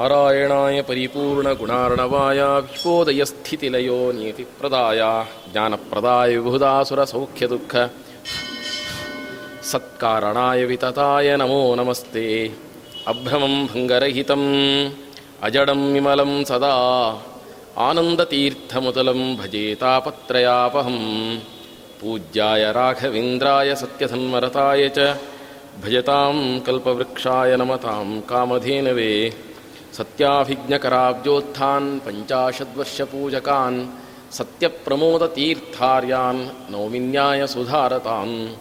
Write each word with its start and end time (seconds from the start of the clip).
नारायणाय 0.00 0.82
परिपूर्णगुणार्णवाय 0.82 2.40
विश्वोदयस्थितिलयो 2.42 4.12
नीतिप्रदाय 4.12 4.98
ज्ञानप्रदाय 5.52 6.36
विभुदासुरसौख्यदुःख 6.36 7.90
सत्कारणाय 9.62 10.64
वितताय 10.64 11.36
नमो 11.36 11.74
नमस्ते। 11.74 12.52
अभ्रमं 13.06 13.66
भङ्गरहितम् 13.66 14.88
अजडं 15.42 15.92
विमलं 15.92 16.44
सदा। 16.44 16.74
आनन्दतीर्थमुदलं 17.78 19.36
भजेतापत्रयापहं 19.36 20.98
पूज्याय 22.00 22.72
राघवेन्द्राय 22.72 23.74
सत्यसन्मरताय 23.74 24.88
च। 24.88 24.98
भजतां 25.84 26.60
कल्पवृक्षाय 26.60 27.56
नमतां 27.56 28.20
कामधेनवे। 28.20 29.32
ಸತ್ಯಾಭಿಜ್ಞಕರಾಬ್ಜೋತ್ಥಾನ್ 29.96 32.00
ಪಂಚಾಶದ್ವರ್ಷಪೂಜಕಾನ್ 32.00 33.92
ಸತ್ಯಪ್ರಮೋದತೀರ್ಥಾರ್ಯಾನ್ 34.32 36.70
ನೌಮಿನ್ಯಾಯ 36.70 37.46
ಸುಧಾರತಾನ್. 37.46 38.56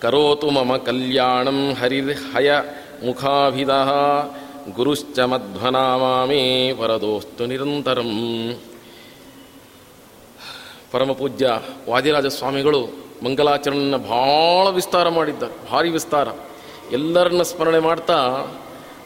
ಕರೋತು 0.00 0.50
ಮಮ 0.50 0.76
ಕಲ್ಯಾಣಂ 0.76 1.74
ಹರಿರ್ಹಯ 1.74 2.52
ಮುಖಾಭಿದಃ 3.06 3.90
ಗುರುಶ್ಚ 4.74 5.18
ಮಧ್ವನಾಮಾಮೇ 5.18 6.70
ವರದೋಸ್ತು 6.70 7.46
ನಿರಂತರಂ. 7.46 8.58
ಪರಮಪೂಜ್ಯ 10.92 11.58
ವಾದಿರಾಜ 11.90 12.26
ಸ್ವಾಮಿಗಳು 12.26 12.88
ಮಂಗಲಾಚರಣೆಯನ್ನು 13.24 13.98
ಭಾಳ 13.98 14.68
ವಿಸ್ತಾರ 14.68 15.08
ಮಾಡಿದ್ದಾರೆ, 15.08 15.70
ಭಾರಿ 15.70 15.90
ವಿಸ್ತಾರ. 15.90 16.28
ಎಲ್ಲರನ್ನ 16.92 17.42
ಸ್ಮರಣೆ 17.42 17.78
ಮಾಡ್ತಾ 17.78 18.16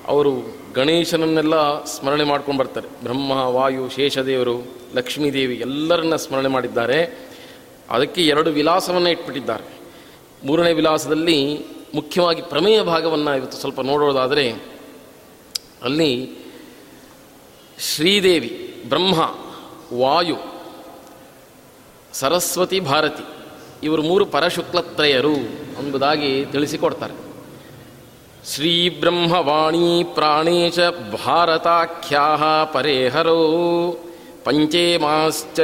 ಅವರು 0.09 0.66
ಗಣೇಶನನ್ನೆಲ್ಲ 0.77 1.85
ಸ್ಮರಣೆ 1.85 2.25
ಮಾಡ್ಕೊಂಡು 2.25 2.61
ಬರ್ತಾರೆ. 2.61 2.89
ಬ್ರಹ್ಮ, 3.03 3.31
ವಾಯು, 3.31 3.89
ಶೇಷದೇವರು, 3.89 4.67
ಲಕ್ಷ್ಮೀದೇವಿ 4.95 5.55
ಎಲ್ಲರನ್ನ 5.55 6.17
ಸ್ಮರಣೆ 6.17 6.49
ಮಾಡಿದ್ದಾರೆ. 6.49 7.29
ಅದಕ್ಕೆ 7.91 8.27
ಎರಡು 8.27 8.51
ವಿಲಾಸವನ್ನು 8.51 9.11
ಇಟ್ಬಿಟ್ಟಿದ್ದಾರೆ. 9.11 9.65
ಮೂರನೇ 10.45 10.73
ವಿಲಾಸದಲ್ಲಿ 10.73 11.65
ಮುಖ್ಯವಾಗಿ 11.95 12.43
ಪ್ರಮೇಯ 12.43 12.83
ಭಾಗವನ್ನು 12.83 13.37
ಇವತ್ತು 13.37 13.59
ಸ್ವಲ್ಪ 13.59 13.81
ನೋಡೋದಾದರೆ, 13.81 14.53
ಅಲ್ಲಿ 15.83 16.31
ಶ್ರೀದೇವಿ, 17.79 18.83
ಬ್ರಹ್ಮ, 18.89 19.35
ವಾಯು, 19.99 20.37
ಸರಸ್ವತಿ 22.13 22.81
ಭಾರತಿ, 22.81 23.25
ಇವರು 23.83 24.03
ಮೂರು 24.03 24.27
ಪರಶುಕ್ಲತ್ರಯರು 24.27 25.37
ಎಂಬುದಾಗಿ 25.83 26.45
ತಿಳಿಸಿಕೊಡ್ತಾರೆ. 26.45 27.26
ಬ್ರಹ್ಮವಾಣಿ 29.01 30.05
ಪ್ರಾಣೇಶ 30.05 30.79
ಭಾರತಾಖ್ಯಾ 31.25 32.65
ಪರೇಹರೋ 32.65 33.41
ಪಂಚೇಮಾಶ್ಚ 34.45 35.61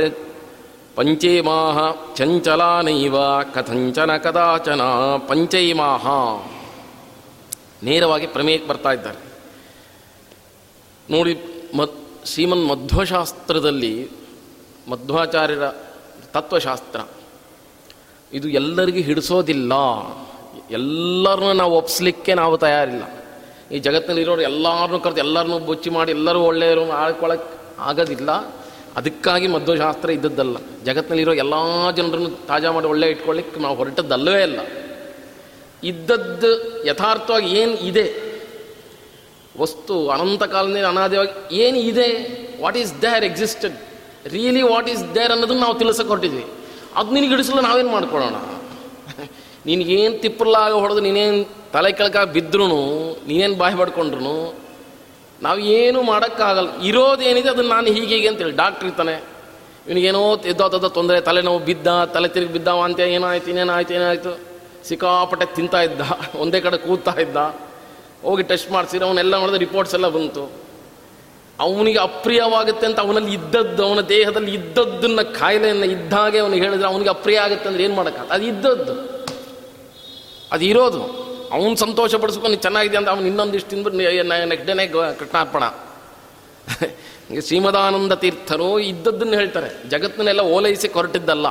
ಪಂಚೇಮಾಹ 0.96 1.78
ಚಂಚಲಾನೈವ 2.14 3.42
ಕಥಂಚನ 3.54 4.16
ಕದಾಚನ 4.16 4.82
ಪಂಚೈಮಾಹ 5.28 6.06
ನೇರವಾಗಿ 7.84 8.26
ಪ್ರಮೇಯಕ್ಕೆ 8.26 8.68
ಬರ್ತಾ 8.68 8.92
ಇದ್ದಾರೆ. 8.92 9.32
ನೋಡಿ 11.10 11.38
ಮತ್ 11.76 12.26
ಶ್ರೀಮನ್ 12.26 12.66
ಮಧ್ವಶಾಸ್ತ್ರದಲ್ಲಿ 12.66 14.10
ಮಧ್ವಾಚಾರ್ಯರ 14.90 15.68
ತತ್ವಶಾಸ್ತ್ರ. 16.32 17.00
ಇದು 18.32 18.48
ಎಲ್ಲರಿಗೂ 18.48 18.98
ಹಿಡಿಸೋದಿಲ್ಲ. 18.98 19.72
ಎಲ್ಲರನ್ನೂ 20.72 21.52
ನಾವು 21.52 21.72
ಒಪ್ಸ್ಲಿಕ್ಕೆ 21.76 22.34
ನಾವು 22.34 22.58
ತಯಾರಿಲ್ಲ. 22.58 23.02
ಈ 23.72 23.78
ಜಗತ್ತಿನಲ್ಲಿರೋರು 23.78 24.42
ಎಲ್ಲರನ್ನೂ 24.42 24.98
ಕರೆದು 24.98 25.18
ಎಲ್ಲರನ್ನೂ 25.18 25.58
ಬುಚ್ಚಿ 25.58 25.90
ಮಾಡಿ 25.90 26.10
ಎಲ್ಲರೂ 26.10 26.40
ಒಳ್ಳೆಯವರು 26.40 26.90
ಆಳ್ಕೊಳಕ್ಕೆ 26.90 27.58
ಆಗೋದಿಲ್ಲ. 27.78 28.30
ಅದಕ್ಕಾಗಿ 28.96 29.46
ಮಧ್ವಶಾಸ್ತ್ರ 29.46 30.10
ಇದ್ದದ್ದಲ್ಲ. 30.10 30.56
ಜಗತ್ತಿನಲ್ಲಿರೋ 30.84 31.32
ಎಲ್ಲ 31.32 31.54
ಜನರನ್ನು 31.96 32.46
ತಾಜಾ 32.46 32.70
ಮಾಡಿ 32.70 32.86
ಒಳ್ಳೆ 32.86 33.10
ಇಟ್ಕೊಳ್ಳಿಕ್ಕೆ 33.10 33.60
ನಾವು 33.60 33.76
ಹೊರಟದ್ದಲ್ಲವೇ 33.76 34.42
ಅಲ್ಲ. 34.42 34.60
ಇದ್ದದ್ದು 35.84 36.84
ಯಥಾರ್ಥವಾಗಿ 36.86 37.50
ಏನು 37.50 37.72
ಇದೆ? 37.72 38.32
ವಸ್ತು 39.58 40.08
ಅನಂತ 40.08 40.42
ಕಾಲದಿಂದ 40.42 40.84
ಅನಾದಿಯಾಗಿ 40.84 41.56
ಏನು 41.56 41.78
ಇದೆ? 41.78 42.08
What 42.62 42.76
is 42.76 43.02
there 43.02 43.24
existed 43.24 43.76
really 44.28 44.62
what 44.62 44.88
is 44.88 45.14
there 45.14 45.32
ಅನ್ನೋದನ್ನು 45.32 45.62
ನಾವು 45.62 45.74
ತಿಳಿಸಕ್ಕೆ 45.74 46.08
ಹೊರಟಿದ್ವಿ. 46.08 46.44
ಅದು 46.94 47.10
ನಿನಗೆ 47.10 47.28
ಹಿಡಿಸಲು 47.28 47.60
ನಾವೇನು 47.60 47.90
ಮಾಡ್ಕೊಳ್ಳೋಣ 47.90 48.34
ನಿನಗೇನು 49.66 50.18
ತಿಪ್ಪಲಾಗ 50.18 50.72
ಹೊಡೆದು 50.72 51.00
ನೀನೇನು 51.00 51.48
ತಲೆ 51.72 51.92
ಕೆಳಕ 51.92 52.16
ಬಿದ್ರೂ 52.16 52.66
ನೀನೇನು 53.28 53.54
ಬಾಯಿ 53.54 53.76
ಪಡ್ಕೊಂಡ್ರು 53.76 54.62
ನಾವು 55.42 55.58
ಏನು 55.58 56.02
ಮಾಡೋಕ್ಕಾಗಲ್ಲ. 56.02 56.82
ಇರೋದೇನಿದೆ 56.82 57.48
ಅದನ್ನು 57.48 57.70
ನಾನು 57.70 57.86
ಹೀಗೆ 57.86 58.14
ಹೀಗೆ 58.14 58.28
ಅಂತೇಳಿ. 58.28 58.50
ಡಾಕ್ಟ್ರ್ 58.50 58.88
ಇರ್ತಾನೆ. 58.88 59.14
ಇವನಿಗೇನೋ 59.88 60.36
ಎದ್ದೋತದ 60.36 60.86
ತೊಂದರೆ, 60.86 61.20
ತಲೆನೋವು 61.20 61.58
ಬಿದ್ದ, 61.58 62.04
ತಲೆ 62.04 62.28
ತಿರುಗಿ 62.28 62.52
ಬಿದ್ದ 62.52 62.68
ಅಂತ 62.68 63.00
ಏನಾಯ್ತು, 63.00 63.48
ಇನ್ನೇನಾಯ್ತು, 63.48 63.94
ಏನಾಯ್ತು. 63.94 64.38
ಸಿಕ್ಕಾಪಟ್ಟೆ 64.88 65.46
ತಿಂತಾ 65.54 65.82
ಇದ್ದ, 65.82 66.00
ಒಂದೇ 66.36 66.60
ಕಡೆ 66.60 66.76
ಕೂತಾ 66.76 67.20
ಇದ್ದ. 67.20 67.36
ಹೋಗಿ 68.22 68.42
ಟೆಸ್ಟ್ 68.42 68.70
ಮಾಡಿಸಿದ್ರೆ 68.72 69.06
ಅವನ್ನೆಲ್ಲ 69.06 69.38
ಮಾಡಿದ್ರೆ 69.38 69.58
ರಿಪೋರ್ಟ್ಸ್ 69.58 69.94
ಎಲ್ಲ 69.94 70.08
ಬಂತು. 70.08 70.52
ಅವನಿಗೆ 71.60 71.98
ಅಪ್ರಿಯವಾಗುತ್ತೆ 71.98 72.86
ಅಂತ 72.86 73.00
ಅವನಲ್ಲಿ 73.00 73.32
ಇದ್ದದ್ದು, 73.34 73.86
ಅವನ 73.86 74.00
ದೇಹದಲ್ಲಿ 74.00 74.54
ಇದ್ದದ್ದನ್ನ, 74.54 75.20
ಕಾಯಿಲೆಯನ್ನು 75.20 75.84
ಇದ್ದಾಗೆ 75.84 76.38
ಅವನಿಗೆ 76.38 76.62
ಹೇಳಿದ್ರೆ 76.64 76.88
ಅವನಿಗೆ 76.88 77.10
ಅಪ್ರಿಯ 77.10 77.38
ಆಗುತ್ತೆ 77.38 77.68
ಅಂದ್ರೆ 77.68 77.84
ಏನು 77.84 77.94
ಮಾಡೋಕ್ಕಾಗ 77.94 78.26
ಅದು 78.30 78.44
ಇದ್ದದ್ದು. 78.44 79.21
ಅದು 80.52 80.64
ಇರೋದು. 80.64 81.02
ಅವನು 81.52 81.76
ಸಂತೋಷ 81.76 82.14
ಪಡಿಸ್ಕೊಂಡು 82.14 82.56
ಚೆನ್ನಾಗಿದೆ 82.56 82.96
ಅಂತ 82.96 83.08
ಅವನು 83.08 83.26
ಇನ್ನೊಂದಿಷ್ಟು 83.26 83.70
ತಿಂದ್ಬಿಟ್ಟು 83.70 83.98
ನೆಕ್ಸ್ಟ್ 84.48 84.66
ಡೇನೆ 84.66 84.86
ಕೃಷ್ಣಾರ್ಪಣ. 84.86 85.62
ಶ್ರೀಮದಾನಂದ 87.40 88.12
ತೀರ್ಥರು 88.12 88.78
ಇದ್ದದ್ದನ್ನು 88.78 89.32
ಹೇಳ್ತಾರೆ. 89.32 89.88
ಜಗತ್ತನ್ನೆಲ್ಲ 89.88 90.40
ಓಲೈಸಿ 90.40 90.88
ಕೊರಟಿದ್ದಲ್ಲ. 90.88 91.46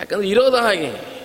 ಯಾಕಂದ್ರೆ 0.00 0.28
ಇರೋದು 0.28 0.56
ಹಾಗೆ. 0.56 1.18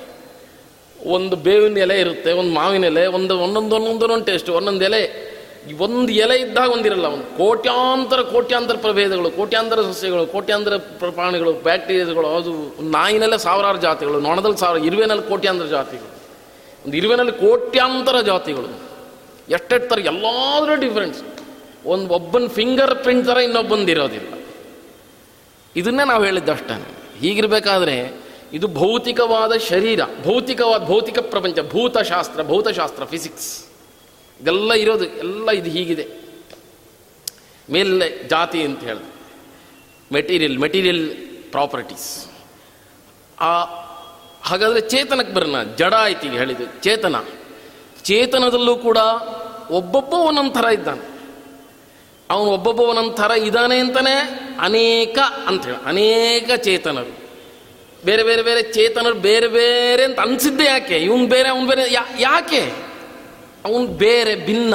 ಒಂದು 1.05 1.35
ಬೇವಿನ 1.35 1.77
ಎಲೆ 1.77 1.99
ಇರುತ್ತೆ, 1.99 2.31
ಒಂದು 2.31 2.53
ಮಾವಿನ 2.53 2.83
ಎಲೆ, 2.83 3.05
ಒಂದು 3.05 3.39
ಒಂದೊಂದು 3.39 3.75
ಒಂದೊಂದೊಂದು 3.75 4.25
ಟೇಸ್ಟ್ 4.25 4.49
ಒಂದೊಂದು 4.49 4.85
ಎಲೆ. 4.85 5.33
ಒಂದು 5.79 6.11
ಎಲೆ 6.11 6.41
ಇದ್ದಾಗ 6.41 6.69
ಒಂದಿರಲ್ಲ 6.69 7.05
ಒಂದು 7.05 7.37
ಕೋಟ್ಯಾಂತರ 7.37 8.21
ಕೋಟ್ಯಾಂತರ 8.21 8.75
ಪ್ರಭೇದಗಳು, 8.75 9.31
ಕೋಟ್ಯಾಂತರ 9.31 9.81
ಸಸ್ಯಗಳು, 9.81 10.27
ಕೋಟ್ಯಾಂತರ 10.27 10.77
ಪ್ರ- 10.77 11.11
ಪ್ರಾಣಿಗಳು 11.11 11.53
ಬ್ಯಾಕ್ಟೀರಿಯಾಗಳು 11.53 12.27
ಅದು 12.27 12.81
ನಾಯಿನಲ್ಲೇ 12.89 13.37
ಸಾವಿರಾರು 13.37 13.77
ಜಾತಿಗಳು, 13.77 14.19
ನೊಣದಲ್ಲಿ 14.19 14.57
ಸಾವಿರ, 14.57 14.85
ಇರುವೆನಲ್ಲಿ 14.85 15.29
ಕೋಟ್ಯಾಂತರ 15.29 15.65
ಜಾತಿಗಳು. 15.65 16.12
ಒಂದು 16.85 16.97
ಇರುವಿನಲ್ಲಿ 16.97 17.31
ಕೋಟ್ಯಾಂತರ 17.31 18.21
ಜಾತಿಗಳು. 18.21 18.81
ಎಷ್ಟೆಷ್ಟು 19.49 19.89
ಥರ 19.89 19.99
ಎಲ್ಲಾದರೂ 19.99 20.75
ಡಿಫ್ರೆನ್ಸ್ 20.75 21.23
ಒಂದು 21.85 22.13
ಒಬ್ಬನ 22.13 22.47
ಫಿಂಗರ್ 22.47 22.95
ಪ್ರಿಂಟ್ 22.95 23.27
ಥರ 23.27 23.37
ಇನ್ನೊಬ್ಬಂದು 23.37 23.91
ಇರೋದಿಲ್ಲ. 23.91 24.33
ಇದನ್ನೇ 25.75 26.05
ನಾವು 26.05 26.23
ಹೇಳಿದ್ದಷ್ಟೇ 26.23 26.97
ಹೀಗಿರಬೇಕಾದ್ರೆ 27.19 28.23
ಇದು 28.53 28.67
ಭೌತಿಕವಾದ 28.67 29.57
ಶರೀರ, 29.57 30.01
ಭೌತಿಕವಾದ, 30.23 30.85
ಭೌತಿಕ 30.85 31.19
ಪ್ರಪಂಚ, 31.19 31.59
ಭೂತಶಾಸ್ತ್ರ, 31.59 32.43
ಭೌತಶಾಸ್ತ್ರ 32.43 33.05
ಫಿಸಿಕ್ಸ್ 33.05 33.65
ಇದೆಲ್ಲ 34.41 34.73
ಇರೋದು, 34.73 35.05
ಎಲ್ಲ 35.05 35.51
ಇದು 35.51 35.69
ಹೀಗಿದೆ. 35.69 36.07
ಮೇಲೆ 37.69 38.27
ಜಾತಿ 38.27 38.61
ಅಂತ 38.61 38.83
ಹೇಳಿದೆ. 38.83 39.13
ಮೆಟೀರಿಯಲ್ 40.13 40.59
ಮೆಟೀರಿಯಲ್ 40.59 41.09
ಪ್ರಾಪರ್ಟೀಸ್ 41.51 42.27
ಆ 43.39 43.82
ಹಾಗಾದರೆ 44.43 44.81
ಚೇತನಕ್ಕೆ 44.81 45.33
ಬರೋಣ. 45.33 45.63
ಜಡ 45.63 45.93
ಈಗ 46.25 46.37
ಹೇಳಿದ್ದು. 46.37 46.83
ಚೇತನ. 46.83 47.15
ಚೇತನದಲ್ಲೂ 48.03 48.75
ಕೂಡ 48.75 48.97
ಒಬ್ಬೊಬ್ಬ 49.69 50.13
ಒಂದೊಂದು 50.13 50.51
ಇದ್ದಾನೆ. 50.73 51.13
ಅವನು 52.29 52.51
ಒಬ್ಬೊಬ್ಬ 52.51 52.79
ಒಂದೊಂದು 52.79 53.13
ಥರ 53.13 53.31
ಇದ್ದಾನೆ 53.31 53.77
ಅಂತಲೇ 53.77 54.39
ಅನೇಕ 54.59 55.19
ಅಂತ 55.47 55.65
ಹೇಳಿ. 55.65 55.85
ಅನೇಕ 55.85 56.51
ಚೇತನರು. 56.53 57.23
ಬೇರೆ 58.05 58.23
ಬೇರೆ 58.23 58.41
ಬೇರೆ 58.41 58.61
ಚೇತನರು 58.61 59.15
ಬೇರೆ 59.15 59.47
ಬೇರೆ 59.47 60.03
ಅಂತ 60.03 60.19
ಅನಿಸಿದ್ದೆ 60.19 60.65
ಯಾಕೆ? 60.65 60.97
ಇವನು 60.97 61.27
ಬೇರೆ, 61.27 61.49
ಅವನು 61.49 61.67
ಬೇರೆ 61.67 61.93
ಯಾಕೆ? 62.19 62.73
ಅವನು 63.65 63.87
ಬೇರೆ 63.87 64.35
ಭಿನ್ನ. 64.35 64.73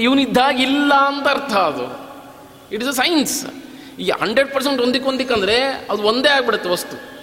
ಇವನಿದ್ದಾಗ 0.00 0.60
ಇಲ್ಲ 0.60 0.94
ಅಂತ 0.94 1.28
ಅರ್ಥ 1.28 1.52
ಅದು. 1.52 2.10
ಇಟ್ 2.74 2.82
ಇಸ್ 2.82 2.90
ಅ 2.90 3.02
ಸೈನ್ಸ್ 3.02 3.46
ಈ 4.00 4.10
ಹಂಡ್ರೆಡ್ 4.10 4.54
ಪರ್ಸೆಂಟ್ 4.54 5.32
ಅಂದರೆ 5.32 5.64
ಅದು 5.90 6.02
ಒಂದೇ 6.02 6.28
ಆಗ್ಬಿಡುತ್ತೆ 6.28 6.70
ವಸ್ತು. 6.70 7.19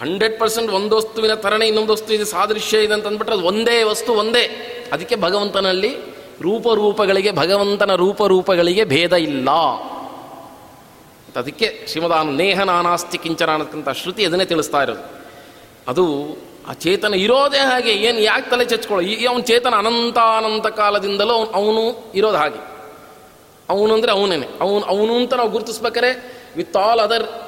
ಹಂಡ್ರೆಡ್ 0.00 0.40
ಪರ್ಸೆಂಟ್ 0.40 0.70
ಒಂದು 0.70 0.96
ವಸ್ತುವಿನ 0.96 1.34
ತರಣೆ, 1.34 1.66
ಇನ್ನೊಂದು 1.66 1.92
ವಸ್ತು 1.92 2.14
ಇದೆ 2.14 2.24
ಸಾದೃಶ್ಯ 2.24 2.78
ಇದೆ 2.78 2.94
ಅಂತ 2.94 3.06
ಅಂದ್ಬಿಟ್ರೆ 3.06 3.36
ಅದು 3.36 3.46
ಒಂದೇ 3.46 3.82
ವಸ್ತು, 3.82 4.12
ಒಂದೇ. 4.12 4.44
ಅದಕ್ಕೆ 4.92 5.16
ಭಗವಂತನಲ್ಲಿ 5.16 5.96
ರೂಪರೂಪಗಳಿಗೆ, 6.40 7.32
ಭಗವಂತನ 7.32 7.94
ರೂಪರೂಪಗಳಿಗೆ 7.94 8.84
ಭೇದ 8.84 9.12
ಇಲ್ಲ. 9.12 9.50
ಅದಕ್ಕೆ 11.36 11.86
ಶ್ರೀಮದಾನ 11.88 12.30
ನೇಹ 12.30 12.62
ನಾನಾಸ್ತಿ 12.62 13.18
ಕಿಂಚನ 13.18 13.50
ಅನ್ನತಕ್ಕಂಥ 13.50 13.88
ಶ್ರುತಿ 13.88 14.24
ಅದನ್ನೇ 14.24 14.44
ತಿಳಿಸ್ತಾ 14.44 14.82
ಇರೋದು. 14.82 15.00
ಅದು 15.88 16.04
ಆ 16.68 16.72
ಚೇತನ 16.72 17.14
ಇರೋದೇ 17.14 17.58
ಹಾಗೆ, 17.58 17.90
ಏನು 17.90 18.18
ಯಾಕೆ 18.18 18.50
ತಲೆ 18.50 18.64
ಚಚ್ಕೊಳ್ಳೋ 18.64 19.08
ಈ 19.08 19.24
ಅವನ 19.24 19.40
ಚೇತನ 19.40 19.74
ಅನಂತಾನಂತ 19.74 20.66
ಕಾಲದಿಂದಲೂ 20.66 21.26
ಕಾಲದಿಂದಲೂ 21.26 21.34
ಅವನು 21.34 22.12
ಇರೋದು 22.14 22.36
ಹಾಗೆ. 22.36 22.60
ಅವನು 23.70 23.94
ಅಂದರೆ 23.94 24.12
ಅವನೇನೆ. 24.12 24.46
ಅವನು 24.60 24.84
ಅವನು 24.84 25.16
ಅಂತ 25.16 25.34
ನಾವು 25.34 25.50
ಗುರುತಿಸ್ಬೇಕಾರೆ 25.50 26.10
with 26.56 26.76
all 26.76 27.00
other 27.00 27.43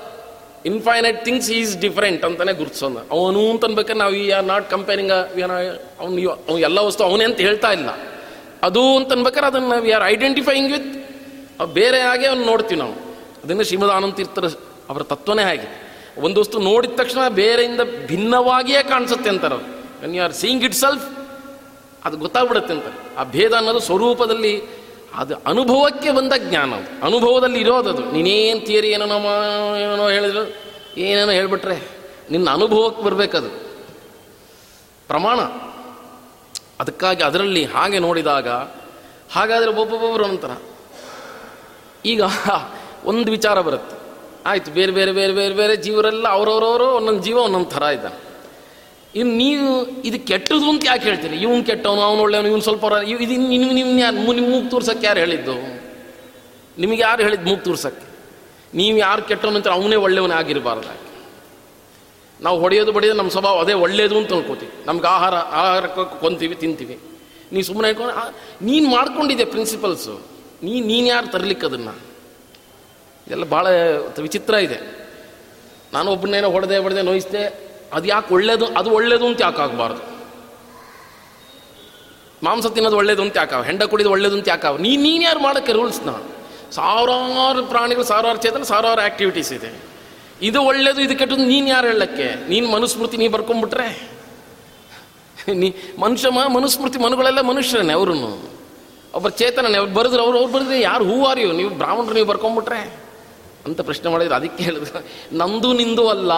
infinite 0.66 1.24
things 1.24 1.50
is 1.50 1.78
different 1.78 2.24
ಅಂತಾನೆ 2.24 2.52
ಗುರುತಿಸೋದು. 2.52 2.98
ಅವನು 3.10 3.50
ಅಂತ 3.50 3.64
ಅನ್ಬೇಕಾದ್ರೆ 3.64 3.98
ನಾವು 3.98 4.12
ಈ 4.14 4.30
ಆರ್ 4.30 4.44
ನಾಟ್ 4.44 4.70
ಕಂಪೇರಿಂಗ್ 4.70 5.12
ಅವನು 5.12 6.30
ಅವ್ನು 6.30 6.58
ಎಲ್ಲ 6.58 6.78
ವಸ್ತು 6.78 7.04
ಅವನೇ 7.04 7.24
ಅಂತ 7.24 7.38
ಹೇಳ್ತಾ 7.38 7.72
ಇಲ್ಲ. 7.72 7.88
ಅದು 8.62 8.96
ಅಂತ 8.96 9.12
ಅನ್ಬೇಕಾದ್ರೆ 9.12 9.46
ಅದನ್ನು 9.46 9.82
ವಿ 9.82 9.90
ಆರ್ 9.90 10.04
ಐಡೆಂಟಿಫೈಯಿಂಗ್ 10.04 10.72
ವಿತ್ 10.72 11.10
ಬೇರೆ 11.74 12.00
ಹಾಗೆ 12.00 12.26
ಅವ್ನು 12.26 12.44
ನೋಡ್ತೀವಿ 12.44 12.80
ನಾವು. 12.80 12.92
ಅದನ್ನು 13.44 13.64
ಶ್ರೀಮದ್ 13.64 13.90
ಆನಂದ್ 13.90 14.14
ತೀರ್ಥರ 14.14 14.44
ಅವರ 14.88 15.02
ತತ್ವನೇ 15.02 15.42
ಹಾಗೆ. 15.42 15.86
ಒಂದು 16.18 16.40
ವಸ್ತು 16.40 16.58
ನೋಡಿದ 16.58 16.90
ತಕ್ಷಣ 16.94 17.28
ಬೇರೆಯಿಂದ 17.28 17.80
ಭಿನ್ನವಾಗಿಯೇ 18.06 18.82
ಕಾಣಿಸುತ್ತೆ 18.82 19.30
ಅಂತಾರೆ 19.30 19.54
ಅವರು. 19.54 20.14
You 20.14 20.24
are 20.24 20.32
seeing 20.32 20.64
it 20.64 20.74
self 20.74 21.04
ಅದು 22.04 22.16
ಗೊತ್ತಾಗ್ಬಿಡುತ್ತೆ 22.16 22.74
ಅಂತಾರೆ. 22.74 23.16
ಆ 23.16 23.24
ಭೇದ 23.24 23.52
ಅನ್ನೋದು 23.52 23.80
ಸ್ವರೂಪದಲ್ಲಿ 23.80 24.62
ಅದು 25.14 25.34
ಅನುಭವಕ್ಕೆ 25.46 26.10
ಬಂದ 26.10 26.32
ಜ್ಞಾನ 26.38 26.74
ಅದು. 26.74 27.06
ಅನುಭವದಲ್ಲಿ 27.06 27.60
ಇರೋದದು 27.60 28.12
ನೀನೇನು 28.12 28.66
ಥಿಯರಿ 28.66 28.88
ಏನೋ 28.88 29.04
ಏನೋ 29.04 30.08
ಹೇಳಿದ್ರು, 30.08 30.48
ಏನೇನೋ 31.00 31.30
ಹೇಳ್ಬಿಟ್ರೆ 31.30 31.88
ನಿನ್ನ 32.30 32.50
ಅನುಭವಕ್ಕೆ 32.50 33.02
ಬರಬೇಕದು. 33.02 33.48
ಪ್ರಮಾಣ. 35.06 35.40
ಅದಕ್ಕಾಗಿ 36.80 37.22
ಅದರಲ್ಲಿ 37.22 37.64
ಹಾಗೆ 37.64 37.98
ನೋಡಿದಾಗ, 37.98 38.48
ಹಾಗಾದರೆ 39.32 39.70
ಒಬ್ಬೊಬ್ಬೊಬ್ಬರು 39.70 40.24
ಅಂತಾರ 40.24 40.50
ಈಗ 42.04 42.22
ಒಂದು 43.04 43.30
ವಿಚಾರ 43.30 43.60
ಬರುತ್ತೆ. 43.60 43.96
ಆಯಿತು, 44.46 44.70
ಬೇರೆ 44.70 44.92
ಬೇರೆ 44.92 45.12
ಬೇರೆ 45.12 45.32
ಬೇರೆ 45.32 45.54
ಬೇರೆ 45.54 45.76
ಜೀವರೆಲ್ಲ 45.76 46.28
ಅವರವರವರು 46.28 46.84
ಒಂದೊಂದು 46.84 47.22
ಜೀವ 47.22 47.36
ಒಂದೊಂದು 47.36 47.70
ಥರ 47.70 47.82
ಇದ್ದಾನೆ. 47.82 48.25
ಇನ್ನು 49.16 49.34
ನೀವು 49.36 49.86
ಇದು 50.08 50.26
ಕೆಟ್ಟದು 50.26 50.68
ಅಂತ 50.70 50.82
ಯಾಕೆ 50.86 51.04
ಹೇಳ್ತೀರಿ? 51.04 51.36
ಇವನು 51.36 51.64
ಕೆಟ್ಟವನು, 51.64 52.00
ಅವನು 52.00 52.22
ಒಳ್ಳೆಯವನು 52.22 52.48
ಇವನು 52.48 52.62
ಸ್ವಲ್ಪ 52.62 52.84
ಇದು 53.08 53.32
ನಿಮ್ಗೆ 53.32 53.74
ನಿಮ್ಮ 53.74 54.00
ಯಾರು 54.00 54.32
ನಿಮ್ಮ 54.32 54.48
ಮೂಗು 54.50 54.70
ತೋರ್ಸಕ್ಕೆ 54.70 55.06
ಯಾರು 55.06 55.20
ಹೇಳಿದ್ದು? 55.20 55.54
ನಿಮಗೆ 56.78 57.02
ಯಾರು 57.02 57.22
ಹೇಳಿದ್ದು 57.22 57.48
ಮೂಗು 57.48 57.62
ತೋರ್ಸಕ್ಕೆ 57.62 58.06
ನೀವು 58.74 58.98
ಯಾರು 58.98 59.22
ಕೆಟ್ಟವನು 59.22 59.56
ಅಂತ 59.56 59.68
ಅವನೇ 59.68 59.96
ಒಳ್ಳೆಯವನೇ 59.96 60.34
ಆಗಿರಬಾರ್ದು 60.34 61.06
ನಾವು 62.40 62.60
ಹೊಡೆಯೋದು 62.60 62.92
ಬಡಿಯೋದು 62.92 63.18
ನಮ್ಮ 63.18 63.30
ಸ್ವಭಾವ 63.30 63.60
ಅದೇ 63.60 63.72
ಒಳ್ಳೆಯದು 63.72 64.16
ಅಂತ 64.18 64.32
ಅನ್ಕೋತೀವಿ. 64.32 64.72
ನಮ್ಗೆ 64.86 65.06
ಆಹಾರ 65.06 65.34
ಆಹಾರ 65.34 65.86
ಕೊಂತೀವಿ, 66.20 66.54
ತಿಂತೀವಿ. 66.54 66.98
ನೀ 67.52 67.62
ಸುಮ್ಮನೆ 67.62 67.88
ಹೇಳ್ಕೊಂಡು 67.88 68.12
ನೀನು 68.64 68.90
ಮಾಡ್ಕೊಂಡಿದ್ದೆ 68.90 69.44
ಪ್ರಿನ್ಸಿಪಲ್ಸು 69.44 70.20
ನೀ 70.62 70.80
ನೀನು 70.80 71.06
ಯಾರು 71.06 71.26
ತರಲಿಕ್ಕೆ 71.26 71.66
ಅದನ್ನು? 71.66 71.94
ಇದೆಲ್ಲ 73.26 73.44
ಭಾಳ 73.44 73.66
ವಿಚಿತ್ರ 74.20 74.54
ಇದೆ. 74.54 74.78
ನಾನು 75.92 76.10
ಒಬ್ಬನೇನೋ 76.10 76.50
ಹೊಡೆದೆ 76.50 76.78
ಹೊಡೆದೆ 76.78 77.02
ನೋಯಿಸಿದೆ 77.02 77.65
ಅದು 77.92 78.06
ಯಾಕೆ 78.08 78.34
ಒಳ್ಳೇದು, 78.34 78.66
ಅದು 78.66 78.90
ಒಳ್ಳೇದು 78.90 79.26
ಅಂತ 79.26 79.40
ಯಾಕೆ 79.40 79.60
ಆಗಬಾರ್ದು? 79.62 80.02
ಮಾಂಸ 82.44 82.66
ತಿನ್ನೋದು 82.66 82.96
ಒಳ್ಳೇದು 82.96 83.22
ಅಂತ 83.22 83.36
ಯಾಕಾವ 83.36 83.62
ಹೆಂಡ 83.62 83.82
ಕುಡಿದು 83.82 84.10
ಒಳ್ಳೇದು 84.10 84.34
ಅಂತ 84.36 84.48
ಯಾಕಾವ 84.48 84.76
ನೀ, 84.76 84.96
ನೀನು 84.96 85.22
ಯಾರು 85.24 85.40
ಮಾಡೋಕ್ಕೆ 85.40 85.72
ರೂಲ್ಸ್ನ 85.72 86.10
ಸಾವಿರಾರು 86.72 87.62
ಪ್ರಾಣಿಗಳು, 87.64 88.04
ಸಾವಿರಾರು 88.04 88.38
ಚೇತನ, 88.38 88.62
ಸಾವಿರಾರು 88.62 89.00
ಆ್ಯಕ್ಟಿವಿಟೀಸ್ 89.00 89.52
ಇದೆ. 89.52 89.70
ಇದು 90.42 90.62
ಒಳ್ಳೇದು, 90.62 91.00
ಇದು 91.00 91.14
ಕೆಟ್ಟದ್ದು 91.18 91.44
ನೀನು 91.44 91.66
ಯಾರು 91.66 91.86
ಹೇಳಕ್ಕೆ? 91.86 92.48
ನೀನು 92.48 92.66
ಮನುಸ್ಮೃತಿ 92.70 93.16
ನೀ 93.16 93.28
ಬರ್ಕೊಂಬಿಟ್ರೆ? 93.28 93.88
ನೀ, 95.48 95.68
ಮನುಷ್ಯ 95.98 96.30
ಮನುಸ್ಮೃತಿ 96.30 96.98
ಮನುಗಳೆಲ್ಲ 96.98 97.40
ಮನುಷ್ಯರೇ 97.40 97.92
ಅವರು 97.92 98.14
ಒಬ್ಬರು 99.14 99.32
ಚೇತನನೇ, 99.32 99.78
ಅವ್ರು 99.78 99.94
ಬರೆದ್ರು, 99.94 100.22
ಅವ್ರು 100.22 100.38
ಅವ್ರು 100.38 100.52
ಬರೆದ್ರೆ 100.52 100.80
ಯಾರು 100.80 101.04
ಹೂ 101.04 101.26
ಆರ್ 101.26 101.38
ನೀವು 101.38 101.70
ಬ್ರಾಹ್ಮಣರು, 101.70 102.14
ನೀವು 102.14 102.26
ಬರ್ಕೊಂಬಿಟ್ರೆ? 102.26 102.80
ಅಂತ 103.66 103.80
ಪ್ರಶ್ನೆ 103.80 104.10
ಮಾಡಿದ್ರು 104.10 104.34
ಅದಕ್ಕೆ 104.34 104.64
ಹೇಳಿದ್ರು. 104.64 105.00
ನಂದು 105.38 105.72
ನಿಂದು 105.72 106.08
ಅಲ್ಲ. 106.08 106.32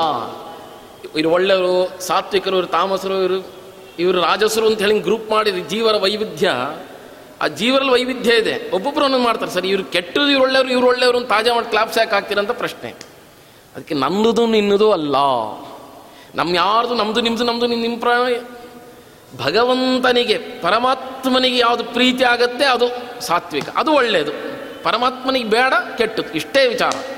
ಇವರು 1.04 1.30
ಒಳ್ಳೆಯವರು, 1.30 2.00
ಸಾತ್ವಿಕರು, 2.00 2.54
ಇವರು 2.54 2.66
ತಾಮಸರು, 2.66 3.22
ಇವರು 3.22 3.46
ಇವರು 3.98 4.22
ರಾಜಸರು 4.22 4.66
ಅಂತ 4.66 4.78
ಹೇಳಿ 4.78 4.98
ಗ್ರೂಪ್ 4.98 5.30
ಮಾಡಿದ್ರು. 5.30 5.68
ಜೀವರ 5.68 5.96
ವೈವಿಧ್ಯ, 5.96 6.52
ಆ 7.40 7.48
ಜೀವರಲ್ಲಿ 7.48 7.92
ವೈವಿಧ್ಯ 7.92 8.34
ಇದೆ. 8.34 8.70
ಒಬ್ಬೊಬ್ಬರು 8.74 9.18
ಮಾಡ್ತಾರೆ. 9.18 9.52
ಸರ್, 9.52 9.66
ಇವ್ರು 9.66 9.84
ಕೆಟ್ಟದು 9.84 10.28
ಇವ್ರು 10.28 10.42
ಒಳ್ಳೆಯವರು 10.42 10.70
ಇವ್ರು 10.70 10.86
ಒಳ್ಳೆಯವರು 10.86 11.20
ತಾಜಾ 11.20 11.54
ಮಾಡಿ 11.54 11.70
ಕ್ಲಾಪ್ಸ್ 11.70 11.98
ಯಾಕೆ 11.98 12.10
ಹಾಕ್ತೀರಂತ 12.10 12.50
ಪ್ರಶ್ನೆ. 12.50 12.90
ಅದಕ್ಕೆ 13.76 13.94
ನಮ್ಮದು 13.94 14.46
ನಿನ್ನದು 14.46 14.92
ಅಲ್ಲ. 14.92 15.16
ನಮ್ಮ 16.34 16.54
ಯಾರ್ದು 16.54 16.94
ನಮ್ಮದು 16.94 17.20
ನಿಮ್ಮದು 17.20 17.44
ನಮ್ಮದು 17.44 17.66
ನಿಮ್ಮ 17.66 17.82
ನಿಮ್ಮ 17.82 18.44
ಭಗವಂತನಿಗೆ, 19.44 20.38
ಪರಮಾತ್ಮನಿಗೆ 20.38 21.58
ಯಾವುದು 21.58 21.84
ಪ್ರೀತಿ 21.84 22.24
ಆಗತ್ತೆ, 22.24 22.64
ಅದು 22.64 22.86
ಸಾತ್ವಿಕ, 23.20 23.64
ಅದು 23.76 23.92
ಒಳ್ಳೆಯದು 23.92 24.32
ಪರಮಾತ್ಮನಿಗೆ 24.82 25.48
ಬೇಡ, 25.48 25.72
ಕೆಟ್ಟದ್ದು. 25.98 26.32
ಇಷ್ಟೇ 26.32 26.68
ವಿಚಾರ. 26.68 27.17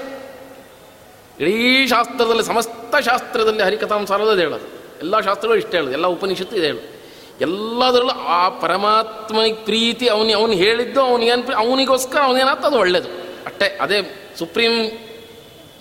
ಇಡೀ 1.40 1.86
ಶಾಸ್ತ್ರದಲ್ಲಿ, 1.86 2.42
ಸಮಸ್ತ 2.42 2.96
ಶಾಸ್ತ್ರದಲ್ಲಿ 2.96 3.62
ಹರಿಕಥಾಂಸಾರದ 3.62 4.38
ಹೇಳೋದು. 4.38 4.66
ಎಲ್ಲ 5.00 5.20
ಶಾಸ್ತ್ರಗಳು 5.20 5.58
ಇಷ್ಟೇ 5.58 5.76
ಹೇಳೋದು. 5.76 5.92
ಎಲ್ಲ 5.92 6.06
ಉಪನಿಷತ್ತು 6.06 6.56
ಇದೆ 6.56 6.66
ಹೇಳೋದು. 6.66 7.00
ಎಲ್ಲದರಲ್ಲೂ 7.40 8.10
ಆ 8.10 8.48
ಪರಮಾತ್ಮನಿಗೆ 8.48 9.56
ಪ್ರೀತಿ, 9.56 10.08
ಅವನಿ 10.08 10.32
ಅವನು 10.32 10.52
ಹೇಳಿದ್ದು 10.52 11.00
ಅವನಿಗೇನು 11.00 11.56
ಅವನಿಗೋಸ್ಕರ 11.56 12.18
ಅವನೇನಾಗ್ತದೆ 12.18 12.66
ಅದು 12.66 12.78
ಒಳ್ಳೆಯದು 12.78 13.08
ಅಷ್ಟೇ 13.46 13.78
ಅದೇ 13.80 14.28
ಸುಪ್ರೀಂ, 14.38 14.72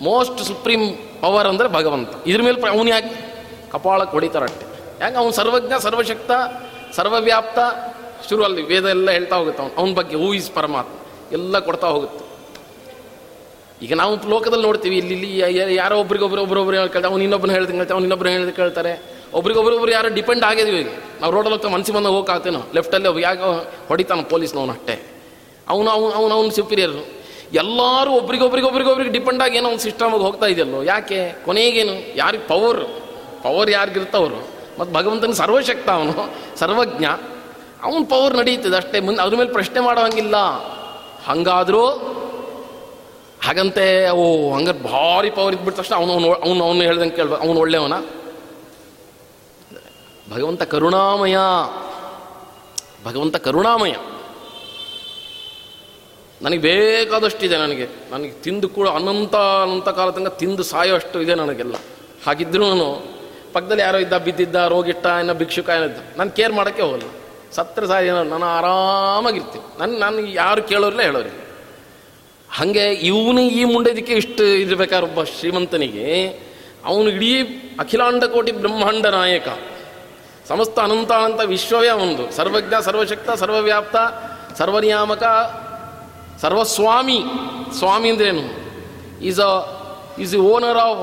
ಮೋಸ್ಟ್ 0.02 0.40
ಸುಪ್ರೀಂ 0.40 0.80
ಪವರ್ 1.20 1.46
ಅಂದರೆ 1.46 1.68
ಭಗವಂತ. 1.68 2.10
ಇದ್ರ 2.26 2.42
ಮೇಲೆ 2.42 2.68
ಅವನು 2.68 2.88
ಯಾಕೆ 2.88 3.32
ಕಪಾಳಕ್ಕೆ 3.72 4.12
ಹೊಡಿತಾರೆ 4.12 4.44
ಅಷ್ಟೆ 4.44 4.66
ಯಾಕೆ 5.00 5.16
ಅವನು 5.16 5.32
ಸರ್ವಜ್ಞ, 5.32 5.72
ಸರ್ವಶಕ್ತ, 5.78 6.30
ಸರ್ವವ್ಯಾಪ್ತ? 6.92 7.58
ಶುರು 8.28 8.44
ಅಲ್ಲಿ 8.44 8.62
ವೇದ 8.62 8.86
ಎಲ್ಲ 8.86 9.10
ಹೇಳ್ತಾ 9.10 9.36
ಹೋಗುತ್ತೆ 9.36 9.62
ಅವನು. 9.62 9.74
ಅವನ 9.74 9.94
ಬಗ್ಗೆ 9.94 10.16
ಹೂ 10.16 10.34
ಇಸ್ 10.34 10.50
ಪರಮಾತ್ಮ? 10.52 10.92
ಎಲ್ಲ 11.32 11.58
ಕೊಡ್ತಾ 11.58 11.86
ಹೋಗುತ್ತೆ. 11.86 12.29
ಈಗ 13.82 13.94
ನಾವು 13.94 14.28
ಲೋಕದಲ್ಲಿ 14.28 14.64
ನೋಡ್ತೀವಿ, 14.64 14.96
ಇಲ್ಲಿ 14.98 15.14
ಇಲ್ಲಿ 15.14 15.74
ಯಾರೋ 15.74 15.98
ಒಬ್ರಿಗೊಬ್ರು 16.00 16.42
ಒಬ್ರೊಬ್ರು 16.42 16.76
ಹೇಳ್ತಾರೆ, 16.76 17.06
ಅವ್ನು 17.06 17.22
ಇನ್ನೊಬ್ಬನ 17.22 17.50
ಹೇಳ್ತೀನಿ 17.50 17.78
ಕೇಳ್ತಾರೆ 17.78 17.94
ಅವ್ನು 17.94 18.06
ಇನ್ನೊಬ್ಬರು 18.06 18.30
ಹೇಳಿದ್ 18.30 18.56
ಕೇಳ್ತಾರೆ. 18.56 18.92
ಒಬ್ರಿಗೊಬ್ರೊಬ್ರು 19.34 19.90
ಯಾರೋ 19.92 20.08
ಡಿಪೆಂಡ್ 20.14 20.44
ಆಗಿದೀವಿ 20.44 20.80
ಈಗ. 20.80 20.88
ನಾವು 21.20 21.32
ರೋಡಲ್ಲಿ 21.32 21.54
ಹೋಗ್ತಾ 21.54 21.68
ಮನ್ಸಿ 21.68 21.92
ಬಂದಾಗ 21.92 22.12
ಹೋಗಾಗ್ತೇನೋ 22.12 22.60
ಲೆಫ್ಟಲ್ಲಿ 22.74 23.08
ಅವ್ರು 23.08 23.20
ಯಾಕೆ 23.20 23.42
ಹೊಡಿತಾನೆ 23.88 24.22
ಪೊಲೀಸ್ನವನು 24.22 24.72
ಅಷ್ಟೇ. 24.72 24.96
ಅವನು 25.68 25.90
ಅವನು 25.90 26.10
ಅವನು, 26.10 26.34
ಅವ್ನು 26.34 26.50
ಸುಪೀರಿಯರ್ 26.50 26.92
ಎಲ್ಲರೂ 27.54 28.10
ಒಬ್ರಿಗೊಬ್ರಿಗೊಬ್ರಿಗೊಬ್ರಿಗೆ 28.10 29.10
ಡಿಪೆಂಡ್ 29.10 29.42
ಆಗಿ 29.42 29.56
ಏನೋ 29.56 29.68
ಒಂದು 29.68 29.80
ಸಿಸ್ಟಮಿಗೆ 29.80 30.24
ಹೋಗ್ತಾ 30.24 30.46
ಇದೆಯಲ್ಲೋ? 30.46 30.82
ಯಾಕೆ? 30.82 31.36
ಕೊನೆಗೇನು? 31.44 32.16
ಯಾರಿಗೆ? 32.16 32.46
ಪವರ್ 32.46 32.80
ಪವರ್ 33.42 33.70
ಯಾರಿಗಿರ್ತವರು 33.70 34.48
ಮತ್ತು 34.80 34.94
ಭಗವಂತನ 34.94 35.30
ಸರ್ವಶಕ್ತ 35.30 35.90
ಅವನು, 35.90 36.14
ಸರ್ವಜ್ಞ. 36.56 37.04
ಅವನ 37.82 38.02
ಪವರ್ 38.08 38.34
ನಡೀತದೆ 38.36 38.76
ಅಷ್ಟೇ. 38.76 39.00
ಮುಂದೆ, 39.00 39.22
ಅದ್ರ 39.22 39.36
ಮೇಲೆ 39.36 39.52
ಪ್ರಶ್ನೆ 39.52 39.80
ಮಾಡೋ 39.80 40.00
ಹಂಗಿಲ್ಲ. 40.00 40.36
ಹಂಗಾದರೂ 41.26 41.82
ಹಾಗಂತೆ 43.44 44.06
ಅವು 44.06 44.54
ಹಂಗಾರೆ 44.54 44.78
ಭಾರಿ 44.78 45.30
ಪವರ್ 45.30 45.54
ಇದ್ಬಿಟ್ಟ 45.54 45.80
ತಕ್ಷಣ 45.80 45.94
ಅವನು 45.94 46.32
ಅವನು 46.32 46.64
ಅವನು 46.64 46.82
ಹೇಳ್ದಂಗೆ 46.82 47.10
ಕೇಳ್ಬೇಕು 47.10 47.42
ಅವನು 47.42 47.60
ಒಳ್ಳೆಯವನ? 47.60 47.92
ಭಗವಂತ 50.30 50.62
ಕರುಣಾಮಯ. 50.62 51.36
ಭಗವಂತ 53.04 53.36
ಕರುಣಾಮಯ. 53.36 53.94
ನನಗೆ 56.42 56.58
ಬೇಕಾದಷ್ಟಿದೆ 56.58 57.56
ನನಗೆ. 57.56 57.88
ನನಗೆ 58.10 58.30
ತಿಂದು 58.30 58.68
ಕೂಡ 58.68 58.88
ಅನಂತ 58.88 59.36
ಅನಂತ 59.36 59.88
ಕಾಲ 59.88 60.10
ತನಕ 60.10 60.32
ತಿಂದು 60.32 60.62
ಸಾಯೋಷ್ಟು 60.62 61.20
ಇದೆ 61.20 61.34
ನನಗೆಲ್ಲ. 61.34 61.74
ಹಾಗಿದ್ರೂ 62.26 62.64
ಪಕ್ಕದಲ್ಲಿ 63.52 63.82
ಯಾರೋ 63.82 63.98
ಇದ್ದ, 63.98 64.12
ಬಿದ್ದಿದ್ದ, 64.12 64.54
ರೋಗಿಟ್ಟ 64.54 65.06
ಏನೋ 65.06 65.34
ಭಿಕ್ಷುಕ 65.34 65.68
ಏನಿದ್ದ 65.68 65.98
ನಾನು 66.16 66.30
ಕೇರ್ 66.30 66.52
ಮಾಡೋಕ್ಕೆ 66.52 66.82
ಹೋಗಲ್ಲ. 66.82 67.02
ಸತ್ರ 67.52 67.86
ಸಾಯ 67.86 68.10
ನಾನು 68.10 68.46
ಆರಾಮಾಗಿರ್ತೀನಿ. 68.46 69.78
ನನ್ನ 69.78 69.98
ನಾನು 69.98 70.26
ಯಾರು 70.26 70.62
ಕೇಳೋರಿಲ್ಲ 70.62 71.02
ಹೇಳೋರಿ 71.02 71.49
ಹಾಗೆ 72.52 72.84
ಇವನು 72.92 73.40
ಈ 73.40 73.64
ಮುಂಡೆದಕ್ಕೆ 73.64 74.12
ಇಷ್ಟು 74.12 74.44
ಇರಬೇಕಾದ್ರೆ 74.44 75.06
ಒಬ್ಬ 75.06 75.22
ಶ್ರೀಮಂತನಿಗೆ 75.22 76.26
ಅವನು 76.84 77.08
ಇಡೀ 77.10 77.42
ಅಖಿಲಾಂಡ 77.80 78.24
ಕೋಟಿ 78.24 78.52
ಬ್ರಹ್ಮಾಂಡ 78.52 79.06
ನಾಯಕ. 79.06 79.48
ಸಮಸ್ತ 80.48 80.78
ಅನಂತ 80.78 81.12
ಅನಂತ 81.12 81.40
ವಿಶ್ವವೇ 81.40 81.88
ಅವನದು. 81.88 82.36
ಸರ್ವಜ್ಞ, 82.36 82.74
ಸರ್ವಶಕ್ತ, 82.80 83.30
ಸರ್ವವ್ಯಾಪ್ತ, 83.30 83.96
ಸರ್ವನಿಯಾಮಕ, 84.58 85.22
ಸರ್ವಸ್ವಾಮಿ. 86.40 87.22
ಸ್ವಾಮಿ 87.78 88.08
ಅಂದ್ರೇನು? 88.08 88.44
Is 89.22 89.40
a 89.40 89.52
is 90.18 90.32
the 90.32 90.38
owner 90.38 90.78
of 90.78 90.98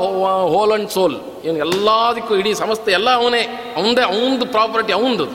whole 0.53 0.71
and 0.71 0.89
sole 0.89 1.15
ಏನು 1.45 1.57
ಎಲ್ಲದಕ್ಕೂ 1.57 2.35
ಇಡೀ 2.35 2.53
ಸಮಸ್ತ 2.53 2.89
ಎಲ್ಲ 2.89 3.09
ಅವನೇ. 3.09 3.73
ಅವನದೇ, 3.77 4.01
ಅವನದು 4.01 4.45
ಪ್ರಾಪರ್ಟಿ 4.45 4.93
ಅವನದು 4.93 5.25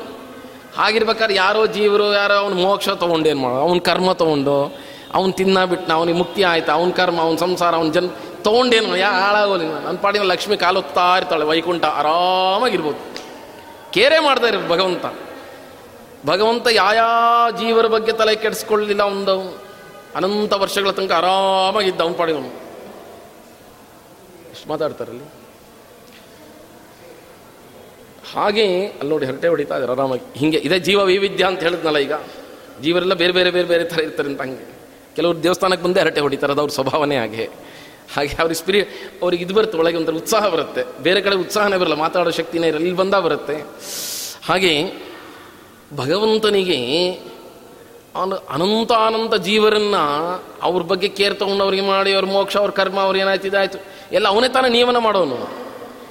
ಹಾಗಿರ್ಬೇಕಾದ್ರೆ 0.76 1.34
ಯಾರೋ 1.36 1.66
ಜೀವರು, 1.66 2.14
ಯಾರೋ 2.14 2.34
ಅವನು 2.34 2.54
ಮೋಕ್ಷ 2.54 2.88
ತೊಗೊಂಡೇನು 2.88 3.40
ಮಾಡೋ, 3.40 3.56
ಅವನ 3.56 3.78
ಕರ್ಮ 3.78 4.12
ತೊಗೊಂಡು 4.12 4.76
ಅವ್ನು 5.14 5.32
ತಿನ್ನ 5.32 5.64
ಬಿಟ್ನ 5.64 5.92
ಅವನಿಗೆ 5.92 6.18
ಮುಕ್ತಿ 6.18 6.42
ಆಯ್ತು, 6.42 6.72
ಅವ್ನ 6.72 6.92
ಕರ್ಮ, 6.92 7.20
ಅವ್ನ 7.20 7.36
ಸಂಸಾರ, 7.36 7.74
ಅವ್ನ 7.74 7.92
ಜನ್ 7.92 8.10
ತೊಗೊಂಡೇನು 8.44 8.96
ಯಾ, 8.96 9.10
ಹಾಳಾಗೋಲಿ 9.10 9.64
ನನ್ನ 9.64 9.96
ಪಾಡಿನ 9.96 10.22
ಲಕ್ಷ್ಮಿ 10.22 10.56
ಕಾಲೊತ್ತಾ 10.56 11.16
ಇರ್ತಾಳೆ, 11.16 11.44
ವೈಕುಂಠ 11.44 11.84
ಆರಾಮಾಗಿರ್ಬೋದು. 11.84 12.98
ಕೇರೆ 13.92 14.18
ಮಾಡ್ತಾ 14.18 14.46
ಇರೋ 14.46 14.68
ಭಗವಂತ. 14.68 15.04
ಭಗವಂತ 16.26 16.66
ಯಾಯಾ 16.72 17.06
ಜೀವರ 17.50 17.86
ಬಗ್ಗೆ 17.86 18.12
ತಲೆ 18.12 18.36
ಕೆಡಿಸ್ಕೊಳ್ಳಿಲ್ಲ 18.36 19.00
ಒಂದು. 19.00 19.62
ಅನಂತ 20.16 20.52
ವರ್ಷಗಳ 20.52 20.90
ತನಕ 20.90 21.12
ಆರಾಮಾಗಿದ್ದ 21.12 22.00
ಅವನ 22.00 22.12
ಪಾಡಿನ 22.12 22.36
ಎಷ್ಟು 24.50 24.68
ಮಾತಾಡ್ತಾರಲ್ಲಿ 24.68 25.42
ಹಾಗೆ, 28.34 28.86
ಅಲ್ಲಿ 28.86 29.10
ನೋಡಿ 29.10 29.26
ಹರಟೆ 29.26 29.48
ಹೊಡಿತಾ 29.48 29.74
ಇದ್ದಾರೆ 29.74 29.92
ಆರಾಮಾಗಿ. 29.92 30.38
ಹಿಂಗೆ, 30.38 30.58
ಇದೇ 30.58 30.78
ಜೀವ 30.78 31.04
ವೈವಿಧ್ಯ 31.04 31.44
ಅಂತ 31.44 31.60
ಹೇಳಿದ್ನಲ್ಲ 31.60 31.98
ಈಗ. 31.98 32.12
ಜೀವರೆಲ್ಲ 32.82 33.14
ಬೇರೆ 33.14 33.32
ಬೇರೆ 33.32 33.50
ಬೇರೆ 33.50 33.68
ಬೇರೆ 33.68 33.84
ಥರ 33.84 34.00
ಇರ್ತಾರೆ 34.00 34.28
ಅಂತ 34.28 34.40
ಹಂಗೆ. 34.40 34.81
ಕೆಲವರು 35.16 35.42
ದೇವಸ್ಥಾನಕ್ಕೆ 35.42 35.84
ಬಂದೇ 35.84 36.00
ಹರಟೆ 36.00 36.20
ಹೊಡಿತಾರೆ, 36.20 36.52
ಅದು 36.52 36.60
ಅವ್ರ 36.60 36.70
ಸ್ವಭಾವನೇ 36.70 37.16
ಹಾಗೆ. 37.16 37.44
ಹಾಗೆ 38.16 38.36
ಅವ್ರ 38.40 38.52
ಸ್ಪಿರಿ 38.52 38.80
ಅವ್ರಿಗೆ 39.22 39.44
ಇದು 39.44 39.54
ಬರುತ್ತೆ, 39.54 39.78
ಒಳಗೆ 39.78 39.96
ಒಂಥರ 39.96 40.12
ಉತ್ಸಾಹ 40.12 40.48
ಬರುತ್ತೆ. 40.48 41.02
ಬೇರೆ 41.02 41.20
ಕಡೆ 41.20 41.36
ಉತ್ಸಾಹನೇ 41.36 41.76
ಬರಲ್ಲ, 41.76 41.94
ಮಾತಾಡೋ 41.94 42.30
ಶಕ್ತಿನೇ 42.30 42.66
ಇರಲ್ಲ, 42.66 42.82
ಇಲ್ಲಿ 42.82 42.98
ಬಂದ 42.98 43.14
ಬರುತ್ತೆ. 43.14 43.56
ಹಾಗೆ 44.48 44.92
ಭಗವಂತನಿಗೆ 45.96 47.10
ಅವನು 48.14 48.36
ಅನಂತ 48.36 48.92
ಅನಂತ 48.92 49.34
ಜೀವರನ್ನ 49.34 49.94
ಅವ್ರ 50.62 50.82
ಬಗ್ಗೆ 50.82 51.08
ಕೇರ್ 51.08 51.38
ತೊಗೊಂಡು 51.38 51.64
ಅವ್ರಿಗೆ 51.64 51.82
ಮಾಡಿ, 51.82 52.14
ಅವ್ರ 52.14 52.24
ಮೋಕ್ಷ, 52.24 52.56
ಅವ್ರ 52.56 52.70
ಕರ್ಮ, 52.70 53.00
ಅವ್ರು 53.00 53.18
ಏನಾಯ್ತು, 53.18 53.48
ಇದಾಯ್ತು. 53.48 53.78
ಎಲ್ಲ 54.12 54.28
ಅವನೇ 54.28 54.48
ತಾನೇ 54.48 54.68
ನಿಯಮನ 54.68 54.98
ಮಾಡೋನು. 54.98 55.50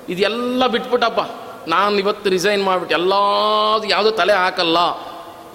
ಇದೆಲ್ಲ 0.09 0.67
ಬಿಟ್ಬಿಟ್ಟಪ್ಪ. 0.67 1.19
ನಾನು 1.67 1.99
ಇವತ್ತು 1.99 2.29
ರಿಸೈನ್ 2.29 2.63
ಮಾಡಿಬಿಟ್ಟು, 2.63 2.95
ಎಲ್ಲದು 2.95 3.87
ಯಾವುದೂ 3.87 4.11
ತಲೆ 4.11 4.33
ಹಾಕಲ್ಲ. 4.33 4.77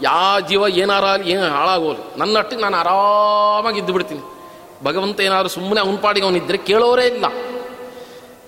ಯಾವ 0.03 0.41
ಜೀವ 0.41 0.63
ಏನಾರ 0.69 1.21
ಏನು 1.27 1.43
ಹಾಳಾಗೋಲು. 1.43 2.19
ನನ್ನಟ್ಟಿಗೆ 2.19 2.63
ನಾನು 2.63 2.77
ಆರಾಮಾಗಿ 2.77 3.79
ಇದ್ದು 3.79 3.93
ಬಿಡ್ತೀನಿ 3.93 4.21
ಭಗವಂತ 4.85 5.21
ಏನಾದ್ರು 5.21 5.49
ಸುಮ್ಮನೆ 5.49 5.81
ಅವನ 5.81 5.97
ಪಾಡಿಗೆ 5.97 6.27
ಅವನಿದ್ದರೆ 6.27 6.59
ಕೇಳೋರೇ 6.59 7.07
ಇಲ್ಲ. 7.07 7.25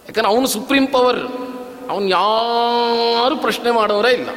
ಯಾಕಂದ್ರೆ 0.09 0.29
ಅವನು 0.29 0.47
ಸುಪ್ರೀಂ 0.47 0.87
ಪವರ್, 0.87 1.21
ಅವನು 1.91 2.09
ಯಾರು 2.09 3.37
ಪ್ರಶ್ನೆ 3.37 3.71
ಮಾಡೋರೇ 3.71 4.11
ಇಲ್ಲ. 4.11 4.29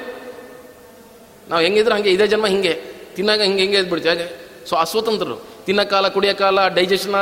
ನಾವು 1.49 1.61
ಹೆಂಗಿದ್ರೆ 1.61 1.95
ಹಾಗೆ, 1.95 2.09
ಇದೇ 2.09 2.27
ಜನ್ಮ 2.27 2.47
ಹಿಂಗೆ, 2.47 2.73
ತಿನ್ನಾಗ 3.15 3.41
ಹಿಂಗೆ 3.41 3.61
ಹಿಂಗೆ 3.61 3.77
ಇದ್ಬಿಡ್ತೀವಿ. 3.77 4.15
ಹಾಗೆ, 4.15 4.27
ಸೊ 4.69 4.75
ಅಸ್ವತಂತ್ರರು, 4.75 5.37
ತಿನ್ನೋ 5.65 5.89
ಕಾಲ, 5.89 6.07
ಕುಡಿಯೋ 6.07 6.35
ಕಾಲ 6.35 6.67
ಡೈಜೆಷನ್ 6.67 7.15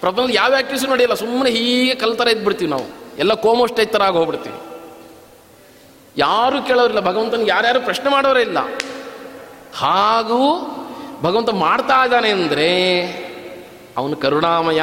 ಪ್ರಪಂಚದಲ್ಲಿ 0.00 0.36
ಯಾವ 0.36 0.54
ಆ್ಯಕ್ಟಿವ್ಸ್ 0.54 0.88
ನಡೆಯಲ್ಲ. 0.88 1.14
ಸುಮ್ಮನೆ 1.14 1.50
ಹೀಗೆ 1.50 1.94
ಕಲ್ತರ 1.94 2.28
ಇದ್ಬಿಡ್ತೀವಿ 2.28 2.70
ನಾವು. 2.70 2.86
ಎಲ್ಲ 3.18 3.34
ಕೋಮೋಸ್ಟ್ 3.34 3.86
ಥರ 3.92 4.02
ಆಗಿ 4.02 4.16
ಹೋಗ್ಬಿಡ್ತೀವಿ. 4.16 4.58
ಯಾರು 6.16 6.62
ಕೇಳೋರಿಲ್ಲ. 6.66 7.00
ಭಗವಂತನಿಗೆ 7.00 7.50
ಯಾರ್ಯಾರು 7.50 7.80
ಪ್ರಶ್ನೆ 7.80 8.10
ಮಾಡೋರೇ 8.10 8.40
ಇಲ್ಲ. 8.40 8.58
ಹಾಗೂ 9.76 10.60
ಭಗವಂತ 11.22 11.50
ಮಾಡ್ತಾ 11.50 12.04
ಇದ್ದಾನೆ 12.04 12.30
ಅಂದರೆ 12.30 13.02
ಅವನು 13.96 14.16
ಕರುಣಾಮಯ. 14.16 14.80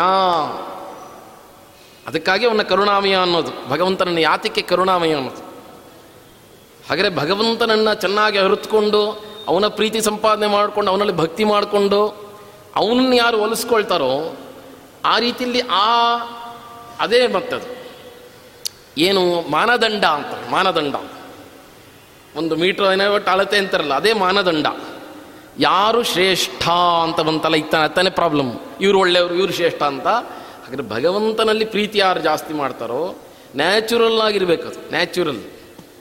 ಅದಕ್ಕಾಗಿ 2.08 2.46
ಅವನ 2.48 2.62
ಕರುಣಾಮಯ 2.62 3.15
ಅನ್ನೋದು, 3.15 3.70
ಭಗವಂತನನ್ನು 3.70 4.20
ಯಾತಕ್ಕೆ 4.20 4.62
ಕರುಣಾಮಯ 4.62 5.15
ಅನ್ನೋದು. 5.15 5.46
ಹಾಗಾದರೆ 6.89 7.15
ಭಗವಂತನನ್ನು 7.15 7.94
ಚೆನ್ನಾಗಿ 7.94 8.38
ಅರಿತುಕೊಂಡು, 8.38 9.24
ಅವನ 9.48 9.68
ಪ್ರೀತಿ 9.68 10.01
ಸಂಪಾದನೆ 10.01 10.48
ಮಾಡಿಕೊಂಡು, 10.48 10.92
ಅವನಲ್ಲಿ 10.92 11.15
ಭಕ್ತಿ 11.15 11.44
ಮಾಡಿಕೊಂಡು, 11.44 12.08
ಅವನನ್ನು 12.75 13.15
ಯಾರು 13.15 13.42
ಒಲಿಸ್ಕೊಳ್ತಾರೋ 13.42 14.38
ಆ 15.06 15.20
ರೀತಿಯಲ್ಲಿ 15.20 15.62
ಆ, 15.70 16.18
ಅದೇ 17.00 17.27
ಮತ್ತದು. 17.27 17.75
ಏನು 18.98 19.51
ಮಾನದಂಡ 19.51 20.06
ಅಂತ, 20.06 20.51
ಮಾನದಂಡ 20.51 20.96
ಒಂದು 22.38 22.56
ಮೀಟ್ರ್ 22.56 22.86
ಏನೋ 22.86 23.13
ಒಟ್ಟು 23.13 23.32
ಅಳತೆ 23.32 23.58
ಅಂತಾರಲ್ಲ, 23.58 23.94
ಅದೇ 23.94 24.13
ಮಾನದಂಡ. 24.13 24.68
ಯಾರು 25.60 26.04
ಶ್ರೇಷ್ಠ 26.04 26.63
ಅಂತ 27.04 27.20
ಬಂತಲ್ಲ 27.22 27.56
ಇತ್ತಾನೆ 27.56 27.88
ತಾನೇ 27.88 28.10
ಪ್ರಾಬ್ಲಮ್ 28.10 28.51
ಇವ್ರು 28.82 29.00
ಒಳ್ಳೆಯವರು, 29.00 29.34
ಇವ್ರು 29.34 29.54
ಶ್ರೇಷ್ಠ 29.54 29.84
ಅಂತ. 29.84 30.08
ಹಾಗಾದ್ರೆ 30.63 30.88
ಭಗವಂತನಲ್ಲಿ 30.89 31.65
ಪ್ರೀತಿ 31.65 31.98
ಯಾರು 31.98 32.20
ಜಾಸ್ತಿ 32.20 32.54
ಮಾಡ್ತಾರೋ 32.54 33.15
ನ್ಯಾಚುರಲ್ 33.56 34.22
ಆಗಿರ್ಬೇಕು 34.22 34.68
ಅದು 34.68 34.80
ನ್ಯಾಚುರಲ್ 34.92 35.42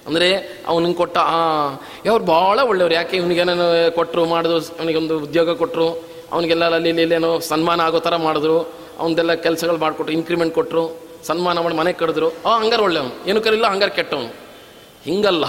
ಅಂದರೆ 0.06 0.28
ಅವನಿಗೆ 0.66 0.94
ಕೊಟ್ಟ, 0.94 1.18
ಆ 1.18 2.16
ಭಾಳ 2.18 2.58
ಒಳ್ಳೆಯವ್ರು. 2.60 2.94
ಯಾಕೆ 2.94 3.16
ಇವನಿಗೇನೇನೋ 3.16 3.90
ಕೊಟ್ಟರು 3.90 4.24
ಮಾಡಿದ್ರು, 4.26 4.58
ಅವನಿಗೊಂದು 4.58 5.18
ಉದ್ಯೋಗ 5.18 5.50
ಕೊಟ್ಟರು 5.52 5.88
ಅವನಿಗೆಲ್ಲ 6.32 6.74
ಅಲ್ಲಿ 6.74 6.88
ಇಲ್ಲಿ 6.88 7.02
ಇಲ್ಲೇನೋ 7.02 7.38
ಸನ್ಮಾನ 7.38 7.80
ಆಗೋ 7.80 8.00
ಥರ 8.00 8.16
ಮಾಡಿದ್ರು, 8.16 8.58
ಅವನದೆಲ್ಲ 8.98 9.34
ಕೆಲಸಗಳು 9.34 9.76
ಮಾಡಿಕೊಟ್ರು 9.76 10.12
ಇನ್ಕ್ರಿಮೆಂಟ್ 10.12 10.54
ಕೊಟ್ಟರು 10.54 11.00
ಸನ್ಮಾನ 11.26 11.58
ಮಾಡಿ 11.60 11.74
ಮನೆ 11.74 11.92
ಕಡಿದ್ರು 11.92 12.28
ಆ, 12.46 12.58
ಹಂಗಾರೆ 12.58 12.82
ಒಳ್ಳೆಯವನು. 12.82 13.28
ಏನು 13.28 13.40
ಕರಿಲ್ಲ 13.40 13.66
ಹಂಗಾರೆ 13.66 13.90
ಕೆಟ್ಟವನು. 13.90 14.30
ಹಿಂಗಲ್ಲ. 15.04 15.44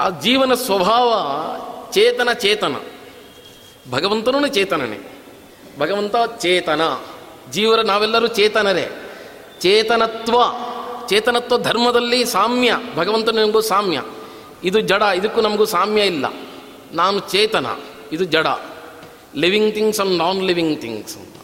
ಆ 0.00 0.08
ಜೀವನ 0.08 0.54
ಸ್ವಭಾವ 0.54 1.14
ಚೇತನ 1.92 2.32
ಚೇತನ. 2.32 2.76
ಭಗವಂತನೂ 3.90 4.46
ಚೇತನನೇ. 4.46 5.22
ಭಗವಂತ 5.78 6.16
ಚೇತನ. 6.38 6.80
ಜೀವರ 7.50 7.80
ನಾವೆಲ್ಲರೂ 7.80 8.26
ಚೇತನರೇ. 8.26 9.16
ಚೇತನತ್ವ 9.60 10.36
ಚೇತನತ್ವ 11.08 11.58
ಧರ್ಮದಲ್ಲಿ 11.58 12.24
ಸಾಮ್ಯ 12.24 12.72
ಭಗವಂತನಿಗೂ 12.96 13.60
ಸಾಮ್ಯ. 13.60 14.02
ಇದು 14.64 14.80
ಜಡ, 14.80 15.02
ಇದಕ್ಕೂ 15.02 15.40
ನಮಗೂ 15.40 15.64
ಸಾಮ್ಯ 15.64 16.02
ಇಲ್ಲ. 16.02 16.24
ನಾನು 16.92 17.18
ಚೇತನ, 17.18 17.66
ಇದು 18.12 18.24
ಜಡ. 18.24 18.46
Living 19.36 19.74
things 19.74 20.00
and 20.00 20.18
non 20.18 20.42
living 20.42 20.80
things 20.80 21.16
ಅಂತ. 21.16 21.36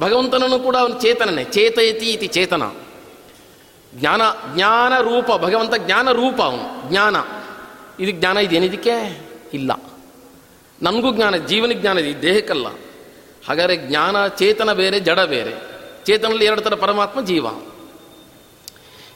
ಭಗವಂತನನ್ನು 0.00 0.58
ಕೂಡ 0.58 0.76
ಅವನು 0.76 1.00
ಚೇತನನೇ. 1.00 1.44
ಚೇತಯತಿ 1.44 2.12
ಇತಿ 2.12 2.26
ಚೇತನ. 2.26 2.62
ಜ್ಞಾನ 3.94 4.22
ಜ್ಞಾನ 4.54 5.00
ರೂಪ, 5.00 5.26
ಭಗವಂತ 5.36 5.74
ಜ್ಞಾನ 5.74 6.12
ರೂಪ 6.12 6.42
ಅವನು, 6.42 6.90
ಜ್ಞಾನ. 6.90 7.16
ಇದು 8.02 8.10
ಜ್ಞಾನ 8.10 8.36
ಇದೇನಿದಕ್ಕೆ 8.36 9.26
ಇಲ್ಲ. 9.54 9.72
ನಮಗೂ 10.82 11.12
ಜ್ಞಾನ 11.12 11.36
ಜೀವನ 11.36 11.72
ಜ್ಞಾನ 11.74 11.98
ಇದೆ 11.98 12.22
ದೇಹಕ್ಕಲ್ಲ. 12.22 12.66
ಹಾಗಾದರೆ 13.48 13.76
ಜ್ಞಾನ, 13.76 14.26
ಚೇತನ 14.26 14.72
ಬೇರೆ, 14.72 15.00
ಜಡ 15.00 15.20
ಬೇರೆ. 15.20 15.54
ಚೇತನಲ್ಲಿ 16.04 16.44
ಎರಡು 16.44 16.60
ಥರ 16.60 16.74
ಪರಮಾತ್ಮ, 16.74 17.20
ಜೀವ. 17.20 17.46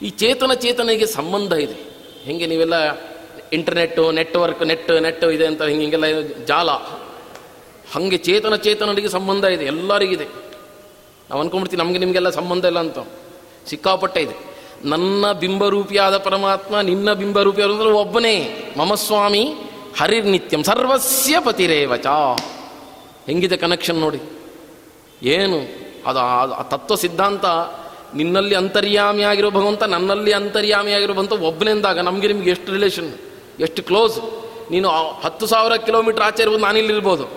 ಈ 0.03 0.11
ಚೇತನ, 0.11 0.53
ಚೇತನಿಗೆ 0.53 1.07
ಸಂಬಂಧ 1.07 1.53
ಇದೆ. 1.53 1.93
ಹೆಂಗೆ 2.23 2.47
ನೀವೆಲ್ಲ 2.47 2.75
ಇಂಟರ್ನೆಟ್ಟು, 3.53 4.11
ನೆಟ್ವರ್ಕ್, 4.11 4.67
ನೆಟ್ 4.67 5.03
ನೆಟ್ 5.03 5.25
ಇದೆ 5.25 5.47
ಅಂತ 5.47 5.63
ಹಿಂಗೆ 5.63 5.81
ಹಿಂಗೆಲ್ಲ 5.81 6.21
ಜಾಲ. 6.21 6.71
ಹಾಗೆ 6.71 8.17
ಚೇತನ, 8.17 8.55
ಚೇತನರಿಗೆ 8.55 9.09
ಸಂಬಂಧ 9.09 9.45
ಇದೆ, 9.45 9.65
ಎಲ್ಲರಿಗಿದೆ. 9.65 10.25
ನಾವು 11.31 11.41
ಅನ್ಕೊಂಡ್ಬಿಡ್ತೀವಿ, 11.41 11.83
ನಮಗೆ 11.83 11.99
ನಿಮಗೆಲ್ಲ 11.99 12.31
ಸಂಬಂಧ 12.31 12.65
ಇಲ್ಲ 12.65 12.79
ಅಂತ. 12.79 12.99
ಸಿಕ್ಕಾಪಟ್ಟೆ 13.67 14.21
ಇದೆ. 14.21 14.52
ನನ್ನ 14.85 15.33
ಬಿಂಬರೂಪಿಯಾದ 15.33 16.19
ಪರಮಾತ್ಮ, 16.19 16.81
ನಿನ್ನ 16.81 17.13
ಬಿಂಬರೂಪಿಯಾದ 17.13 17.71
ಒಬ್ಬನೇ. 17.71 18.65
ಮಮ 18.79 18.95
ಸ್ವಾಮಿ 18.95 19.55
ಹರಿರ್ನಿತ್ಯಂ 20.01 20.65
ಸರ್ವಸ್ಯ 20.65 21.41
ಪತಿರೇವಚ. 21.41 22.07
ಹೆಂಗಿದೆ 23.27 23.57
ಕನೆಕ್ಷನ್ 23.57 23.97
ನೋಡಿ. 23.97 24.21
ಏನು? 25.23 25.57
ಅದು 26.07 26.19
ಆ- 26.19 26.63
ತತ್ವ 26.63 26.95
ಸಿದ್ಧಾಂತ, 26.95 27.45
ನಿನ್ನಲ್ಲಿ 28.15 28.55
ಅಂತರ್ಯಾಮಿಯಾಗಿರೋ 28.55 29.51
ಭಗವಂತ, 29.51 29.83
ನನ್ನಲ್ಲಿ 29.83 30.33
ಅಂತರ್ಯಾಮಿಯಾಗಿರೋ 30.33 31.13
ಭಗವಂತ 31.13 31.33
ಒಬ್ಬನೆಂದಾಗ 31.33 31.99
ನಮಗೆ 31.99 32.27
ನಿಮ್ಗೆ 32.27 32.51
ಎಷ್ಟು 32.51 32.73
ರಿಲೇಷನ್ 32.73 33.15
ಎಷ್ಟು 33.61 33.83
ಕ್ಲೋಸ್ 33.83 34.19
ನೀನು 34.71 34.89
ಹತ್ತು 35.25 35.47
ಸಾವಿರ 35.47 35.73
ಕಿಲೋಮೀಟರ್ 35.77 36.23
ಆಚೆ 36.23 36.43
ಇರ್ಬೋದು 36.43 36.63
ನಾನಿಲ್ಲಿರ್ಬೋದು 36.63 37.29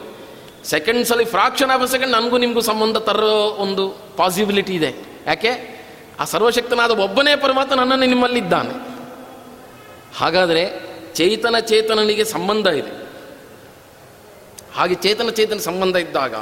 ಸೆಕೆಂಡ್ಸಲ್ಲಿ 0.64 1.25
ಫ್ರಾಕ್ಷನ್ 1.25 1.72
ಆಫ್ 1.72 1.92
ಸೆಕೆಂಡ್ 1.92 2.14
ನನಗೂ 2.14 2.38
ನಿಮಗೂ 2.38 2.62
ಸಂಬಂಧ 2.62 2.98
ತರೋ 2.98 3.56
ಒಂದು 3.60 3.96
ಪಾಸಿಬಿಲಿಟಿ 4.18 4.74
ಇದೆ. 4.74 4.96
ಯಾಕೆ? 5.28 5.75
ಆ 6.19 6.24
ಸರ್ವಶಕ್ತನಾದ 6.24 6.91
ಒಬ್ಬನೇ 6.91 7.36
ಪರಮಾತ್ಮ 7.36 7.75
ನನ್ನನ್ನು 7.75 8.05
ನಿಮ್ಮಲ್ಲಿದ್ದಾನೆ. 8.05 8.95
ಹಾಗಾದರೆ 10.17 10.95
ಚೇತನ 11.13 11.60
ಚೇತನನಿಗೆ 11.60 12.24
ಸಂಬಂಧ 12.24 12.67
ಇದೆ. 12.67 13.05
ಹಾಗೆ 14.75 14.95
ಚೇತನ 14.95 15.29
ಚೇತನ 15.29 15.57
ಸಂಬಂಧ 15.57 15.95
ಇದ್ದಾಗ 15.95 16.36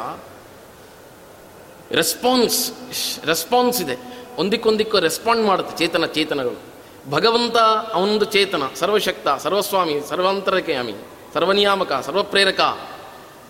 ರೆಸ್ಪಾನ್ಸ್ 1.96 2.72
ರೆಸ್ಪಾನ್ಸ್ 3.26 3.82
ಇದೆ. 3.82 3.98
ಒಂದಿಕ್ಕೊಂದಿಕ್ಕೂ 4.38 5.00
ರೆಸ್ಪಾಂಡ್ 5.00 5.48
ಮಾಡುತ್ತೆ 5.48 5.78
ಚೇತನ 5.78 6.06
ಚೇತನಗಳು. 6.06 6.74
ಭಗವಂತ 7.10 7.58
ಅವನೊಂದು 7.94 8.26
ಚೇತನ, 8.26 8.62
ಸರ್ವಶಕ್ತ, 8.76 9.28
ಸರ್ವಸ್ವಾಮಿ, 9.38 10.10
ಸರ್ವಾಂತರಕ್ಯಾಮಿ, 10.10 10.94
ಸರ್ವನಿಯಾಮಕ, 11.34 11.94
ಸರ್ವಪ್ರೇರಕ. 12.06 12.80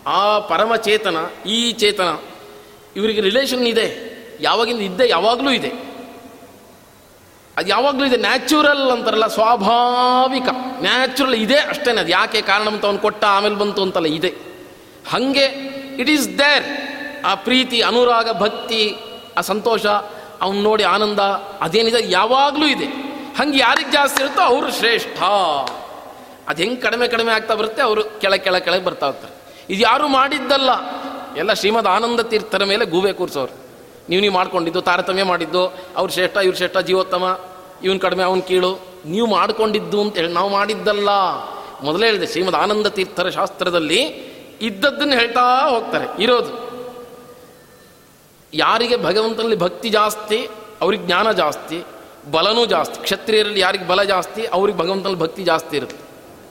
ಆ 0.08 0.40
ಪರಮ 0.40 0.76
ಚೇತನ, 0.76 1.18
ಈ 1.48 1.72
ಚೇತನ, 1.72 2.18
ಇವರಿಗೆ 2.96 3.22
ರಿಲೇಷನ್ 3.22 3.68
ಇದೆ. 3.68 4.14
ಯಾವಾಗಿಂದ 4.42 4.80
ಇದ್ದೆ 4.80 5.10
ಯಾವಾಗಲೂ 5.10 5.52
ಇದೆ. 5.52 5.83
ಅದು 7.58 7.68
ಯಾವಾಗಲೂ 7.68 8.06
ಇದೆ 8.06 8.18
ನ್ಯಾಚುರಲ್ 8.18 8.92
ಅಂತಾರಲ್ಲ, 8.92 9.28
ಸ್ವಾಭಾವಿಕ. 9.28 10.50
ನ್ಯಾಚುರಲ್ 10.82 11.34
ಇದೆ 11.34 11.56
ಅಷ್ಟೇ 11.56 11.92
ಅದು. 11.92 12.10
ಯಾಕೆ 12.10 12.42
ಕಾರಣ 12.42 12.68
ಅಂತ 12.68 12.86
ಅವನು 12.86 13.00
ಕೊಟ್ಟ, 13.00 13.24
ಆಮೇಲೆ 13.24 13.56
ಬಂತು 13.56 13.82
ಅಂತಲ್ಲ 13.82 14.06
ಇದೆ. 14.06 14.34
ಹಾಗೆ 15.10 15.46
ಇಟ್ 16.00 16.10
ಈಸ್ 16.10 16.40
ದೇರ್ 16.40 16.66
ಆ 17.26 17.36
ಪ್ರೀತಿ, 17.36 17.82
ಅನುರಾಗ, 17.82 18.32
ಭಕ್ತಿ, 18.32 18.96
ಆ 19.38 19.42
ಸಂತೋಷ, 19.42 19.86
ಅವನು 20.42 20.62
ನೋಡಿ 20.62 20.84
ಆನಂದ, 20.84 21.20
ಅದೇನಿದೆ? 21.62 22.12
ಯಾವಾಗಲೂ 22.12 22.66
ಇದೆ. 22.66 22.86
ಹಂಗೆ 23.38 23.58
ಯಾರಿಗೆ 23.58 23.92
ಜಾಸ್ತಿ 23.92 24.24
ಇರುತ್ತೋ 24.24 24.42
ಅವರು 24.42 24.72
ಶ್ರೇಷ್ಠ. 24.72 25.24
ಅದು 26.48 26.64
ಹೆಂಗೆ 26.64 26.82
ಕಡಿಮೆ 26.82 27.08
ಕಡಿಮೆ 27.08 27.32
ಆಗ್ತಾ 27.32 27.54
ಬರುತ್ತೆ, 27.54 27.82
ಅವರು 27.82 28.04
ಕೆಳ 28.04 28.36
ಕೆಳ 28.36 28.58
ಕೆಳಗೆ 28.58 28.84
ಬರ್ತಾ 28.84 29.06
ಹೋಗ್ತಾರೆ 29.06 29.34
ಇದು 29.70 29.82
ಯಾರು 29.82 30.08
ಮಾಡಿದ್ದಲ್ಲ, 30.08 30.70
ಎಲ್ಲ 31.38 31.54
ಶ್ರೀಮದ್ 31.54 31.88
ಆನಂದ 31.88 32.20
ತೀರ್ಥರ 32.20 32.64
ಮೇಲೆ 32.64 32.86
ಗೂಬೆ 32.86 33.14
ಕೂರಿಸೋರು. 33.14 33.63
ನೀವು 34.10 34.22
ನೀವು 34.22 34.34
ಮಾಡ್ಕೊಂಡಿದ್ದು, 34.34 34.82
ತಾರತಮ್ಯ 34.82 35.24
ಮಾಡಿದ್ದು, 35.24 35.68
ಅವ್ರು 35.96 36.14
ಶ್ರೇಷ್ಠ, 36.14 36.38
ಇವ್ರು 36.38 36.58
ಶ್ರೇಷ್ಠ 36.58 36.78
ಜೀವೋತ್ತಮ, 36.78 37.40
ಇವನು 37.84 38.00
ಕಡಿಮೆ, 38.00 38.24
ಅವನು 38.24 38.42
ಕೀಳು, 38.42 38.80
ನೀವು 39.06 39.28
ಮಾಡ್ಕೊಂಡಿದ್ದು 39.28 40.02
ಅಂತ 40.02 40.16
ಹೇಳಿ, 40.16 40.34
ನಾವು 40.34 40.50
ಮಾಡಿದ್ದಲ್ಲ. 40.50 41.10
ಮೊದಲೇ 41.84 42.06
ಹೇಳಿದೆ, 42.06 42.28
ಶ್ರೀಮದ್ 42.28 42.56
ಆನಂದ 42.56 42.88
ತೀರ್ಥರ 42.88 43.30
ಶಾಸ್ತ್ರದಲ್ಲಿ 43.30 44.04
ಇದ್ದದ್ದನ್ನು 44.62 45.14
ಹೇಳ್ತಾ 45.14 45.70
ಹೋಗ್ತಾರೆ, 45.70 46.24
ಇರೋದು. 46.24 46.74
ಯಾರಿಗೆ 48.54 48.98
ಭಗವಂತನಲ್ಲಿ 48.98 49.56
ಭಕ್ತಿ 49.56 49.90
ಜಾಸ್ತಿ, 49.90 50.48
ಅವ್ರಿಗೆ 50.82 51.06
ಜ್ಞಾನ 51.06 51.32
ಜಾಸ್ತಿ, 51.32 51.84
ಬಲನೂ 52.32 52.66
ಜಾಸ್ತಿ, 52.66 53.04
ಕ್ಷತ್ರಿಯರಲ್ಲಿ 53.04 53.60
ಯಾರಿಗೆ 53.60 53.88
ಬಲ 53.88 54.04
ಜಾಸ್ತಿ, 54.04 54.46
ಅವ್ರಿಗೆ 54.46 54.78
ಭಗವಂತನಲ್ಲಿ 54.78 55.20
ಭಕ್ತಿ 55.20 55.44
ಜಾಸ್ತಿ 55.44 55.78
ಇರುತ್ತೆ. 55.78 55.98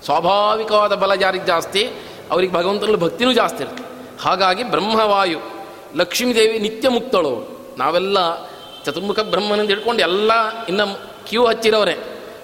ಸ್ವಾಭಾವಿಕವಾದ 0.04 0.94
ಬಲ 0.94 1.12
ಯಾರಿಗೆ 1.22 1.44
ಜಾಸ್ತಿ, 1.44 1.92
ಅವ್ರಿಗೆ 2.30 2.52
ಭಗವಂತನಲ್ಲಿ 2.52 3.00
ಭಕ್ತಿನೂ 3.00 3.32
ಜಾಸ್ತಿ 3.32 3.62
ಇರುತ್ತೆ. 3.62 3.84
ಹಾಗಾಗಿ 4.20 4.64
ಬ್ರಹ್ಮವಾಯು 4.64 5.51
ಲಕ್ಷ್ಮೀದೇವಿ 5.96 6.58
ನಿತ್ಯ 6.58 6.88
ಮುಕ್ತಳು 6.88 7.62
ನಾವೆಲ್ಲ 7.78 8.46
ಚತುರ್ಮುಖ 8.84 9.20
ಬ್ರಹ್ಮನಿಂದ 9.20 9.68
ಹಿಡ್ಕೊಂಡು 9.68 10.02
ಎಲ್ಲ 10.02 10.64
ಇನ್ನು 10.64 11.00
ಕ್ಯೂ 11.28 11.46
ಹಚ್ಚಿರೋರೆ. 11.46 11.96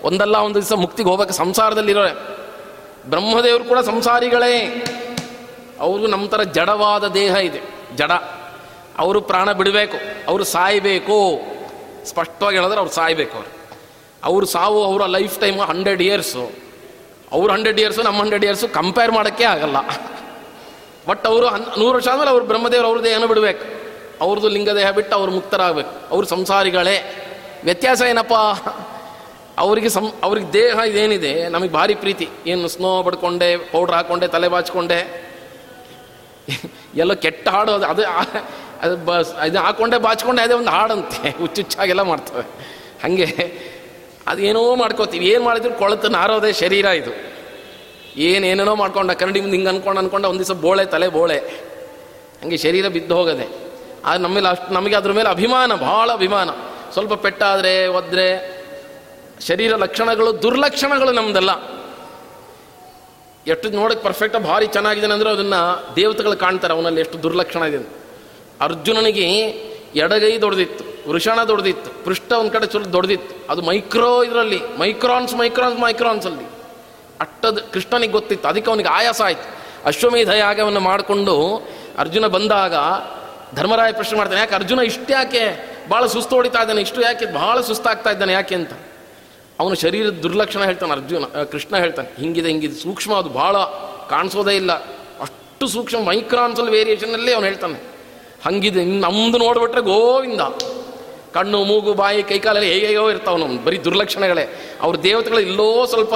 ಒಂದಲ್ಲ 0.02 0.36
ಒಂದು 0.36 0.54
ದಿವಸ 0.54 0.72
ಮುಕ್ತಿಗೆ 0.72 1.08
ಹೋಗಬೇಕು 1.08 1.32
ಸಂಸಾರದಲ್ಲಿರೋರೆ. 1.32 2.12
ಬ್ರಹ್ಮದೇವರು 3.10 3.64
ಕೂಡ 3.64 3.78
ಸಂಸಾರಿಗಳೇ. 3.78 4.84
ಅವ್ರಿಗೂ 5.80 6.10
ನಮ್ಮ 6.10 6.28
ಥರ 6.28 6.42
ಜಡವಾದ 6.42 7.08
ದೇಹ 7.08 7.34
ಇದೆ. 7.34 7.60
ಜಡ. 7.96 8.12
ಅವರು 8.98 9.20
ಪ್ರಾಣ 9.20 9.52
ಬಿಡಬೇಕು, 9.52 9.96
ಅವರು 10.28 10.44
ಸಾಯಬೇಕು. 10.44 11.40
ಸ್ಪಷ್ಟವಾಗಿ 12.04 12.56
ಹೇಳಿದ್ರೆ 12.56 12.78
ಅವ್ರು 12.78 12.94
ಸಾಯಬೇಕು 12.94 13.36
ಅವರು. 13.36 13.78
ಅವ್ರ 14.24 14.44
ಸಾವು 14.44 14.84
ಅವರ 14.84 15.06
ಲೈಫ್ 15.06 15.40
ಟೈಮ್ 15.40 15.60
ಹಂಡ್ರೆಡ್ 15.60 16.02
ಇಯರ್ಸು. 16.02 16.50
ಅವ್ರ 17.32 17.52
ಹಂಡ್ರೆಡ್ 17.52 17.80
ಇಯರ್ಸು, 17.80 18.02
ನಮ್ಮ 18.02 18.20
ಹಂಡ್ರೆಡ್ 18.20 18.44
ಇಯರ್ಸು 18.44 18.68
ಕಂಪೇರ್ 18.68 19.12
ಮಾಡೋಕ್ಕೆ 19.12 19.44
ಆಗಲ್ಲ. 19.44 19.76
ಬಟ್ 21.06 21.26
ಅವರು 21.26 21.46
ಹನ್ 21.46 21.78
ನೂರು 21.78 21.94
ವರ್ಷ 21.94 22.08
ಆದಮೇಲೆ 22.08 22.30
ಅವರು 22.30 22.44
ಬ್ರಹ್ಮದೇವರು 22.44 22.88
ಅವ್ರ 22.88 23.04
ದೇಹನ 23.04 23.24
ಬಿಡಬೇಕು. 23.24 23.64
ಅವ್ರದ್ದು 24.20 24.48
ಲಿಂಗ 24.48 24.70
ದೇಹ 24.70 24.90
ಬಿಟ್ಟು 24.90 25.16
ಅವ್ರು 25.16 25.32
ಮುಕ್ತರಾಗಬೇಕು. 25.32 26.08
ಅವರು 26.10 26.26
ಸಂಸಾರಿಗಳೇ. 26.26 27.24
ವ್ಯತ್ಯಾಸ 27.64 28.02
ಏನಪ್ಪ? 28.02 28.34
ಅವರಿಗೆ 29.58 29.88
ಸಂ 29.88 30.12
ಅವ್ರಿಗೆ 30.22 30.52
ದೇಹ 30.52 30.78
ಇದೇನಿದೆ? 30.78 31.48
ನಮಗೆ 31.48 31.68
ಭಾರಿ 31.68 31.94
ಪ್ರೀತಿ. 31.94 32.28
ಏನು 32.46 32.68
ಸ್ನೋ 32.68 33.02
ಬಡ್ಕೊಂಡೆ, 33.02 33.56
ಪೌಡ್ರ್ 33.56 33.96
ಹಾಕೊಂಡೆ, 33.96 34.26
ತಲೆ 34.26 34.48
ಬಾಚ್ಕೊಂಡೆ. 34.48 35.28
ಎಲ್ಲೋ 36.94 37.14
ಕೆಟ್ಟ 37.14 37.48
ಹಾಡು 37.48 37.72
ಅದು 37.72 37.86
ಅದು 37.86 38.02
ಅದು 38.82 38.96
ಬಸ್ 38.96 39.46
ಇದು 39.46 39.58
ಹಾಕೊಂಡೆ, 39.58 39.98
ಬಾಚ್ಕೊಂಡೆ, 39.98 40.42
ಅದೇ 40.42 40.54
ಒಂದು 40.54 40.70
ಹಾಡಂತೆ. 40.70 41.30
ಹುಚ್ಚುಚ್ಚಾಗೆಲ್ಲ 41.38 42.02
ಮಾಡ್ತವೆ. 42.02 42.42
ಹಾಗೆ. 43.02 43.52
ಅದೇನೋ 44.26 44.74
ಮಾಡ್ಕೋತೀವಿ. 44.74 45.26
ಏನು 45.26 45.44
ಮಾಡಿದ್ರು 45.44 45.74
ಕೊಳತು 45.74 46.08
ನಾರೋದೇ 46.08 46.52
ಶರೀರ 46.52 46.84
ಇದು. 46.84 47.37
ಏನೇನೇನೋ 48.18 48.74
ಮಾಡ್ಕೊಂಡ, 48.74 49.10
ಕರಡಿ 49.10 49.40
ಮುಂದೆ 49.40 49.56
ಹಿಂಗೆ 49.56 49.70
ಅನ್ಕೊಂಡು 49.70 50.00
ಅನ್ಕೊಂಡು 50.00 50.28
ಒಂದು 50.28 50.38
ದಿವಸ 50.38 50.56
ಬೋಳೆ, 50.56 50.84
ತಲೆ 50.84 51.08
ಬೋಳೆ. 51.08 51.38
ಹಂಗೆ 52.42 52.56
ಶರೀರ 52.56 52.88
ಬಿದ್ದು 52.88 53.16
ಹೋಗದೆ. 53.16 53.68
ಆದ್ರೆ 54.04 54.22
ನಮ್ಮ 54.22 54.34
ಮೇಲೆ 54.34 54.48
ಅಷ್ಟು, 54.48 54.74
ನಮಗೆ 54.74 54.96
ಅದ್ರ 54.96 55.12
ಮೇಲೆ 55.12 55.28
ಅಭಿಮಾನ, 55.28 55.74
ಭಾಳ 55.74 56.12
ಅಭಿಮಾನ. 56.12 56.50
ಸ್ವಲ್ಪ 56.92 57.14
ಪೆಟ್ಟಾದರೆ, 57.14 57.86
ಒದ್ರೆ, 57.86 58.58
ಶರೀರ 59.46 59.76
ಲಕ್ಷಣಗಳು, 59.76 60.42
ದುರ್ಲಕ್ಷಣಗಳು 60.42 61.12
ನಮ್ದೆಲ್ಲ. 61.12 61.50
ಎಷ್ಟು 63.46 63.70
ನೋಡಕ್ಕೆ 63.70 64.04
ಪರ್ಫೆಕ್ಟ್ 64.04 64.38
ಭಾರಿ 64.38 64.66
ಚೆನ್ನಾಗಿದೆ 64.66 65.06
ಅಂದರೆ 65.06 65.30
ಅದನ್ನು 65.30 65.92
ದೇವತೆಗಳು 65.96 66.36
ಕಾಣ್ತಾರೆ, 66.36 66.74
ಅವನಲ್ಲಿ 66.74 67.00
ಎಷ್ಟು 67.00 67.22
ದುರ್ಲಕ್ಷಣ 67.22 67.62
ಇದೆ 67.62 67.88
ಅರ್ಜುನನಿಗೆ 68.60 69.22
ಎಡಗೈ 69.94 70.38
ದೊಡ್ದಿತ್ತು, 70.38 71.10
ವೃಷಣ 71.10 71.44
ದೊಡ್ದಿತ್ತು, 71.48 72.04
ಪೃಷ್ಠ 72.04 72.32
ಒಂದು 72.32 72.50
ಕಡೆ 72.50 72.66
ಚುರು 72.66 72.92
ದೊಡ್ದಿತ್ತು. 72.92 73.52
ಅದು 73.52 73.62
ಮೈಕ್ರೋ 73.62 74.24
ಇದರಲ್ಲಿ, 74.24 74.60
ಮೈಕ್ರಾನ್ಸ್ 74.78 75.34
ಮೈಕ್ರಾನ್ಸ್ 75.34 75.80
ಮೈಕ್ರಾನ್ಸ್ 75.80 76.26
ಅಲ್ಲಿ 76.26 76.57
ಅಟ್ಟದ 77.20 77.58
ಕೃಷ್ಣನಿಗೆ 77.72 78.12
ಗೊತ್ತಿತ್ತು. 78.12 78.48
ಅದಕ್ಕೆ 78.48 78.70
ಅವನಿಗೆ 78.70 78.88
ಆಯಾಸ 78.88 79.20
ಆಯ್ತು. 79.22 79.46
ಅಶ್ವಮೇಧ 79.84 80.28
ಯಾಗವನ್ನು 80.28 80.80
ಮಾಡಿಕೊಂಡು 80.80 81.34
ಅರ್ಜುನ 81.98 82.26
ಬಂದಾಗ 82.26 82.74
ಧರ್ಮರಾಯ 83.54 83.92
ಪ್ರಶ್ನೆ 83.92 84.16
ಮಾಡ್ತಾನೆ, 84.18 84.40
ಯಾಕೆ 84.40 84.54
ಅರ್ಜುನ 84.54 84.80
ಇಷ್ಟು 84.80 85.12
ಯಾಕೆ? 85.12 85.42
ಭಾಳ 85.90 86.06
ಸುಸ್ತು 86.06 86.34
ಹೊಡಿತಾ 86.34 86.60
ಇದ್ದಾನೆ, 86.62 86.80
ಇಷ್ಟು 86.80 87.00
ಯಾಕೆ? 87.00 87.26
ಭಾಳ 87.26 87.60
ಸುಸ್ತಾಗ್ತಾ 87.60 88.10
ಇದ್ದಾನೆ, 88.10 88.32
ಯಾಕೆ 88.32 88.54
ಅಂತ. 88.54 88.72
ಅವನು 89.60 89.74
ಶರೀರದ 89.74 90.16
ದುರ್ಲಕ್ಷಣ 90.22 90.64
ಹೇಳ್ತಾನೆ 90.64 90.92
ಅರ್ಜುನ 90.92 91.24
ಕೃಷ್ಣ 91.44 91.76
ಹೇಳ್ತಾನೆ, 91.76 92.20
ಹಿಂಗಿದೆ 92.20 92.48
ಹಿಂಗಿದೆ, 92.48 92.76
ಸೂಕ್ಷ್ಮ, 92.82 93.14
ಅದು 93.14 93.28
ಭಾಳ 93.28 93.56
ಕಾಣಿಸೋದೇ 94.10 94.56
ಇಲ್ಲ. 94.56 94.72
ಅಷ್ಟು 95.20 95.66
ಸೂಕ್ಷ್ಮ 95.68 96.00
ಮೈಕ್ರಾನ್ಸಲ್ 96.06 96.70
ವೇರಿಯೇಷನಲ್ಲೇ 96.70 97.32
ಅವನು 97.34 97.46
ಹೇಳ್ತಾನೆ. 97.46 97.78
ಹಂಗಿದೆ, 98.44 98.82
ಇನ್ನು 98.82 99.00
ನಮ್ದು 99.08 99.38
ನೋಡ್ಬಿಟ್ರೆ 99.38 99.80
ಗೋವಿಂದ. 99.80 100.40
ಕಣ್ಣು, 101.34 101.64
ಮೂಗು, 101.64 101.94
ಬಾಯಿ, 101.94 102.22
ಕೈಕಾಲೆಲ್ಲ 102.22 102.68
ಹೇಗೇಗೋ 102.68 103.10
ಇರ್ತಾವೆ 103.10 103.38
ನಮ್ದು, 103.38 103.62
ಬರೀ 103.64 103.78
ದುರ್ಲಕ್ಷಣಗಳೇ. 103.78 104.44
ಅವ್ರ 104.80 104.96
ದೇವತೆಗಳು 104.96 105.40
ಇಲ್ಲೋ 105.40 105.86
ಸ್ವಲ್ಪ 105.86 106.14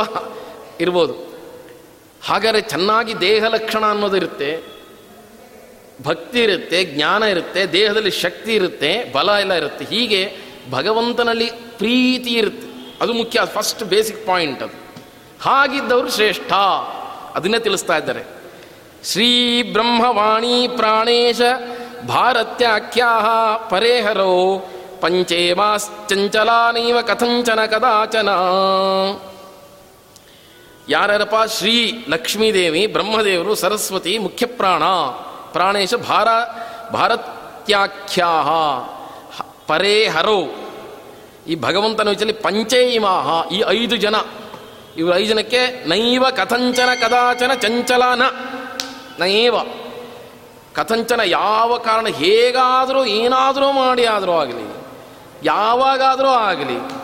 ಇರ್ಬೋದು. 0.83 1.33
ಹಾಗಾದರೆ 2.27 2.61
ಚೆನ್ನಾಗಿ 2.61 3.21
ದೇಹ 3.21 3.45
ಲಕ್ಷಣ 3.45 3.87
ಅನ್ನೋದು 3.87 4.17
ಇರುತ್ತೆ. 4.17 4.73
ಭಕ್ತಿ 6.03 6.43
ಇರುತ್ತೆ, 6.43 6.85
ಜ್ಞಾನ 6.85 7.23
ಇರುತ್ತೆ, 7.23 7.67
ದೇಹದಲ್ಲಿ 7.67 8.11
ಶಕ್ತಿ 8.11 8.55
ಇರುತ್ತೆ, 8.55 9.13
ಬಲ 9.13 9.29
ಎಲ್ಲ 9.29 9.53
ಇರುತ್ತೆ. 9.53 9.85
ಹೀಗೆ 9.85 10.37
ಭಗವಂತನಲ್ಲಿ 10.71 11.51
ಪ್ರೀತಿ 11.51 12.31
ಇರುತ್ತೆ. 12.31 12.97
ಅದು 13.01 13.13
ಮುಖ್ಯ 13.13 13.41
ಫಸ್ಟ್ 13.45 13.85
ಬೇಸಿಕ್ 13.85 14.27
ಪಾಯಿಂಟ್ 14.27 14.63
ಅದು. 14.63 14.97
ಹಾಗಿದ್ದವರು 15.43 16.11
ಶ್ರೇಷ್ಠ. 16.11 16.53
ಅದನ್ನೇ 17.35 17.59
ತಿಳಿಸ್ತಾ 17.59 17.97
ಇದ್ದಾರೆ. 17.97 18.25
ಶ್ರೀ 19.05 19.63
ಬ್ರಹ್ಮವಾಣಿ 19.63 20.69
ಪ್ರಾಣೇಶ 20.69 21.41
ಭಾರತ್ಯಾಖ್ಯಾ 22.09 23.09
ಪರೇಹರೋ 23.71 24.67
ಪಂಚೇವಾಶ್ಚಂಚಲಾನೈವ 25.01 27.01
ಕಥಂಚನ 27.01 27.67
ಕದಾಚನ. 27.67 28.29
ಯಾರ್ಯಾರಪ್ಪ 30.89 31.35
ಶ್ರೀ 31.59 32.05
ಲಕ್ಷ್ಮೀದೇವಿ, 32.09 32.87
ಬ್ರಹ್ಮದೇವರು, 32.87 33.55
ಸರಸ್ವತಿ 33.55 34.19
ಮುಖ್ಯ 34.19 34.47
ಪ್ರಾಣ 34.47 34.85
ಪ್ರಾಣೇಶ 35.53 35.95
ಭಾರ, 35.95 36.29
ಭಾರತ್ಯಾಖ್ಯಾಹ. 36.93 38.49
ಪರೇ 39.67 40.09
ಹರೋ. 40.09 40.55
ಈ 41.49 41.55
ಭಗವಂತನ 41.55 42.09
ಪಂಚೇ 42.09 42.33
ಪಂಚೈಮಾಹ 42.33 43.53
ಈ 43.53 43.63
ಐದು 43.69 43.97
ಜನ. 43.97 44.15
ಇವರು 44.97 45.17
ಐದು 45.17 45.29
ಜನಕ್ಕೆ 45.29 45.89
ನೈವ 45.89 46.31
ಕಥಂಚನ 46.31 46.89
ಕದಾಚನ 47.01 47.55
ಚಂಚಲಾನ. 47.55 48.23
ನೈವ. 49.19 49.55
ಕಥಂಚನ 50.73 51.21
ಯಾವ 51.25 51.79
ಕಾರಣ, 51.79 52.07
ಹೇಗಾದರೂ, 52.07 53.05
ಏನಾದರೂ 53.05 53.73
ಮಾಡಿ 53.73 54.05
ಆದರೂ 54.05 54.33
ಆಗಲಿ. 54.33 54.77
ಯಾವಾಗಾದರೂ 55.43 56.29
ಆಗಲಿ. 56.29 57.03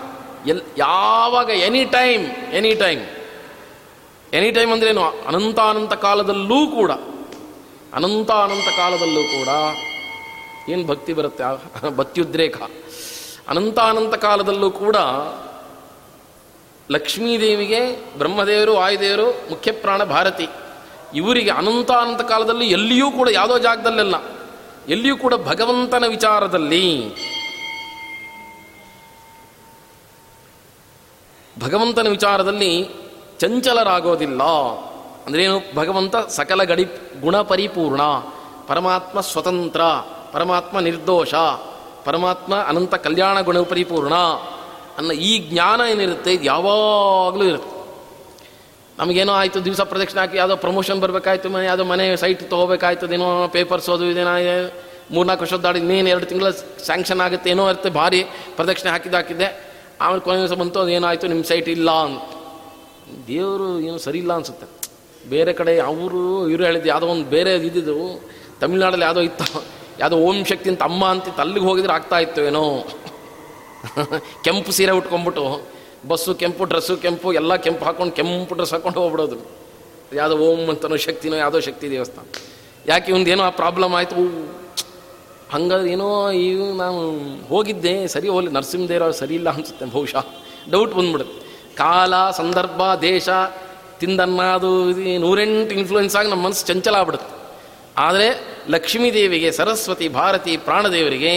ಎಲ್, 0.50 0.60
ಯಾವಾಗ 0.78 1.50
any 1.50 1.84
time 1.84 2.26
any 2.26 2.74
time 2.74 3.06
any 4.36 4.50
time 4.50 4.72
ಅಂದ್ರೇನು 4.72 5.02
ಅನಂತಾನಂತ 5.02 5.60
ಅನಂತ 5.60 5.92
ಕಾಲದಲ್ಲೂ 5.92 6.66
ಕೂಡ 6.66 6.90
ಅನಂತ 7.94 8.30
ಅನಂತ 8.30 8.68
ಕಾಲದಲ್ಲೂ 8.76 9.22
ಕೂಡ 9.22 9.48
ಏನು 10.70 10.86
ಭಕ್ತಿ 10.86 11.12
ಬರುತ್ತೆ? 11.12 11.44
ಭಕ್ತಿಯುದ್ರೇಕ 11.96 12.56
ಅನಂತ 13.48 13.78
ಅನಂತ 13.78 14.14
ಕಾಲದಲ್ಲೂ 14.14 14.70
ಕೂಡ 14.70 14.96
ಲಕ್ಷ್ಮೀದೇವಿಗೆ, 16.90 17.80
ಬ್ರಹ್ಮದೇವರು, 18.18 18.74
ವಾಯುದೇವರು 18.74 19.26
ಮುಖ್ಯ 19.50 19.72
ಪ್ರಾಣ 19.72 20.04
ಭಾರತಿ. 20.04 20.46
ಇವರಿಗೆ 21.14 21.50
ಅನಂತಾನಂತ 21.50 21.90
ಅನಂತ 21.90 22.22
ಕಾಲದಲ್ಲಿ 22.30 22.66
ಎಲ್ಲಿಯೂ 22.66 23.10
ಕೂಡ 23.10 23.28
ಯಾವುದೋ 23.32 23.58
ಜಾಗದಲ್ಲೆಲ್ಲ, 23.58 24.16
ಎಲ್ಲಿಯೂ 24.88 25.16
ಕೂಡ 25.16 25.34
ಭಗವಂತನ 25.34 26.04
ವಿಚಾರದಲ್ಲಿ 26.06 26.86
ಭಗವಂತನ 31.60 32.08
ವಿಚಾರದಲ್ಲಿ 32.08 32.72
ಚಂಚಲರಾಗೋದಿಲ್ಲ. 33.38 34.42
ಅಂದ್ರೇನು? 35.26 35.60
ಭಗವಂತ 35.74 36.16
ಸಕಲ 36.16 36.62
ಗಡಿ 36.62 36.84
ಗುಣ 37.20 37.42
ಪರಿಪೂರ್ಣ. 37.42 38.00
ಪರಮಾತ್ಮ 38.66 39.20
ಸ್ವತಂತ್ರ. 39.20 39.80
ಪರಮಾತ್ಮ 40.32 40.80
ನಿರ್ದೋಷ. 40.80 41.34
ಪರಮಾತ್ಮ 42.04 42.54
ಅನಂತ 42.54 42.94
ಕಲ್ಯಾಣ 42.94 43.40
ಗುಣ 43.40 43.62
ಪರಿಪೂರ್ಣ. 43.62 44.14
ಅನ್ನೋ 44.98 45.12
ಈ 45.12 45.50
ಜ್ಞಾನ 45.50 45.80
ಏನಿರುತ್ತೆ? 45.90 46.32
ಇದು 46.32 46.44
ಯಾವಾಗಲೂ 46.44 47.44
ಇರುತ್ತೆ. 47.44 47.78
ನಮಗೇನೋ 48.98 49.32
ಆಯಿತು, 49.32 49.64
ದಿವಸ 49.64 49.80
ಪ್ರದಕ್ಷಿಣೆ 49.80 50.20
ಹಾಕಿ 50.20 50.36
ಯಾವುದೋ 50.36 50.56
ಪ್ರಮೋಷನ್ 50.56 51.00
ಬರಬೇಕಾಯ್ತು, 51.00 51.50
ಮನೆ 51.50 51.66
ಯಾವುದೋ 51.66 51.84
ಮನೆ 51.84 52.16
ಸೈಟ್ 52.16 52.50
ತೊಗೋಬೇಕಾಯ್ತದೇನೋ 52.50 53.48
ಪೇಪರ್ಸ್ 53.48 53.90
ಓದು, 53.90 54.04
ಇದೇನೋ 54.04 54.70
ಮೂರ್ನಾಲ್ಕು 55.10 55.42
ವರ್ಷದ 55.42 55.56
ದಾಡಿ, 55.56 55.78
ಇನ್ನೇನು 55.78 56.08
ಎರಡು 56.08 56.26
ತಿಂಗಳ 56.26 56.50
ಸ್ಯಾಂಕ್ಷನ್ 56.84 57.20
ಆಗುತ್ತೆ, 57.20 57.50
ಏನೋ 57.50 57.68
ಇರುತ್ತೆ, 57.68 57.90
ಭಾರಿ 57.90 58.24
ಪ್ರದಕ್ಷಿಣೆ 58.56 58.92
ಹಾಕಿದ್ದು 58.92 59.16
ಹಾಕಿದ್ದೆ. 59.16 59.74
ಆಮೇಲೆ 60.00 60.20
ಕೊನೆ 60.20 60.38
ದಿವಸ 60.38 60.52
ಬಂತು 60.52 60.80
ಅದು 60.80 60.88
ಏನಾಯಿತು 60.88 61.26
ನಿಮ್ಮ 61.26 61.44
ಸೈಟ್ 61.44 61.68
ಇಲ್ಲ 61.68 61.90
ಅಂತ. 61.90 62.37
ದೇವರು 63.28 63.80
ಏನು 63.80 63.98
ಸರಿ 63.98 64.18
ಇಲ್ಲ 64.18 64.32
ಅನ್ಸುತ್ತೆ. 64.32 64.66
ಬೇರೆ 65.30 65.52
ಕಡೆ 65.52 65.72
ಅವರು 65.90 66.20
ಇವರು 66.50 66.64
ಹೇಳಿದ್ದು 66.68 66.88
ಯಾವುದೋ 66.88 67.06
ಒಂದು 67.06 67.26
ಬೇರೆ 67.36 67.50
ಇದ್ದಿದ್ದು, 67.56 67.96
ತಮಿಳ್ನಾಡಲ್ಲಿ 68.60 69.04
ಯಾವುದೋ 69.04 69.20
ಇತ್ತು, 69.20 69.46
ಯಾವುದೋ 70.00 70.16
ಓಂ 70.16 70.38
ಶಕ್ತಿ 70.50 70.68
ಅಂತ 70.72 70.82
ಅಮ್ಮ 70.82 71.02
ಅಂತಿತ್ತು 71.04 71.42
ಅಲ್ಲಿಗೆ 71.42 71.66
ಹೋಗಿದ್ರೆ 71.66 71.92
ಆಗ್ತಾ 71.92 72.18
ಇತ್ತು 72.18 72.42
ಏನೋ. 72.50 72.62
ಕೆಂಪು 74.44 74.72
ಸೀರೆ 74.72 74.92
ಉಟ್ಕೊಂಡ್ಬಿಟ್ಟು, 75.00 75.44
ಬಸ್ಸು 76.08 76.34
ಕೆಂಪು, 76.34 76.64
ಡ್ರೆಸ್ಸು 76.64 76.96
ಕೆಂಪು, 76.96 77.32
ಎಲ್ಲ 77.32 77.56
ಕೆಂಪು 77.56 77.84
ಹಾಕ್ಕೊಂಡು 77.84 78.14
ಕೆಂಪು 78.18 78.54
ಡ್ರೆಸ್ 78.54 78.72
ಹಾಕ್ಕೊಂಡು 78.72 79.00
ಹೋಗ್ಬಿಡೋದು. 79.00 79.38
ಯಾವುದೋ 80.16 80.36
ಓಂ 80.46 80.60
ಅಂತನೋ 80.70 80.96
ಶಕ್ತಿನೋ 80.96 81.36
ಯಾವುದೋ 81.36 81.60
ಶಕ್ತಿ 81.60 81.86
ದೇವಸ್ಥಾನ. 81.90 82.26
ಯಾಕೆ 82.86 83.12
ಏನೋ 83.34 83.42
ಆ 83.42 83.50
ಪ್ರಾಬ್ಲಮ್ 83.62 83.94
ಆಯಿತು? 83.94 84.24
ಹಂಗಾದ್ರೆ 85.54 85.90
ಏನೋ 85.92 86.08
ಈಗ 86.30 86.62
ನಾನು 86.80 87.00
ಹೋಗಿದ್ದೆ, 87.50 87.92
ಸರಿ 88.14 88.28
ಹೋಗಲಿ 88.28 88.50
ನರಸಿಂಹದೇವ್ರ 88.52 89.10
ಸರಿ 89.10 89.34
ಇಲ್ಲ 89.34 89.48
ಅನ್ಸುತ್ತೆ 89.50 89.84
ಬಹುಶಃ. 89.84 90.24
ಡೌಟ್ 90.70 90.94
ಬಂದ್ಬಿಡುತ್ತೆ. 90.94 91.47
ಕಾಲ, 91.78 92.30
ಸಂದರ್ಭ, 92.30 92.94
ದೇಶ, 93.00 93.28
ತಿಂದನ್ನ 93.98 94.40
ಇದು 94.40 94.90
ನೂರೆಂಟು 95.20 95.74
ಇನ್ಫ್ಲೂಯೆನ್ಸ್ 95.74 96.16
ಆಗಿ 96.16 96.30
ನಮ್ಮ 96.30 96.44
ಮನಸ್ಸು 96.46 96.66
ಚಂಚಲ 96.66 96.94
ಆಗ್ಬಿಡುತ್ತೆ. 96.94 97.38
ಆದರೆ 97.98 98.56
ಲಕ್ಷ್ಮೀ 98.68 99.12
ದೇವಿಗೆ 99.12 99.52
ಸರಸ್ವತಿ, 99.52 100.08
ಭಾರತಿ, 100.08 100.56
ಪ್ರಾಣದೇವರಿಗೆ, 100.56 101.32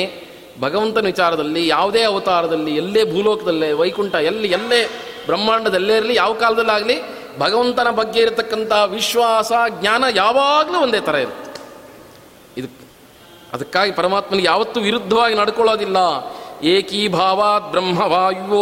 ಭಗವಂತನ 0.61 1.05
ವಿಚಾರದಲ್ಲಿ, 1.05 1.67
ಯಾವುದೇ 1.67 2.03
ಅವತಾರದಲ್ಲಿ, 2.03 2.75
ಎಲ್ಲೇ 2.75 3.11
ಭೂಲೋಕದಲ್ಲೇ, 3.11 3.71
ವೈಕುಂಠ, 3.71 4.15
ಎಲ್ಲಿ, 4.15 4.47
ಎಲ್ಲೇ, 4.47 4.85
ಬ್ರಹ್ಮಾಂಡದಲ್ಲೇ 5.25 5.97
ಇರಲಿ, 5.97 6.15
ಯಾವ 6.15 6.33
ಕಾಲದಲ್ಲಾಗಲಿ, 6.33 7.01
ಭಗವಂತನ 7.39 7.89
ಬಗ್ಗೆ 7.89 8.19
ಇರತಕ್ಕಂಥ 8.19 8.71
ವಿಶ್ವಾಸ, 8.85 9.51
ಜ್ಞಾನ 9.69 10.03
ಯಾವಾಗಲೂ 10.15 10.79
ಒಂದೇ 10.79 10.99
ಥರ 10.99 11.15
ಇರುತ್ತೆ. 11.15 11.61
ಇದು 12.57 12.67
ಅದಕ್ಕಾಗಿ 13.53 13.91
ಪರಮಾತ್ಮನಿಗೆ 13.91 14.47
ಯಾವತ್ತೂ 14.47 14.79
ವಿರುದ್ಧವಾಗಿ 14.79 15.35
ನಡ್ಕೊಳ್ಳೋದಿಲ್ಲ. 15.35 15.97
ಏಕೀಭಾವಾತ್ 16.63 17.71
ಬ್ರಹ್ಮವಾಯುವೋಸ್ತತ್ಪತ್ನ್ಯೋ 17.71 18.57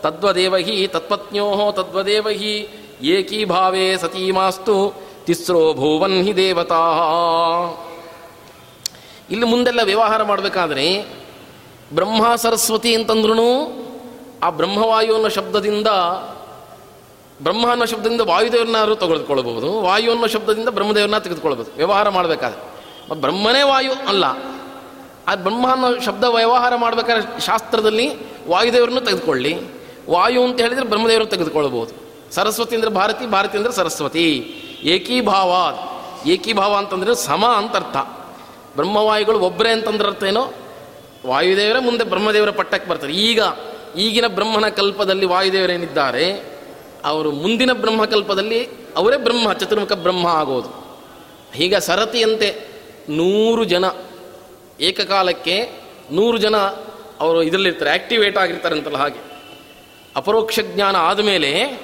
ತದ್ವದೇವ 0.00 0.56
ಹಿ 0.56 0.86
ತತ್ಪತ್ನ್ಯೋ 0.86 1.72
ತದ್ವದೇವಹಿ 1.72 2.68
ಏಕೀಭಾವೇ 3.02 3.96
ಸತೀಮಾಸ್ತು 3.96 4.94
ತಿಸ್ರೋ 5.24 5.74
ಭುವನ್ 5.74 6.24
ಹಿ 6.24 6.36
ದೇವತಾ. 6.36 6.80
ಇಲ್ಲಿ 9.30 9.46
ಮುಂದೆಲ್ಲ 9.46 9.80
ವ್ಯವಹಾರ 9.84 10.22
ಮಾಡಬೇಕಾದ್ರೆ 10.22 11.02
ಬ್ರಹ್ಮ 11.94 12.36
ಸರಸ್ವತಿ 12.36 12.94
ಅಂತಂದ್ರೂ 12.94 13.72
ಆ 14.42 14.50
ಬ್ರಹ್ಮವಾಯು 14.50 15.14
ಅನ್ನೋ 15.14 15.28
ಶಬ್ದದಿಂದ 15.28 15.88
ಬ್ರಹ್ಮ 17.42 17.70
ಅನ್ನೋ 17.70 17.86
ಶಬ್ದದಿಂದ 17.86 18.20
ವಾಯುದೇವರನ್ನಾದ್ರೂ 18.20 18.94
ತೆಗೆದುಕೊಳ್ಬಹುದು 18.94 19.80
ವಾಯು 19.80 20.10
ಅನ್ನೋ 20.10 20.26
ಶಬ್ದದಿಂದ 20.26 20.68
ಬ್ರಹ್ಮದೇವರನ್ನ 20.68 21.18
ತೆಗೆದುಕೊಳ್ಬೋದು 21.18 21.70
ವ್ಯವಹಾರ 21.76 22.08
ಮಾಡಬೇಕಾದ್ರೆ. 22.08 22.78
ಬ್ರಹ್ಮನೇ 23.20 23.62
ವಾಯು 23.62 24.08
ಅಲ್ಲ 24.08 24.24
ಆ 25.28 25.34
ಬ್ರಹ್ಮ 25.34 25.72
ಅನ್ನೋ 25.72 26.00
ಶಬ್ದ 26.00 26.24
ವ್ಯವಹಾರ 26.24 26.72
ಮಾಡಬೇಕಾದ್ರೆ 26.76 27.40
ಶಾಸ್ತ್ರದಲ್ಲಿ 27.40 28.14
ವಾಯುದೇವರನ್ನು 28.48 29.00
ತೆಗೆದುಕೊಳ್ಳಿ. 29.00 29.56
ವಾಯು 30.10 30.42
ಅಂತ 30.42 30.60
ಹೇಳಿದರೆ 30.60 30.84
ಬ್ರಹ್ಮದೇವರು 30.84 31.26
ತೆಗೆದುಕೊಳ್ಳಬಹುದು 31.26 32.08
ಸರಸ್ವತಿ 32.34 32.76
ಅಂದರೆ 32.76 32.90
ಭಾರತಿ 32.90 33.26
ಭಾರತಿ 33.26 33.58
ಅಂದರೆ 33.58 33.72
ಸರಸ್ವತಿ. 33.72 34.54
ಏಕೀಭಾವ 34.82 35.78
ಏಕೀಭಾವ 36.28 36.74
ಅಂತಂದರೆ 36.74 37.14
ಸಮ 37.14 37.46
ಅಂತ 37.46 37.76
ಅರ್ಥ. 37.76 37.96
ಬ್ರಹ್ಮವಾಯುಗಳು 38.76 39.38
ಒಬ್ಬರೇ 39.38 39.70
ಅಂತಂದ್ರೆ 39.70 40.08
ಅರ್ಥ 40.08 40.24
ಏನೋ? 40.24 40.52
ವಾಯುದೇವರೇ 41.26 41.80
ಮುಂದೆ 41.80 42.04
ಬ್ರಹ್ಮದೇವರ 42.04 42.50
ಪಟ್ಟಕ್ಕೆ 42.50 42.90
ಬರ್ತಾರೆ. 42.90 43.12
ಈಗ, 43.12 43.40
ಈಗಿನ 43.96 44.26
ಬ್ರಹ್ಮನ 44.26 44.68
ಕಲ್ಪದಲ್ಲಿ 44.68 45.26
ವಾಯುದೇವರೇನಿದ್ದಾರೆ? 45.26 46.58
ಅವರು 47.04 47.32
ಮುಂದಿನ 47.32 47.72
ಬ್ರಹ್ಮಕಲ್ಪದಲ್ಲಿ 47.72 48.68
ಅವರೇ 48.96 49.16
ಬ್ರಹ್ಮ, 49.16 49.52
ಚತುರ್ಮುಖ 49.52 49.92
ಬ್ರಹ್ಮ 49.92 50.26
ಆಗೋದು. 50.26 50.88
ಈಗ 51.58 51.76
ಸರತಿಯಂತೆ 51.76 52.68
ನೂರು 53.08 53.64
ಜನ 53.64 53.84
ಏಕಕಾಲಕ್ಕೆ 54.80 55.70
ನೂರು 56.12 56.38
ಜನ 56.38 56.56
ಅವರು 57.20 57.42
ಇದರಲ್ಲಿರ್ತಾರೆ 57.42 57.90
ಆಕ್ಟಿವೇಟ್ 57.90 58.38
ಆಗಿರ್ತಾರೆ 58.38 58.76
ಅಂತಲ್ಲ 58.76 58.96
ಹಾಗೆ. 58.96 59.20
ಅಪರೋಕ್ಷ 60.16 60.60
ಜ್ಞಾನ 60.60 60.96
ಆದಮೇಲೆ 60.96 61.80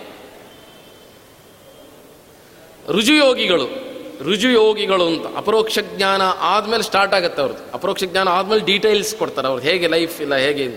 ರುಜುಯೋಗಿಗಳು 2.91 3.95
ರುಜುಯೋಗಿಗಳು 4.25 5.07
ಅಂತ, 5.07 5.37
ಅಪರೋಕ್ಷ 5.37 5.79
ಜ್ಞಾನ 5.79 6.23
ಆದಮೇಲೆ 6.41 6.83
ಸ್ಟಾರ್ಟ್ 6.83 7.15
ಆಗುತ್ತೆ 7.15 7.43
ಅವ್ರದ್ದು. 7.43 7.73
ಅಪರೋಕ್ಷ 7.75 8.05
ಜ್ಞಾನ 8.05 8.29
ಆದಮೇಲೆ 8.29 8.65
ಡೀಟೇಲ್ಸ್ 8.65 9.17
ಕೊಡ್ತಾರೆ 9.17 9.49
ಅವ್ರದ್ದು, 9.49 9.71
ಹೇಗೆ 9.71 9.87
ಲೈಫ್ 9.87 10.23
ಇಲ್ಲ, 10.23 10.35
ಹೇಗೆ 10.35 10.69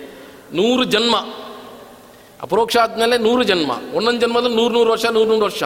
ನೂರು 0.53 0.83
ಜನ್ಮ. 0.83 1.15
ಅಪರೋಕ್ಷ 2.41 2.77
ಆದಮೇಲೆ 2.77 3.17
ನೂರು 3.17 3.43
ಜನ್ಮ. 3.43 3.71
ಒಂದೊಂದು 3.93 4.21
ಜನ್ಮದಲ್ಲಿ 4.21 4.55
ನೂರು 4.55 4.73
ನೂರು 4.73 4.91
ವರ್ಷ, 4.91 5.05
ನೂರು 5.05 5.29
ನೂರು 5.29 5.45
ವರ್ಷ. 5.45 5.63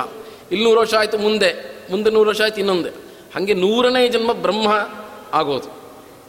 ಇಲ್ಲಿ 0.51 0.63
ನೂರು 0.65 0.79
ವರ್ಷ 0.79 0.93
ಆಯಿತು 0.93 1.17
ಮುಂದೆ 1.17 1.79
ಮುಂದೆ 1.91 2.09
ನೂರು 2.09 2.29
ವರ್ಷ 2.29 2.41
ಆಯ್ತು 2.41 2.57
ಇನ್ನೊಂದೆ. 2.57 2.89
ಹಾಗೆ 3.35 3.53
ನೂರನೇ 3.53 4.07
ಜನ್ಮ 4.07 4.33
ಬ್ರಹ್ಮ 4.33 4.89
ಆಗೋದು. 5.33 5.80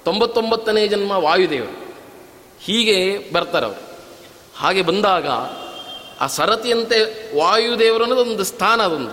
ತೊಂಬತ್ತೊಂಬತ್ತನೇ 0.04 0.88
ಜನ್ಮ 0.88 1.10
ವಾಯುದೇವರು. 1.10 1.94
ಹೀಗೆ 2.60 3.18
ಬರ್ತಾರೆ 3.32 3.66
ಅವರು. 3.66 3.82
ಹಾಗೆ 4.56 4.82
ಬಂದಾಗ 4.82 5.28
ಆ 6.20 6.26
ಸರತಿಯಂತೆ 6.26 6.98
ವಾಯುದೇವರು 7.38 8.04
ಅನ್ನೋದು 8.04 8.30
ಒಂದು 8.30 8.44
ಸ್ಥಾನ 8.44 8.80
ಅದೊಂದು. 8.82 9.10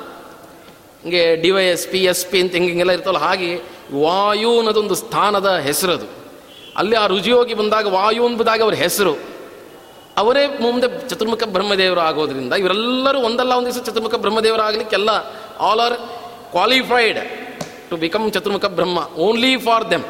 ಹಿಂಗೆ 1.02 1.36
D 1.36 1.52
Y 1.52 1.66
S, 1.66 1.88
P 1.88 2.04
S 2.04 2.26
P 2.26 2.42
ಅಂತ 2.42 2.54
ಹಿಂಗೆ 2.54 2.70
ಹಿಂಗೆಲ್ಲ 2.70 2.92
ಇರ್ತಲ್ಲ 2.92 3.18
ಹಾಗೆ 3.18 3.62
ವಾಯು 4.02 4.58
ಅನ್ನೋದೊಂದು 4.58 4.96
ಸ್ಥಾನದ 4.96 5.58
ಹೆಸರದು 5.58 6.06
ಅಲ್ಲಿ 6.76 6.96
ಆ 6.96 7.06
ರುಜಿಯೋಗಿ 7.08 7.54
ಬಂದಾಗ 7.54 7.88
ವಾಯು 7.88 8.26
ಅನ್ಬಿದಾಗ 8.26 8.62
ಅವ್ರ 8.62 8.74
ಹೆಸರು. 8.74 9.40
ಅವರೇ 10.18 10.48
ಮುಂದೆ 10.48 11.10
ಚತುರ್ಮುಖ 11.10 11.44
ಬ್ರಹ್ಮದೇವರು 11.44 12.00
ಆಗೋದ್ರಿಂದ 12.00 12.54
ಇವರೆಲ್ಲರೂ 12.54 13.20
ಒಂದಲ್ಲ 13.20 13.54
ಒಂದು 13.54 13.74
ದಿವಸ 13.74 13.84
ಚತುರ್ಮುಖ 13.84 14.16
ಬ್ರಹ್ಮದೇವರು 14.16 14.62
ಆಗಲಿಕ್ಕೆಲ್ಲ 14.62 15.10
all 15.60 15.80
are 15.80 15.98
qualified 16.52 17.20
to 17.90 17.98
become 17.98 18.32
Chaturmukha 18.32 18.66
Brahma 18.66 19.00
only 19.00 19.58
for 19.58 19.92
them 19.92 20.04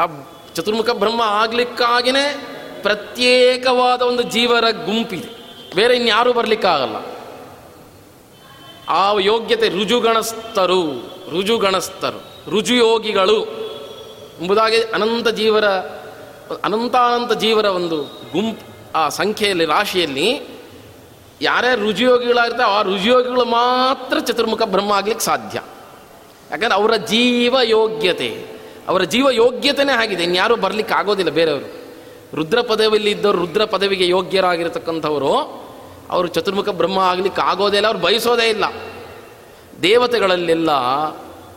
ಆ 0.00 0.06
ಚತುರ್ಮುಖ 0.54 0.90
ಬ್ರಹ್ಮ 0.90 1.22
ಆಗ್ಲಿಕ್ಕಾಗಿನೇ 1.24 2.48
ಪ್ರತ್ಯೇಕವಾದ 2.82 4.02
ಒಂದು 4.02 4.22
ಜೀವರ 4.22 4.64
ಗುಂಪಿದೆ. 4.70 5.40
ಬೇರೆ 5.74 5.96
ಇನ್ಯಾರೂ 5.96 6.32
ಬರಲಿಕ್ಕಾಗಲ್ಲ. 6.32 6.96
ಆ 8.88 9.12
ಯೋಗ್ಯತೆ 9.20 9.68
ರುಜುಗಣಸ್ಥರು 9.68 10.82
ರುಜುಗಣಸ್ಥರು, 11.30 12.50
ರುಜುಯೋಗಿಗಳು 12.50 13.44
ಎಂಬುದಾಗಿ 14.40 14.82
ಅನಂತ 14.82 15.28
ಜೀವರ, 15.28 15.64
ಅನಂತಾನಂತ 16.64 17.32
ಜೀವರ 17.32 17.64
ಒಂದು 17.64 18.02
ಗುಂಪು 18.32 18.92
ಆ 18.94 19.08
ಸಂಖ್ಯೆಯಲ್ಲಿ, 19.08 19.64
ರಾಶಿಯಲ್ಲಿ 19.64 20.40
ಯಾರ್ಯಾರು 21.42 21.80
ರುಜುಯೋಗಿಗಳಾಗಿರ್ತಾರೆ 21.80 22.70
ಆ 22.70 22.82
ರುಜುಯೋಗಿಗಳು 22.82 23.44
ಮಾತ್ರ 23.44 24.18
ಚತುರ್ಮುಖ 24.18 24.62
ಬ್ರಹ್ಮ 24.62 24.92
ಆಗ್ಲಿಕ್ಕೆ 24.92 25.24
ಸಾಧ್ಯ. 25.24 25.60
ಯಾಕಂದ್ರೆ 26.50 26.74
ಅವರ 26.74 26.96
ಜೀವ 26.96 27.56
ಯೋಗ್ಯತೆ 27.62 28.59
ಅವರ 28.90 29.02
ಜೀವ 29.02 29.30
ಯೋಗ್ಯತೆನೇ 29.30 29.92
ಆಗಿದೆ. 29.92 30.22
ಇನ್ಯಾರೂ 30.24 30.56
ಬರಲಿಕ್ಕೆ 30.56 30.94
ಆಗೋದಿಲ್ಲ 30.94 31.30
ಬೇರೆಯವರು. 31.30 31.68
ರುದ್ರ 32.36 32.60
ಪದವಿಯಲ್ಲಿ 32.60 33.10
ಇದ್ದವರು 33.10 33.38
ರುದ್ರ 33.38 33.64
ಪದವಿಗೆ 33.64 34.08
ಯೋಗ್ಯರಾಗಿರತಕ್ಕಂಥವರು, 34.08 35.32
ಅವರು 36.10 36.28
ಚತುರ್ಮುಖ 36.28 36.68
ಬ್ರಹ್ಮ 36.68 36.98
ಆಗಲಿಕ್ಕೆ 36.98 37.42
ಆಗೋದೇ 37.42 37.76
ಇಲ್ಲ, 37.76 37.86
ಅವ್ರು 37.86 38.00
ಬಯಸೋದೇ 38.00 38.48
ಇಲ್ಲ. 38.48 38.64
ದೇವತೆಗಳಲ್ಲೆಲ್ಲ, 39.82 40.70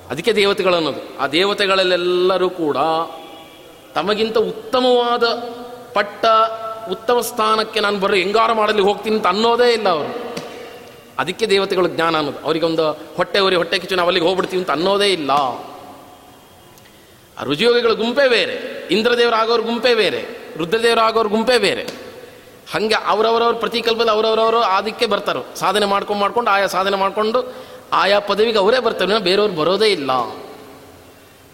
ಅದಕ್ಕೆ 0.09 0.33
ದೇವತೆಗಳು 0.35 0.75
ಅನ್ನೋದು. 0.75 1.19
ಆ 1.19 1.27
ದೇವತೆಗಳಲ್ಲೆಲ್ಲರೂ 1.27 2.49
ಕೂಡ 2.49 2.77
ತಮಗಿಂತ 3.95 4.37
ಉತ್ತಮವಾದ 4.37 5.23
ಪಟ್ಟ, 5.93 6.25
ಉತ್ತಮ 6.91 7.19
ಸ್ಥಾನಕ್ಕೆ 7.19 7.79
ನಾನು 7.79 7.99
ಬರೋ 7.99 8.15
ಹೆಂಗಾರ 8.15 8.51
ಮಾಡಲಿ 8.51 8.81
ಹೋಗ್ತೀನಿ 8.81 9.15
ಅಂತ 9.15 9.27
ಅನ್ನೋದೇ 9.27 9.73
ಇಲ್ಲ 9.73 9.89
ಅವರು. 9.89 10.11
ಅದಕ್ಕೆ 11.19 11.45
ದೇವತೆಗಳು 11.45 11.87
ಜ್ಞಾನ 11.87 12.17
ಅನ್ನೋದು. 12.17 12.39
ಅವರಿಗೆ 12.45 12.65
ಒಂದು 12.65 12.91
ಹೊಟ್ಟೆ 12.91 13.39
ಉರಿ, 13.39 13.55
ಹೊಟ್ಟೆ 13.55 13.79
ಕಿಚ್ಚು 13.79 13.95
ನಾವು 13.95 14.07
ಅಲ್ಲಿಗೆ 14.07 14.25
ಹೋಗ್ಬಿಡ್ತೀವಿ 14.25 14.61
ಅಂತ 14.61 14.71
ಅನ್ನೋದೇ 14.71 15.07
ಇಲ್ಲ. 15.07 15.31
ಆ 17.39 17.43
ರುಜಿಯೋಗಿಗಳ 17.43 17.91
ಗುಂಪೇ 17.91 18.27
ಬೇರೆ 18.27 18.87
ಇಂದ್ರದೇವರು 18.91 19.35
ಆಗೋರ 19.35 19.59
ಗುಂಪೇ 19.59 19.95
ಬೇರೆ 19.95 20.25
ರುದ್ರದೇವರು 20.57 21.01
ಆಗೋರ 21.01 21.27
ಗುಂಪೇ 21.27 21.57
ಬೇರೆ. 21.57 21.81
ಹಾಗೆ 22.73 22.93
ಅವರವರವ್ರ 22.93 23.55
ಪ್ರತಿಕಲ್ಪದಲ್ಲಿ 23.55 24.11
ಅವರವರವರು 24.11 24.59
ಅದಕ್ಕೆ 24.59 25.05
ಬರ್ತಾರೆ. 25.05 25.59
ಸಾಧನೆ 25.59 25.85
ಮಾಡ್ಕೊಂಡು 25.85 26.21
ಮಾಡ್ಕೊಂಡು 26.21 26.51
ಆಯಾ 26.51 26.67
ಸಾಧನೆ 26.67 26.97
ಮಾಡಿಕೊಂಡು 26.97 27.53
ಆಯಾ 27.93 28.19
ಪದವಿಗೆ 28.19 28.57
ಅವರೇ 28.57 28.79
ಬರ್ತಾರೆ. 28.79 29.19
ಬೇರೆಯವ್ರು 29.19 29.55
ಬರೋದೇ 29.55 29.85
ಇಲ್ಲ. 29.85 30.11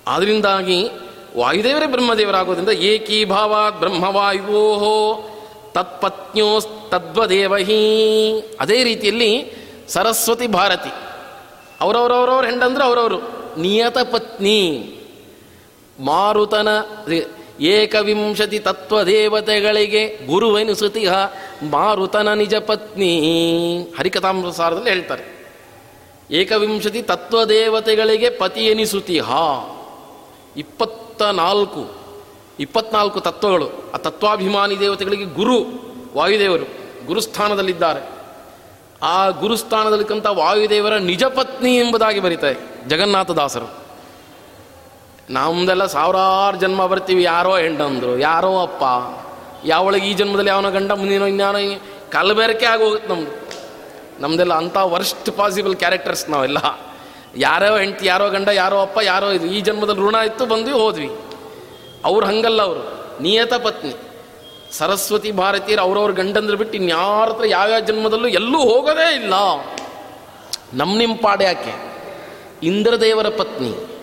ಆದ್ರಿಂದಾಗಿ 0.08 0.90
ವಾಯುದೇವರೇ 1.38 1.86
ಬ್ರಹ್ಮದೇವರಾಗೋದ್ರಿಂದ 1.86 2.70
ಏಕೀಭಾವ 2.70 3.72
ಬ್ರಹ್ಮವಾಯುವೋಹೋ 3.72 5.26
ತತ್ಪತ್ನ್ಯೋ 5.72 6.60
ತದ್ವದೇವಹಿ. 6.90 8.40
ಅದೇ 8.60 8.84
ರೀತಿಯಲ್ಲಿ 8.84 9.54
ಸರಸ್ವತಿ 9.88 10.48
ಭಾರತಿ. 10.48 10.92
ಅವರವರವರವ್ರ 11.82 12.46
ಹೆಂಡಂದ್ರೆ 12.46 12.84
ಅವರವರು. 12.84 13.18
ನಿಯತ 13.58 13.98
ಪತ್ನಿ 13.98 14.96
ಮಾರುತನ 16.00 16.68
ಏಕವಿಂಶತಿ 17.60 18.60
ತತ್ವದೇವತೆಗಳಿಗೆ 18.60 20.28
ಗುರುವೆನಿಸುತಿಹ 20.28 21.14
ಮಾರುತನ 21.70 22.34
ನಿಜ 22.34 22.56
ಪತ್ನಿ. 22.56 23.12
ಹರಿಕಥಾಮೃತಸಾರದಲ್ಲಿ 24.00 24.90
ಹೇಳ್ತಾರೆ. 24.90 25.40
ಏಕವಿಂಶತಿ 26.32 27.02
ತತ್ವದೇವತೆಗಳಿಗೆ 27.02 28.30
ಪತಿ 28.30 28.66
ಎನಿಸುತಿಹ 28.66 29.30
ಇಪ್ಪತ್ತ 30.58 31.22
ನಾಲ್ಕು 31.22 31.92
ಇಪ್ಪತ್ನಾಲ್ಕು 32.60 33.20
ತತ್ವಗಳು. 33.20 33.92
ಆ 33.94 33.98
ತತ್ವಾಭಿಮಾನಿ 33.98 34.80
ದೇವತೆಗಳಿಗೆ 34.80 35.24
ಗುರು, 35.24 35.58
ವಾಯುದೇವರು, 36.16 36.66
ಗುರುಸ್ಥಾನದಲ್ಲಿದ್ದಾರೆ. 37.08 38.10
ಆ 39.02 39.30
ಗುರುಸ್ಥಾನದಲ್ಲಿಕ್ಕಂಥ 39.30 40.26
ವಾಯುದೇವರ 40.26 40.98
ನಿಜ 40.98 41.24
ಪತ್ನಿ 41.24 41.78
ಎಂಬುದಾಗಿ 41.78 42.20
ಬರೀತಾರೆ 42.20 42.90
ಜಗನ್ನಾಥದಾಸರು 42.90 43.89
ನಮ್ದೆಲ್ಲ 45.30 45.86
ಸಾವಿರಾರು 45.86 46.58
ಜನ್ಮ 46.58 46.86
ಬರ್ತೀವಿ, 46.86 47.24
ಯಾರೋ 47.24 47.58
ಹೆಂಡಂದ್ರು, 47.58 48.20
ಯಾರೋ 48.20 48.62
ಅಪ್ಪ. 48.62 48.84
ಯಾವಳಿಗೆ 49.66 50.08
ಈ 50.08 50.14
ಜನ್ಮದಲ್ಲಿ 50.14 50.50
ಯಾವನೋ 50.50 50.72
ಗಂಡ, 50.72 50.92
ಮುಂದಿನ 50.92 51.22
ಇನ್ಯಾನೋ 51.22 51.58
ಕಲಬೆರಕೆ 52.10 52.66
ಆಗೋಗುತ್ತೆ 52.66 53.10
ನಮ್ದು. 53.10 53.50
ನಮ್ದೆಲ್ಲ 54.20 54.54
ಅಂಥ 54.54 54.78
ವರ್ಸ್ಟ್ 54.78 55.38
ಪಾಸಿಬಲ್ 55.38 55.76
ಕ್ಯಾರೆಕ್ಟರ್ಸ್ 55.76 56.30
ನಾವೆಲ್ಲ. 56.30 56.58
ಯಾರೋ 57.36 57.78
ಹೆಂಡ್ತಿ, 57.78 58.06
ಯಾರೋ 58.06 58.30
ಗಂಡ, 58.30 58.48
ಯಾರೋ 58.48 58.82
ಅಪ್ಪ, 58.82 59.00
ಯಾರೋ 59.04 59.32
ಇದು. 59.32 59.46
ಈ 59.46 59.62
ಜನ್ಮದಲ್ಲಿ 59.62 60.02
ಋಣ 60.02 60.16
ಇತ್ತು, 60.16 60.46
ಬಂದ್ವಿ, 60.46 60.72
ಹೋದ್ವಿ. 60.72 61.10
ಅವ್ರು 62.06 62.26
ಹಂಗಲ್ಲ 62.26 62.62
ಅವರು. 62.62 63.08
ನಿಯತ 63.22 63.54
ಪತ್ನಿ. 63.54 63.94
ಸರಸ್ವತಿ 64.78 65.32
ಭಾರತೀಯರು 65.32 65.82
ಅವ್ರವ್ರ 65.82 66.12
ಗಂಡಂದ್ರೆ 66.12 66.58
ಬಿಟ್ಟು 66.58 66.78
ಇನ್ಯಾರ 66.78 67.30
ಹತ್ರ 67.30 67.46
ಯಾವ್ಯಾವ 67.46 67.80
ಜನ್ಮದಲ್ಲೂ 67.80 68.28
ಎಲ್ಲೂ 68.28 68.60
ಹೋಗೋದೇ 68.60 69.16
ಇಲ್ಲ. 69.16 69.34
ನಮ್ಮ 70.74 70.98
ನಿಮ್ಮ 70.98 71.16
ಪಾಡ್ಯಾಕೆ? 71.16 71.94
ಇಂದ್ರದೇವರ 72.64 73.30
ಪತ್ನಿ. 73.30 73.99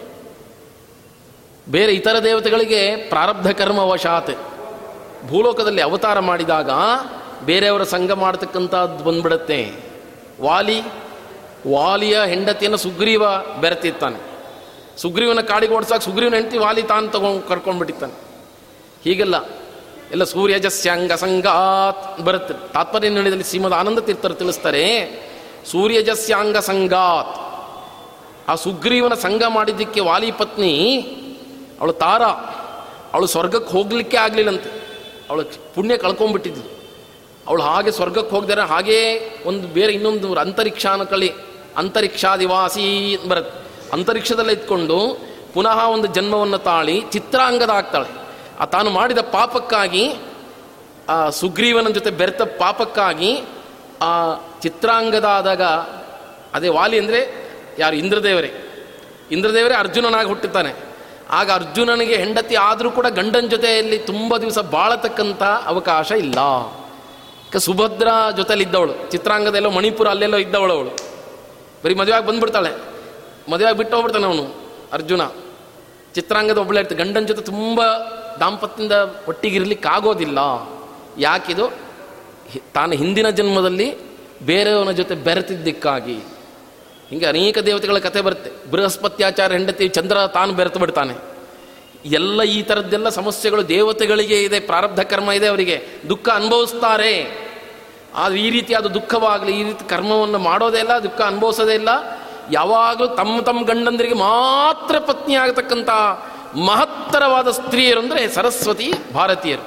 ಬೇರೆ 1.68 1.92
ಇತರ 1.92 2.18
ದೇವತೆಗಳಿಗೆ 2.18 2.96
ಪ್ರಾರಬ್ಧ 2.96 3.50
ಕರ್ಮ 3.50 3.78
ವಶಾತ್. 3.78 4.30
ಭೂಲೋಕದಲ್ಲಿ 5.28 5.82
ಅವತಾರ 5.82 6.18
ಮಾಡಿದಾಗ 6.18 6.70
ಬೇರೆಯವರ 7.44 7.84
ಸಂಘ 7.84 8.10
ಮಾಡತಕ್ಕಂಥದ್ದು 8.10 9.04
ಬಂದ್ಬಿಡತ್ತೆ. 9.04 9.72
ವಾಲಿ, 10.40 10.80
ವಾಲಿಯ 11.72 12.20
ಹೆಂಡತಿಯನ್ನು 12.26 12.78
ಸುಗ್ರೀವ 12.78 13.22
ಬೆರೆತಿರ್ತಾನೆ. 13.60 14.18
ಸುಗ್ರೀವನ 14.96 15.40
ಕಾಡಿಗೆ 15.40 15.74
ಓಡಿಸಾಕ 15.74 16.00
ಸುಗ್ರೀವನ 16.00 16.34
ಹೆಂಡತಿ 16.34 16.58
ವಾಲಿ 16.58 16.82
ತಾನು 16.82 17.08
ತಗೊಂಡು 17.08 17.48
ಕರ್ಕೊಂಡ್ಬಿಟ್ಟಿರ್ತಾನೆ. 17.48 18.12
ಹೀಗೆಲ್ಲ 19.04 19.44
ಎಲ್ಲ 20.10 20.24
ಸೂರ್ಯಜಸ್ಯಾಂಗ 20.24 21.12
ಸಂಗಾತ್ 21.12 22.20
ಬರುತ್ತೆ. 22.20 22.54
ತಾತ್ಪರ್ಯ 22.72 23.08
ನಿರ್ಣಯದಲ್ಲಿ 23.08 23.44
ಸೀಮದ 23.44 23.72
ಆನಂದ 23.72 23.98
ತೀರ್ಥರು 23.98 24.34
ತಿಳಿಸ್ತಾರೆ, 24.34 24.84
ಸೂರ್ಯಜಸ್ಯಾಂಗ 25.70 26.56
ಸಂಗಾತ್. 26.56 27.34
ಆ 28.48 28.54
ಸುಗ್ರೀವನ 28.54 29.14
ಸಂಘ 29.14 29.42
ಮಾಡಿದ್ದಕ್ಕೆ 29.48 30.00
ವಾಲಿ 30.00 30.30
ಪತ್ನಿ 30.30 30.72
ಅವಳು 31.80 31.92
ತಾರ. 31.92 32.22
ಅವಳು 33.14 33.26
ಸ್ವರ್ಗಕ್ಕೆ 33.26 33.72
ಹೋಗಲಿಕ್ಕೆ 33.72 34.16
ಆಗಲಿಲ್ಲಂತೆ. 34.16 34.86
ಅವಳು 35.30 35.74
ಪುಣ್ಯ 35.74 35.96
ಕಳ್ಕೊಂಡ್ಬಿಟ್ಟಿದ್ಲು. 35.96 36.76
ಅವಳು 37.46 37.62
ಹಾಗೆ 37.62 37.90
ಸ್ವರ್ಗಕ್ಕೆ 37.90 38.36
ಹೋಗ್ದಾರೆ 38.36 38.60
ಹಾಗೇ 38.60 39.30
ಒಂದು 39.46 39.68
ಬೇರೆ 39.68 39.92
ಇನ್ನೊಂದು 39.92 40.34
ಅಂತರಿಕ್ಷ 40.34 40.86
ಕಳಿ, 40.86 41.32
ಅಂತರಿಕ್ಷಾದಿವಾಸಿ 41.76 43.18
ಬರುತ್ತೆ. 43.28 43.66
ಅಂತರಿಕ್ಷದಲ್ಲಿ 43.92 44.52
ಇದ್ಕೊಂಡು 44.52 45.18
ಪುನಃ 45.54 45.84
ಒಂದು 45.84 46.06
ಜನ್ಮವನ್ನು 46.06 46.58
ತಾಳಿ 46.58 47.02
ಚಿತ್ರಾಂಗದ 47.12 47.70
ಆಗ್ತಾಳೆ. 47.70 48.08
ಆ 48.60 48.64
ತಾನು 48.64 48.90
ಮಾಡಿದ 48.90 49.18
ಪಾಪಕ್ಕಾಗಿ, 49.18 50.14
ಆ 51.08 51.30
ಸುಗ್ರೀವನ 51.30 51.88
ಜೊತೆ 51.88 52.10
ಬೆರೆತ 52.10 52.42
ಪಾಪಕ್ಕಾಗಿ, 52.42 53.42
ಆ 54.02 54.34
ಚಿತ್ರಾಂಗದ 54.60 55.24
ಆದಾಗ 55.24 55.62
ಅದೇ 56.54 56.68
ವಾಲಿ 56.68 56.98
ಅಂದರೆ 56.98 57.50
ಯಾರು? 57.78 57.96
ಇಂದ್ರದೇವರೇ. 57.96 58.52
ಇಂದ್ರದೇವರೇ 59.30 59.74
ಅರ್ಜುನನಾಗಿ 59.74 60.28
ಹುಟ್ಟುತ್ತಾನೆ 60.28 60.95
ಆಗ 61.30 61.50
ಅರ್ಜುನನಿಗೆ 61.50 62.16
ಹೆಂಡತಿ 62.16 62.54
ಆದರೂ 62.54 62.90
ಕೂಡ 62.90 63.06
ಗಂಡನ 63.06 63.46
ಜೊತೆಯಲ್ಲಿ 63.46 63.98
ತುಂಬ 63.98 64.36
ದಿವಸ 64.36 64.58
ಬಾಳತಕ್ಕಂಥ 64.58 65.42
ಅವಕಾಶ 65.42 66.10
ಇಲ್ಲ. 66.10 66.34
ಸುಭದ್ರ 67.58 68.08
ಜೊತೆಲಿದ್ದವಳು, 68.36 69.10
ಚಿತ್ರಾಂಗದೆಲ್ಲೋ 69.10 69.70
ಮಣಿಪುರ 69.70 70.08
ಅಲ್ಲೆಲ್ಲೋ 70.08 70.38
ಇದ್ದವಳು 70.38 70.74
ಅವಳು. 70.74 70.90
ಬರೀ 71.84 71.94
ಮದುವೆಯಾಗಿ 71.94 72.26
ಬಂದ್ಬಿಡ್ತಾಳೆ. 72.26 72.70
ಮದುವೆಯಾಗಿ 73.50 73.78
ಬಿಟ್ಟು 73.78 73.96
ಹೋಗ್ಬಿಡ್ತಾನೆ 73.96 74.26
ಅವನು, 74.26 74.54
ಅರ್ಜುನ. 74.92 75.20
ಚಿತ್ರಾಂಗದ 76.14 76.58
ಒಬ್ಬಳೇ 76.58 76.80
ಇರ್ತದೆ 76.80 76.98
ಗಂಡನ 76.98 77.24
ಜೊತೆ 77.24 77.42
ತುಂಬ 77.42 77.82
ದಾಂಪತ್ಯದಿಂದ 78.40 78.92
ಒಟ್ಟಿಗಿರ್ಲಿಕ್ಕೆ 79.28 79.88
ಆಗೋದಿಲ್ಲ 79.88 80.38
ಯಾಕಿದು 81.18 81.72
ತಾನು 82.74 82.92
ಹಿಂದಿನ 82.92 83.30
ಜನ್ಮದಲ್ಲಿ 83.30 83.98
ಬೇರೆಯವನ 84.42 84.90
ಜೊತೆ 84.90 85.14
ಬೆರೆತಿದ್ದಕ್ಕಾಗಿ. 85.14 86.24
ಹಿಂಗೆ 87.10 87.26
ಅನೇಕ 87.26 87.58
ದೇವತೆಗಳ 87.58 87.98
ಕಥೆ 87.98 88.20
ಬರುತ್ತೆ. 88.20 88.70
ಬೃಹಸ್ಪತ್ಯಾಚಾರ 88.70 89.52
ಹೆಂಡತಿ 89.52 89.88
ಚಂದ್ರ 89.88 90.26
ತಾನು 90.26 90.52
ಬೆರೆತು 90.52 90.78
ಬಿಡ್ತಾನೆ. 90.78 91.14
ಎಲ್ಲ 92.04 92.42
ಈ 92.42 92.62
ಥರದ್ದೆಲ್ಲ 92.62 93.08
ಸಮಸ್ಯೆಗಳು 93.08 93.68
ದೇವತೆಗಳಿಗೆ 93.68 94.42
ಇದೆ, 94.42 94.60
ಪ್ರಾರಬ್ಧ 94.60 95.00
ಕರ್ಮ 95.00 95.32
ಇದೆ 95.32 95.46
ಅವರಿಗೆ. 95.46 95.86
ದುಃಖ 96.08 96.28
ಅನುಭವಿಸ್ತಾರೆ. 96.28 97.46
ಆದರೆ 98.14 98.38
ಈ 98.38 98.50
ರೀತಿಯಾದ 98.50 98.86
ದುಃಖವಾಗಲಿ, 98.86 99.52
ಈ 99.60 99.62
ರೀತಿ 99.62 99.88
ಕರ್ಮವನ್ನು 99.88 100.38
ಮಾಡೋದೇ 100.38 100.78
ಇಲ್ಲ, 100.78 100.98
ದುಃಖ 100.98 101.20
ಅನುಭವಿಸೋದೇ 101.20 101.74
ಇಲ್ಲ. 101.74 101.88
ಯಾವಾಗಲೂ 102.50 103.06
ತಮ್ಮ 103.06 103.40
ತಮ್ಮ 103.40 103.66
ಗಂಡಂದರಿಗೆ 103.66 104.14
ಮಾತ್ರ 104.14 104.98
ಪತ್ನಿ 104.98 105.34
ಆಗತಕ್ಕಂಥ 105.34 105.90
ಮಹತ್ತರವಾದ 106.56 107.50
ಸ್ತ್ರೀಯರು 107.50 108.00
ಅಂದರೆ 108.00 108.28
ಸರಸ್ವತಿ 108.28 108.92
ಭಾರತೀಯರು. 109.14 109.64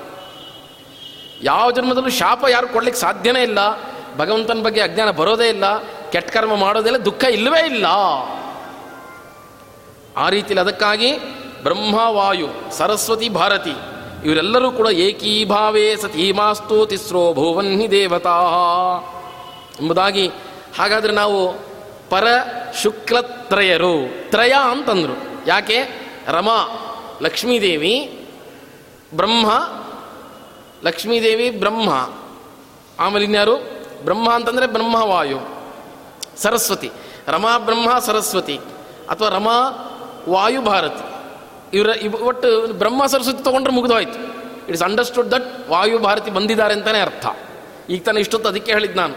ಯಾವ 1.41 1.71
ಜನ್ಮದಲ್ಲೂ 1.71 2.09
ಶಾಪ 2.09 2.45
ಯಾರು 2.49 2.67
ಕೊಡ್ಲಿಕ್ಕೆ 2.67 3.01
ಸಾಧ್ಯನೇ 3.01 3.41
ಇಲ್ಲ. 3.43 3.59
ಭಗವಂತನ 4.17 4.61
ಬಗ್ಗೆ 4.61 4.81
ಅಜ್ಞಾನ 4.81 5.11
ಬರೋದೇ 5.11 5.49
ಇಲ್ಲ. 5.49 5.65
ಕೆಟ್ಟ 6.11 6.29
ಕರ್ಮ 6.29 6.55
ಮಾಡೋದೆಲ್ಲ, 6.55 6.97
ದುಃಖ 6.97 7.23
ಇಲ್ಲವೇ 7.23 7.65
ಇಲ್ಲ. 7.65 7.85
ಆ 10.17 10.29
ರೀತಿಯಲ್ಲಿ 10.29 10.59
ಅದಕ್ಕಾಗಿ 10.59 11.17
ಬ್ರಹ್ಮ, 11.63 11.95
ವಾಯು, 11.95 12.47
ಸರಸ್ವತಿ, 12.71 13.29
ಭಾರತಿ, 13.29 13.73
ಇವರೆಲ್ಲರೂ 14.25 14.71
ಕೂಡ 14.71 14.87
ಏಕೀಭಾವೇ 14.87 15.95
ಸತೀಮಾಸ್ತು 15.95 16.85
ತಿಸ್ರೋ 16.85 17.33
ಭುವನ್ಹಿ 17.33 17.91
ದೇವತಾ. 17.91 18.41
ಎಂಬುದಾಗಿ 19.81 20.27
ಹಾಗಾದರೆ 20.79 21.11
ನಾವು 21.11 21.53
ಪರ 22.09 22.27
ಶುಕ್ಲತ್ರಯರು, 22.81 24.29
ತ್ರಯ 24.29 24.53
ಅಂತಂದರು. 24.71 25.47
ಯಾಕೆ? 25.47 26.09
ರಮಾ, 26.27 26.57
ಲಕ್ಷ್ಮೀದೇವಿ, 27.21 28.25
ಬ್ರಹ್ಮ 29.13 29.51
ಲಕ್ಷ್ಮೀದೇವಿ, 30.83 31.49
ಬ್ರಹ್ಮ. 31.49 32.09
ಆಮೇಲೆ 32.99 33.25
ಇನ್ಯಾರು 33.25 33.55
ಬ್ರಹ್ಮ 34.03 34.33
ಅಂತಂದರೆ 34.33 34.67
ಬ್ರಹ್ಮವಾಯು 34.67 35.58
ಸರಸ್ವತಿ, 36.41 36.89
ರಮಾ 37.27 37.57
ಬ್ರಹ್ಮ 37.57 37.99
ಸರಸ್ವತಿ 37.99 38.57
ಅಥವಾ 39.09 39.29
ರಮಾ 39.29 39.57
ವಾಯು 40.29 40.61
ಭಾರತಿ. 40.61 41.03
ಇವರ 41.77 41.89
ಇವ 42.01 42.15
ಒಟ್ಟು 42.15 42.73
ಬ್ರಹ್ಮ 42.73 43.05
ಸರಸ್ವತಿ 43.05 43.43
ತೊಗೊಂಡ್ರೆ 43.43 43.73
ಮುಗಿದೋಯ್ತು. 43.73 44.19
It's 44.69 44.83
understood 44.83 45.31
that 45.31 45.69
Vayu 45.69 45.99
Bharati 45.99 46.31
ಬಂದಿದ್ದಾರೆ 46.31 46.73
ಅಂತಲೇ 46.73 46.99
ಅರ್ಥ. 46.99 47.25
ಈಗ 47.89 48.01
ತಾನೇ 48.03 48.19
ಇಷ್ಟೊತ್ತು 48.19 48.49
ಅದಕ್ಕೆ 48.49 48.71
ಹೇಳಿದ್ದು 48.71 48.97
ನಾನು. 48.99 49.15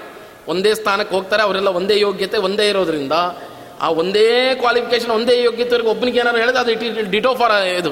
ಒಂದೇ 0.48 0.74
ಸ್ಥಾನಕ್ಕೆ 0.74 1.14
ಹೋಗ್ತಾರೆ, 1.14 1.42
ಅವರೆಲ್ಲ 1.42 1.68
ಒಂದೇ 1.68 2.00
ಯೋಗ್ಯತೆ, 2.00 2.38
ಒಂದೇ 2.38 2.68
ಇರೋದ್ರಿಂದ 2.68 3.12
ಆ 3.80 3.88
ಒಂದೇ 3.88 4.54
ಕ್ವಾಲಿಫಿಕೇಶನ್ 4.54 5.10
ಒಂದೇ 5.10 5.42
ಯೋಗ್ಯತೆವರೆಗೆ 5.42 5.88
ಒಬ್ಬನಿಗೆ 5.88 6.18
ಏನಾದ್ರು 6.18 6.40
ಹೇಳಿದ್ರೆ 6.40 6.60
ಅದು 6.60 6.70
ಇಟ್ 6.72 6.82
ಇಟ್ 6.82 7.10
ಡಿಟೋ 7.10 7.34
ಫಾರ್ 7.34 7.52
ಇದು. 7.66 7.90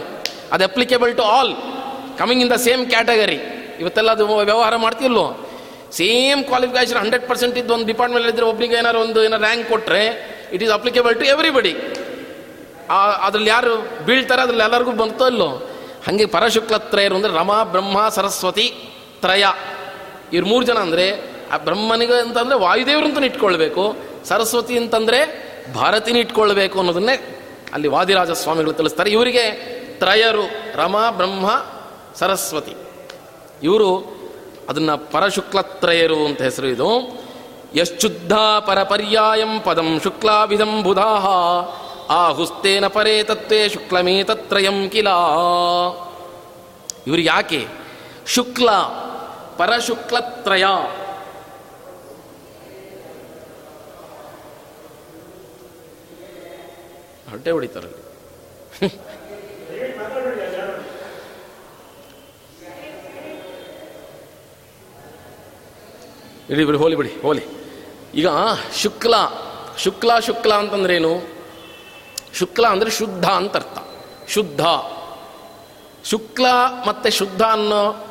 ಅದು 0.53 0.65
applicable 0.65 1.17
to 1.17 1.23
all 1.23 1.53
coming 2.19 2.43
in 2.43 2.51
the 2.51 2.57
same 2.57 2.87
category 2.87 3.39
ಇವತ್ತೆಲ್ಲ 3.81 4.11
ಅದು 4.11 4.39
ವ್ಯವಹಾರ 4.39 4.77
ಮಾಡ್ತಿಲ್ವೋ 4.77 5.27
ಸೇಮ್ 5.93 6.45
ಕ್ವಾಲಿಫಿಕೇಶನ್ 6.45 6.99
ಹಂಡ್ರೆಡ್ 6.99 7.27
ಪರ್ಸೆಂಟ್ 7.29 7.59
ಇದ್ದು 7.59 7.75
ಒಂದು 7.75 7.87
ಡಿಪಾರ್ಟ್ಮೆಂಟ್ 7.87 8.29
ಇದ್ದರೆ 8.29 8.45
ಒಬ್ಬರಿಗೆ 8.45 8.75
ಏನಾರು 8.75 9.01
ಒಂದು 9.01 9.25
ಏನೋ 9.25 9.37
ರ್ಯಾಂಕ್ 9.37 9.69
ಕೊಟ್ಟರೆ 9.69 10.03
it 10.53 10.63
is 10.63 10.73
applicable 10.73 11.15
to 11.15 11.25
everybody 11.25 11.75
ಅದ್ರಲ್ಲಿ 13.23 13.51
ಯಾರು 13.51 14.05
ಬೀಳ್ತಾರೆ, 14.05 14.43
ಅದ್ರಲ್ಲಿ 14.43 14.65
ಎಲ್ಲರಿಗೂ 14.65 14.93
ಬಂತೋ 14.93 15.27
ಇಲ್ಲೋ? 15.29 15.49
ಹಾಗೆ 16.07 16.27
ಪರಶುಕ್ಲತ್ರಯರು 16.27 17.15
ಅಂದರೆ 17.15 17.33
ರಮಾ, 17.33 17.65
ಬ್ರಹ್ಮ, 17.65 18.09
ಸರಸ್ವತಿ, 18.09 18.67
ತ್ರಯ. 19.21 19.45
ಇವ್ರು 20.33 20.47
ಮೂರು 20.47 20.65
ಜನ 20.67 20.79
ಅಂದರೆ, 20.79 21.07
ಆ 21.51 21.57
ಬ್ರಹ್ಮನಿಗೆ 21.57 22.21
ಅಂತಂದರೆ 22.21 22.59
ವಾಯುದೇವರು 22.59 23.07
ಅಂತ 23.07 23.19
ಇಟ್ಕೊಳ್ಬೇಕು, 23.19 23.97
ಸರಸ್ವತಿ 24.29 24.79
ಅಂತಂದರೆ 24.79 25.21
ಭಾರತಿನ 25.75 26.17
ಇಟ್ಕೊಳ್ಬೇಕು 26.17 26.79
ಅನ್ನೋದನ್ನೇ 26.79 27.17
ಅಲ್ಲಿ 27.73 27.89
ವಾದಿರಾಜ 27.89 28.31
ಸ್ವಾಮಿಗಳು 28.31 28.73
ತಿಳಿಸ್ತಾರೆ. 28.73 29.11
ಇವರಿಗೆ 29.11 29.45
ತ್ರಯರು 29.99 30.77
ರಮಾ, 30.77 31.11
ಬ್ರಹ್ಮ, 31.11 31.47
ಸರಸ್ವತಿ. 32.15 32.75
ಇವರು 33.63 34.20
ಅದನ್ನು 34.71 35.13
ಪರಶುಕ್ಲತ್ರಯರು 35.13 36.27
ಅಂತ 36.27 36.43
ಹೆಸರು 36.43 36.67
ಇದು. 36.67 36.89
ಯಶ್ಚುದ್ಧ 37.75 38.33
ಪರಪರ್ಯಾಯಂ 38.67 39.61
ಪದಂ 39.61 40.01
ಶುಕ್ಲಾಭಿಧಂ 40.01 40.83
ಬುಧಾ 40.83 41.07
ಆಹುಸ್ತೇನ 42.11 42.87
ಪರೇ 42.87 43.23
ತತ್ವೇ 43.23 43.69
ಶುಕ್ಲಮೇ 43.69 44.25
ತತ್ರಯಂ 44.25 44.91
ಕಿಲ. 44.91 45.09
ಇವರು 47.07 47.21
ಯಾಕೆ? 47.21 47.69
ಶುಕ್ಲ, 48.27 48.71
ಪರಶುಕ್ಲತ್ರಯ. 49.57 50.65
ಹೊಟ್ಟೆ 57.31 57.51
ಹೊಡಿತಾರಲ್ಲಿ. 57.51 59.10
ಇಡಿ 66.51 66.65
ಬಿಡಿ, 66.65 66.79
ಹೋಲಿ 66.79 66.97
ಬಿಡಿ, 66.97 67.23
ಹೋಲಿ. 67.23 67.45
ಈಗ 68.15 68.27
ಶುಕ್ಲ 68.83 69.15
ಶುಕ್ಲ 69.79 70.19
ಶುಕ್ಲ 70.19 70.55
ಅಂತಂದ್ರೇನು? 70.55 71.29
ಶುಕ್ಲ 72.35 72.67
ಅಂದರೆ 72.67 72.91
ಶುದ್ಧ 72.91 73.25
ಅಂತ 73.25 73.57
ಅರ್ಥ. 73.57 73.79
ಶುದ್ಧ. 74.29 74.61
ಶುಕ್ಲ 76.05 76.47
ಮತ್ತು 76.89 77.11
ಶುದ್ಧ 77.11 77.43
ಅನ್ನೋ, 77.43 78.07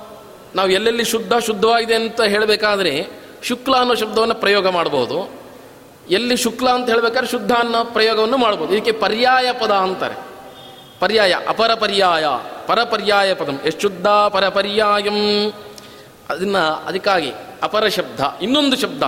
ನಾವು 0.55 0.69
ಎಲ್ಲೆಲ್ಲಿ 0.69 1.03
ಶುದ್ಧ 1.03 1.33
ಶುದ್ಧವಾಗಿದೆ 1.33 1.95
ಅಂತ 1.95 2.21
ಹೇಳಬೇಕಾದ್ರೆ 2.21 3.07
ಶುಕ್ಲ 3.43 3.77
ಅನ್ನೋ 3.77 3.95
ಶಬ್ದವನ್ನು 3.95 4.35
ಪ್ರಯೋಗ 4.35 4.67
ಮಾಡ್ಬೋದು. 4.67 5.31
ಎಲ್ಲಿ 6.09 6.37
ಶುಕ್ಲ 6.37 6.69
ಅಂತ 6.69 6.89
ಹೇಳಬೇಕಾದ್ರೆ 6.89 7.31
ಶುದ್ಧ 7.31 7.51
ಅನ್ನೋ 7.51 7.85
ಪ್ರಯೋಗವನ್ನು 7.85 8.37
ಮಾಡ್ಬೋದು. 8.37 8.73
ಇದಕ್ಕೆ 8.73 8.91
ಪರ್ಯಾಯ 8.91 9.53
ಪದ 9.53 9.71
ಅಂತಾರೆ. 9.71 10.15
ಪರ್ಯಾಯ 10.99 11.35
ಅಪರ 11.47 11.73
ಪರ್ಯಾಯ 11.73 12.25
ಪರಪರ್ಯಾಯ 12.67 13.33
ಪದಂ. 13.33 13.59
ಎಷ್ಟು 13.65 13.81
ಶುದ್ಧ, 13.81 14.07
ಪರಪರ್ಯಾಯಂ? 14.07 15.51
ಅದನ್ನು 16.29 16.63
ಅದಕ್ಕಾಗಿ 16.89 17.31
ಅಪರ 17.67 17.85
ಶಬ್ದ, 17.97 18.19
ಇನ್ನೊಂದು 18.41 18.75
ಶಬ್ದ 18.83 19.03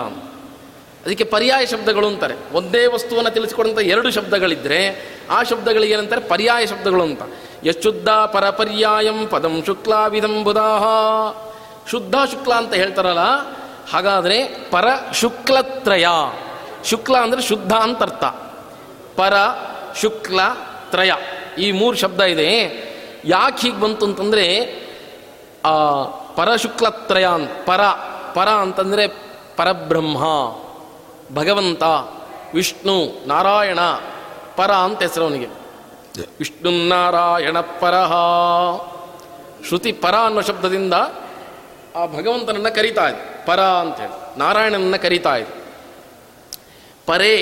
ಅದಕ್ಕೆ 1.04 1.26
ಪರ್ಯಾಯ 1.34 1.64
ಶಬ್ದಗಳು 1.66 2.08
ಅಂತಾರೆ. 2.08 2.36
ಒಂದೇ 2.54 2.82
ವಸ್ತುವನ್ನು 2.94 3.32
ತಿಳಿಸಿಕೊಡುವಂಥ 3.32 3.82
ಎರಡು 3.94 4.10
ಶಬ್ದಗಳಿದ್ದರೆ 4.12 4.80
ಆ 5.36 5.38
ಶಬ್ದಗಳಿಗೆ 5.50 5.94
ಏನಂತಾರೆ? 5.96 6.22
ಪರ್ಯಾಯ 6.34 6.64
ಶಬ್ದಗಳು 6.66 7.04
ಅಂತ. 7.04 7.22
ಯಶುದ್ಧ 7.66 8.10
ಪರಪರ್ಯಾಯಂ 8.34 9.20
ಪದಂ 9.32 9.56
ಶುಕ್ಲಾವಿದಂಬುದಾಹ 9.66 10.84
ಶುದ್ಧ 11.92 12.16
ಶುಕ್ಲ 12.32 12.52
ಅಂತ 12.54 12.74
ಹೇಳ್ತಾರಲ್ಲ, 12.74 13.26
ಹಾಗಾದರೆ 13.94 14.38
ಪರ 14.72 14.88
ಶುಕ್ಲತ್ರಯ. 15.22 16.08
ಶುಕ್ಲ 16.90 17.16
ಅಂದರೆ 17.18 17.42
ಶುದ್ಧ 17.42 17.74
ಅಂತ 17.86 18.02
ಅರ್ಥ 18.02 18.24
ಪರ 19.18 19.36
ಶುಕ್ಲ 20.02 20.40
ತ್ರಯ 20.92 21.12
ಈ 21.58 21.68
ಮೂರು 21.72 21.96
ಶಬ್ದ 21.98 22.22
ಇದೆ. 22.34 22.50
ಯಾಕೆ 23.26 23.60
ಹೀಗೆ 23.64 23.80
ಬಂತು 23.82 24.04
ಅಂತಂದರೆ 24.06 24.46
ಆ 26.32 26.36
ಪರಶುಕ್ಲತ್ರಯ 26.36 27.26
ಅಂತ 27.26 27.52
ಪರ 27.66 27.82
ಪರ 28.34 28.50
ಅಂತಂದರೆ 28.50 29.08
ಪರಬ್ರಹ್ಮ 29.58 30.18
ಭಗವಂತ 31.36 31.84
ವಿಷ್ಣು 32.54 33.28
ನಾರಾಯಣ 33.28 33.80
ಪರ 34.56 34.72
ಅಂತ 34.72 35.02
ಹೆಸರು 35.02 35.24
ಅವನಿಗೆ. 35.24 35.46
ವಿಷ್ಣು 36.40 36.88
ನಾರಾಯಣ 36.88 37.60
ಪರಹ. 37.60 38.14
ಶ್ರುತಿ 39.68 39.92
ಪರ 39.92 40.16
ಅನ್ನೋ 40.16 40.42
ಶಬ್ದದಿಂದ 40.42 40.94
ಆ 41.96 42.06
ಭಗವಂತನನ್ನು 42.06 42.76
ಕರೀತಾ 42.76 43.10
ಇದೆ 43.10 43.46
ಪರ 43.46 43.60
ಅಂತೇಳಿ 43.62 44.40
ನಾರಾಯಣನನ್ನು 44.40 45.02
ಕರೀತಾ 45.02 45.36
ಇದೆ 45.36 45.64
ಪರೇ 47.06 47.38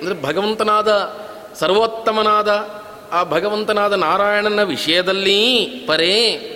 ಅಂದರೆ 0.00 0.22
ಭಗವಂತನಾದ 0.22 1.18
ಸರ್ವೋತ್ತಮನಾದ 1.54 2.68
ಆ 3.12 3.24
ಭಗವಂತನಾದ 3.24 3.92
ನಾರಾಯಣನ 3.92 4.62
ವಿಷಯದಲ್ಲಿ 4.62 5.64
ಪರೇ 5.88 6.54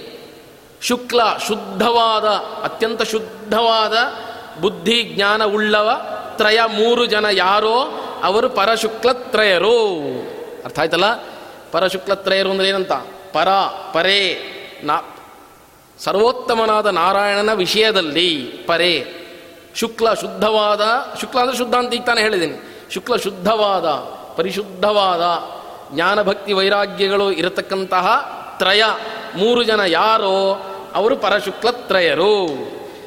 ಶುಕ್ಲ 0.82 1.20
ಶುದ್ಧವಾದ, 1.48 2.24
ಅತ್ಯಂತ 2.64 3.02
ಶುದ್ಧವಾದ 3.02 3.96
ಬುದ್ಧಿ 4.60 5.02
ಜ್ಞಾನ 5.02 5.44
ಉಳ್ಳವ 5.44 5.90
ತ್ರಯ 6.36 6.60
ಮೂರು 6.66 7.06
ಜನ 7.06 7.26
ಯಾರೋ 7.32 8.00
ಅವರು 8.22 8.48
ಪರಶುಕ್ಲತ್ರಯರು. 8.48 9.98
ಅರ್ಥ 10.64 10.78
ಆಯ್ತಲ್ಲ? 10.78 11.14
ಪರಶುಕ್ಲತ್ರಯರು 11.72 12.50
ಅಂದ್ರೆ 12.50 12.68
ಏನಂತ? 12.68 12.92
ಪರ, 13.32 13.48
ಪರೇ, 13.92 14.38
ನಾ, 14.84 15.16
ಸರ್ವೋತ್ತಮನಾದ 15.98 16.86
ನಾರಾಯಣನ 16.86 17.52
ವಿಷಯದಲ್ಲಿ 17.52 18.36
ಪರೇ. 18.66 19.06
ಶುಕ್ಲ 19.74 20.14
ಶುದ್ಧವಾದ, 20.14 20.80
ಶುಕ್ಲ 21.20 21.40
ಅಂದರೆ 21.40 21.56
ಶುದ್ಧ 21.56 21.74
ಅಂತ 21.74 21.94
ಈಗ 21.94 22.02
ತಾನೇ 22.02 22.20
ಹೇಳಿದ್ದೀನಿ. 22.20 22.86
ಶುಕ್ಲ 22.90 23.16
ಶುದ್ಧವಾದ, 23.16 23.86
ಪರಿಶುದ್ಧವಾದ, 24.36 25.22
ಜ್ಞಾನಭಕ್ತಿ 25.94 26.52
ವೈರಾಗ್ಯಗಳು 26.52 27.32
ಇರತಕ್ಕಂತಹ 27.32 28.38
ತ್ರಯ 28.58 28.82
ಮೂರು 29.36 29.62
ಜನ 29.62 29.80
ಯಾರೋ 29.86 30.62
ಅವರು 30.94 31.16
ಪರಶುಕ್ಲತ್ರಯರು. 31.16 32.46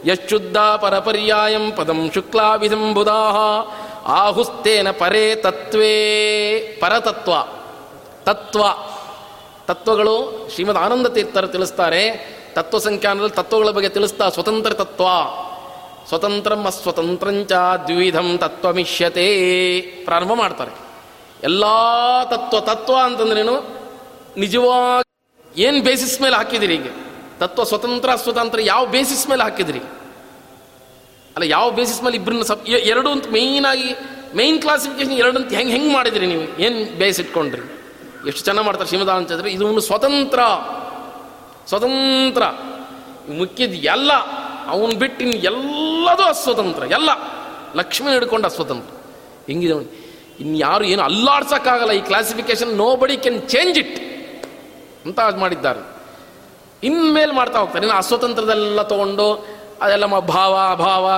ಯಶುದ್ಧ 0.05 0.57
ಪರಪರ್ಯಾಯಂ 0.57 1.71
ಪದಂ 1.71 2.11
ಶುಕ್ಲಾಭಿಸಂಬುಧಾ 2.13 3.31
ಆಹುಸ್ತೇನ 4.05 4.91
ಪರೇ 4.91 5.35
ತತ್ವೇ. 5.35 6.59
ಪರತತ್ವ. 6.81 7.31
ತತ್ವ. 8.23 8.59
ತತ್ವಗಳು 9.67 10.47
ಶ್ರೀಮದ್ 10.53 10.77
ಆನಂದ 10.77 11.07
ತೀರ್ಥರು 11.07 11.47
ತಿಳಿಸ್ತಾರೆ. 11.47 12.35
ತತ್ವ 12.55 12.77
ಸಂಖ್ಯಾನದಲ್ಲಿ 12.77 13.35
ತತ್ವಗಳ 13.35 13.69
ಬಗ್ಗೆ 13.69 13.89
ತಿಳಿಸ್ತಾ 13.89 14.29
ಸ್ವತಂತ್ರ 14.29 14.73
ತತ್ವ. 14.73 15.03
ಸ್ವತಂತ್ರಂ 16.07 16.65
ಅಸ್ವತಂತ್ರಂಚ 16.65 17.51
ದ್ವಿಧಂ 17.87 18.37
ತತ್ವಮಿಷ್ಯತೆ 18.37 19.81
ಪ್ರಾರಂಭ 19.81 20.31
ಮಾಡ್ತಾರೆ. 20.33 20.71
ಎಲ್ಲ 21.43 21.63
ತತ್ವ 22.23 22.59
ತತ್ವ 22.59 22.95
ಅಂತಂದ್ರೇನು 23.03 23.75
ನಿಜವಾಗಿ 24.37 25.61
ಏನು 25.61 25.83
ಬೇಸಿಸ್ 25.83 26.21
ಮೇಲೆ 26.21 26.35
ಹಾಕಿದ್ದೀರಿ 26.35 26.75
ಈಗ 26.75 27.04
ತತ್ವ 27.39 27.63
ಸ್ವತಂತ್ರ 27.63 28.15
ಸ್ವತಂತ್ರ 28.15 28.59
ಯಾವ 28.61 28.85
ಬೇಸಿಸ್ 28.85 29.29
ಮೇಲೆ 29.29 29.43
ಹಾಕಿದ್ರಿ? 29.43 29.79
ಅಲ್ಲ, 31.35 31.43
ಯಾವ 31.43 31.71
ಬೇಸಿಸ್ 31.71 32.03
ಮೇಲೆ 32.03 32.15
ಇಬ್ಬರನ್ನ 32.15 32.41
ಸಪ್ 32.41 32.67
ಎರಡು 32.69 33.11
ಅಂತ 33.11 33.27
ಮೇಯ್ನಾಗಿ 33.27 33.95
ಮೇಯ್ನ್ 34.35 34.61
ಕ್ಲಾಸಿಫಿಕೇಶನ್ 34.61 35.13
ಎರಡು 35.13 35.39
ಅಂತ 35.39 35.53
ಹೆಂಗೆ 35.53 35.73
ಹೆಂಗೆ 35.73 35.93
ಮಾಡಿದ್ರಿ 35.93 36.27
ನೀವು? 36.27 36.59
ಏನು 36.59 36.99
ಬೇಸ್ 36.99 37.19
ಇಟ್ಕೊಂಡ್ರಿ? 37.19 37.61
ಎಷ್ಟು 38.27 38.45
ಚೆನ್ನಾಗಿ 38.45 38.65
ಮಾಡ್ತಾರೆ 38.65 38.87
ಶ್ರೀಮಧಾನ 38.87 39.23
ಚಂದ್ರ 39.23 39.47
ಇದು 39.47 39.67
ಒಂದು 39.67 39.81
ಸ್ವತಂತ್ರ 39.81 40.39
ಸ್ವತಂತ್ರ. 41.67 42.43
ಮುಖ್ಯದ 43.29 43.73
ಎಲ್ಲ, 43.73 44.11
ಅವನು 44.67 44.95
ಬಿಟ್ಟಿನ 44.95 45.27
ಎಲ್ಲದೂ 45.27 46.23
ಅಸ್ವತಂತ್ರ, 46.23 46.83
ಎಲ್ಲ. 46.83 47.09
ಲಕ್ಷ್ಮಿ 47.75 48.11
ಹಿಡ್ಕೊಂಡು 48.11 48.47
ಅಸ್ವತಂತ್ರ. 48.47 48.95
ಹೆಂಗಿದೆ 49.47 50.05
ಇನ್ಯಾರು 50.39 50.83
ಏನು 50.83 51.01
ಅಲ್ಲಾಡ್ಸೋಕ್ಕಾಗಲ್ಲ 51.01 51.91
ಈ 51.91 51.99
classification 51.99 52.77
nobody 52.95 53.17
can 53.17 53.41
change 53.49 53.77
it 53.79 53.99
ಅಂತ 55.05 55.19
ಮಾಡಿದ್ದಾರೆ. 55.19 55.94
ಇನ್ಮೇಲೆ 56.85 57.31
ಮಾಡ್ತಾ 57.31 57.59
ಹೋಗ್ತಾರೆ. 57.59 57.85
ಇನ್ನು 57.85 57.97
ಅಸ್ವತಂತ್ರದೆಲ್ಲ 57.97 58.81
ತೊಗೊಂಡು 58.81 59.45
ಅದೆಲ್ಲ 59.81 60.05
ಭಾವ 60.05 60.75
ಭಾವ, 60.75 61.09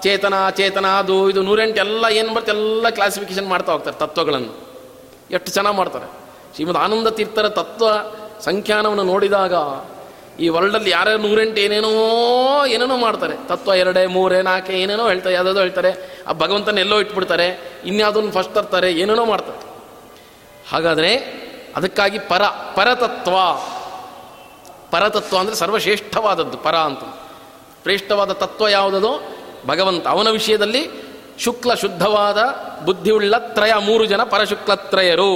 ಚೇತನ 0.00 0.50
ಚೇತನ, 0.50 0.86
ಅದು, 0.86 1.30
ಇದು, 1.30 1.42
ನೂರೆಂಟು, 1.42 1.78
ಎಲ್ಲ 1.78 2.04
ಏನು 2.10 2.32
ಬರುತ್ತೆ 2.32 2.52
ಎಲ್ಲ 2.52 2.88
ಕ್ಲಾಸಿಫಿಕೇಶನ್ 2.88 3.48
ಮಾಡ್ತಾ 3.48 3.72
ಹೋಗ್ತಾರೆ 3.72 3.98
ತತ್ವಗಳನ್ನು. 3.98 4.68
ಎಷ್ಟು 5.30 5.50
ಚೆನ್ನಾಗಿ 5.50 5.76
ಮಾಡ್ತಾರೆ. 5.76 6.06
ಶ್ರೀಮದ್ 6.54 6.76
ಆನಂದ 6.76 7.08
ತೀರ್ಥರ 7.08 7.48
ತತ್ವ 7.48 7.84
ಸಂಖ್ಯಾನವನ್ನು 8.40 9.02
ನೋಡಿದಾಗ 9.02 9.54
ಈ 10.40 10.48
ವರ್ಲ್ಡಲ್ಲಿ 10.48 10.90
ಯಾರ್ಯಾರು 10.90 11.22
ನೂರೆಂಟು 11.22 11.60
ಏನೇನೋ 11.60 12.66
ಏನೇನೋ 12.66 12.96
ಮಾಡ್ತಾರೆ. 12.96 13.34
ತತ್ವ 13.48 13.74
ಎರಡೇ, 13.74 14.06
ಮೂರೇ, 14.06 14.42
ನಾಲ್ಕೆ, 14.42 14.72
ಏನೇನೋ 14.72 15.08
ಹೇಳ್ತಾರೆ, 15.08 15.34
ಯಾವುದಾದ್ರು 15.34 15.60
ಹೇಳ್ತಾರೆ. 15.60 16.22
ಆ 16.28 16.32
ಭಗವಂತನ 16.32 16.78
ಎಲ್ಲೋ 16.78 17.00
ಇಟ್ಬಿಡ್ತಾರೆ. 17.00 17.72
ಇನ್ಯಾವುದನ್ನು 17.84 18.30
ಫಸ್ಟ್ 18.30 18.54
ತರ್ತಾರೆ, 18.54 18.92
ಏನೇನೋ 18.92 19.24
ಮಾಡ್ತಾರೆ. 19.24 19.58
ಹಾಗಾದರೆ 20.72 21.16
ಅದಕ್ಕಾಗಿ 21.76 22.18
ಪರ, 22.18 22.42
ಪರತತ್ವ. 22.74 23.34
ಪರತತ್ವ 24.90 25.38
ಅಂದರೆ 25.38 25.54
ಸರ್ವಶ್ರೇಷ್ಠವಾದದ್ದು, 25.54 26.56
ಪರ 26.56 26.76
ಅಂತ. 26.76 27.02
ಶ್ರೇಷ್ಠವಾದ 27.82 28.32
ತತ್ವ 28.32 28.68
ಯಾವುದದು? 28.68 29.12
ಭಗವಂತ. 29.66 30.06
ಅವನ 30.06 30.28
ವಿಷಯದಲ್ಲಿ 30.28 30.82
ಶುಕ್ಲ 31.38 31.74
ಶುದ್ಧವಾದ, 31.74 32.38
ಬುದ್ಧಿಯುಳ್ಳ 32.84 33.34
ತ್ರಯ, 33.38 33.72
ಮೂರು 33.74 34.04
ಜನ 34.04 34.22
ಪರಶುಕ್ಲತ್ರಯರು. 34.22 35.32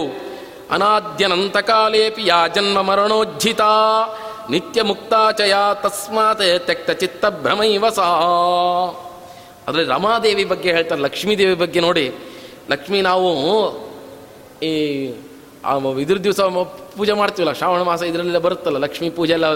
ಅನಾದ್ಯನಂತಕಾಲೇಪಿ 0.70 2.26
ಯಾ 2.26 2.46
ಜನ್ಮ 2.46 2.82
ಮರಣೋಜ್ಜಿತ, 2.82 3.60
ನಿತ್ಯ 4.50 4.82
ಮುಕ್ತಾಚಯ 4.82 5.54
ತಸ್ಮಾತ್ 5.82 6.42
ತ್ಯಕ್ತ 6.58 6.90
ಚಿತ್ತ 6.90 7.24
ಭ್ರಮೈವ 7.26 7.88
ಸಾ 7.88 8.08
ಅದರಲ್ಲಿ 9.68 9.90
ರಮಾದೇವಿ 9.90 10.44
ಬಗ್ಗೆ 10.44 10.72
ಹೇಳ್ತಾರೆ, 10.72 11.00
ಲಕ್ಷ್ಮೀದೇವಿ 11.00 11.54
ಬಗ್ಗೆ 11.54 11.80
ನೋಡಿ. 11.80 12.06
ಲಕ್ಷ್ಮೀ 12.70 13.00
ನಾವು 13.00 13.28
ಈ 14.62 14.72
ಇದ್ರ 16.00 16.18
ದಿವಸ 16.18 16.40
ಪೂಜೆ 16.96 17.12
ಮಾಡ್ತೀವಲ್ಲ, 17.12 17.52
ಶ್ರಾವಣ 17.52 17.83
ಮಾಸ 17.83 18.02
ಇದರಲ್ಲೆಲ್ಲ 18.02 18.38
ಬರುತ್ತಲ್ಲ, 18.38 18.78
ಲಕ್ಷ್ಮೀ 18.78 19.11
ಪೂಜೆ 19.11 19.33
ಎಲ್ಲ 19.33 19.46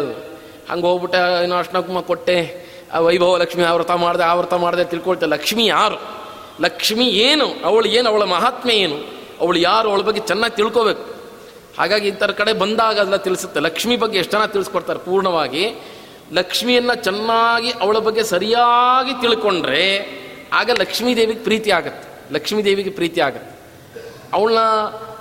ಹಂಗೆ 0.70 0.86
ಹೋಗ್ಬಿಟ್ಟು 0.86 1.42
ಏನೋ 1.42 1.56
ಅರ್ಶನ 1.56 1.80
ಕುಮ 1.80 2.00
ಕೊಟ್ಟೆ, 2.00 2.66
ಆ 2.92 2.98
ವೈಭವ 2.98 3.36
ಲಕ್ಷ್ಮಿ 3.36 3.64
ಆ 3.64 3.72
ವ್ರತ 3.72 3.90
ಮಾಡಿದೆ 3.90 4.24
ಆ 4.24 4.34
ವ್ರತ 4.34 4.54
ಮಾಡಿದೆ 4.54 4.84
ತಿಳ್ಕೊಳ್ತೆ, 4.84 5.26
ಲಕ್ಷ್ಮಿ 5.26 5.66
ಯಾರು? 5.66 6.16
ಲಕ್ಷ್ಮಿ 6.60 7.08
ಏನು? 7.08 7.46
ಅವಳು 7.64 7.86
ಏನು? 7.86 8.10
ಅವಳ 8.10 8.22
ಮಹಾತ್ಮೆ 8.22 8.74
ಏನು? 8.74 8.96
ಅವಳು 9.40 9.58
ಯಾರು? 9.58 9.90
ಅವಳ 9.90 10.00
ಬಗ್ಗೆ 10.00 10.20
ಚೆನ್ನಾಗಿ 10.20 10.56
ತಿಳ್ಕೋಬೇಕು. 10.56 11.16
ಹಾಗಾಗಿ 11.78 12.08
ಇಂಥರ 12.08 12.30
ಕಡೆ 12.30 12.52
ಬಂದಾಗ 12.52 12.94
ಅದೆಲ್ಲ 12.94 13.16
ತಿಳಿಸುತ್ತೆ. 13.16 13.60
ಲಕ್ಷ್ಮಿ 13.60 13.96
ಬಗ್ಗೆ 13.96 14.18
ಎಷ್ಟು 14.18 14.38
ಜನ 14.38 14.44
ತಿಳಿಸ್ಕೊಡ್ತಾರೆ? 14.44 14.98
ಪೂರ್ಣವಾಗಿ 14.98 15.74
ಲಕ್ಷ್ಮಿಯನ್ನು 16.32 16.94
ಚೆನ್ನಾಗಿ 16.94 17.70
ಅವಳ 17.70 17.98
ಬಗ್ಗೆ 17.98 18.22
ಸರಿಯಾಗಿ 18.22 19.20
ತಿಳ್ಕೊಂಡ್ರೆ 19.20 20.10
ಆಗ 20.52 20.70
ಲಕ್ಷ್ಮೀ 20.70 21.16
ದೇವಿಗೆ 21.16 21.38
ಪ್ರೀತಿ 21.38 21.70
ಆಗತ್ತೆ. 21.70 22.34
ಲಕ್ಷ್ಮೀ 22.34 22.62
ದೇವಿಗೆ 22.62 22.90
ಪ್ರೀತಿ 22.90 23.20
ಆಗುತ್ತೆ. 23.20 23.56
ಅವಳನ್ನ 24.32 24.58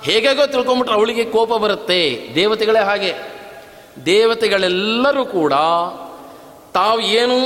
ಹೇಗೇಗೋ 0.02 0.46
ತಿಳ್ಕೊಂಬಿಟ್ರೆ 0.46 0.94
ಅವಳಿಗೆ 0.94 1.24
ಕೋಪ 1.24 1.52
ಬರುತ್ತೆ. 1.52 2.28
ದೇವತೆಗಳೇ 2.34 2.78
ಹಾಗೆ. 2.78 3.14
ದೇವತೆಗಳೆಲ್ಲರೂ 4.06 5.24
ಕೂಡ 5.24 5.52
ತಾವು 6.74 7.00
ಏನು, 7.00 7.40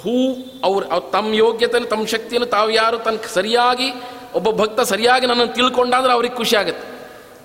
ಹೂ, 0.00 0.34
ಅವ್ರು 0.64 1.10
ತಮ್ಮ 1.10 1.34
ಯೋಗ್ಯತೆಯನ್ನು 1.34 1.88
ತಮ್ಮ 1.88 2.06
ಶಕ್ತಿಯನ್ನು 2.06 2.46
ತಾವು 2.46 2.70
ಯಾರು 2.70 2.98
ತನ್ನ 2.98 3.16
ಸರಿಯಾಗಿ, 3.34 3.92
ಒಬ್ಬ 4.34 4.50
ಭಕ್ತ 4.50 4.80
ಸರಿಯಾಗಿ 4.80 5.26
ನನ್ನನ್ನು 5.26 5.52
ತಿಳ್ಕೊಂಡಾದ್ರೆ 5.52 6.12
ಅವ್ರಿಗೆ 6.12 6.34
ಖುಷಿ 6.34 6.56
ಆಗುತ್ತೆ. 6.56 6.98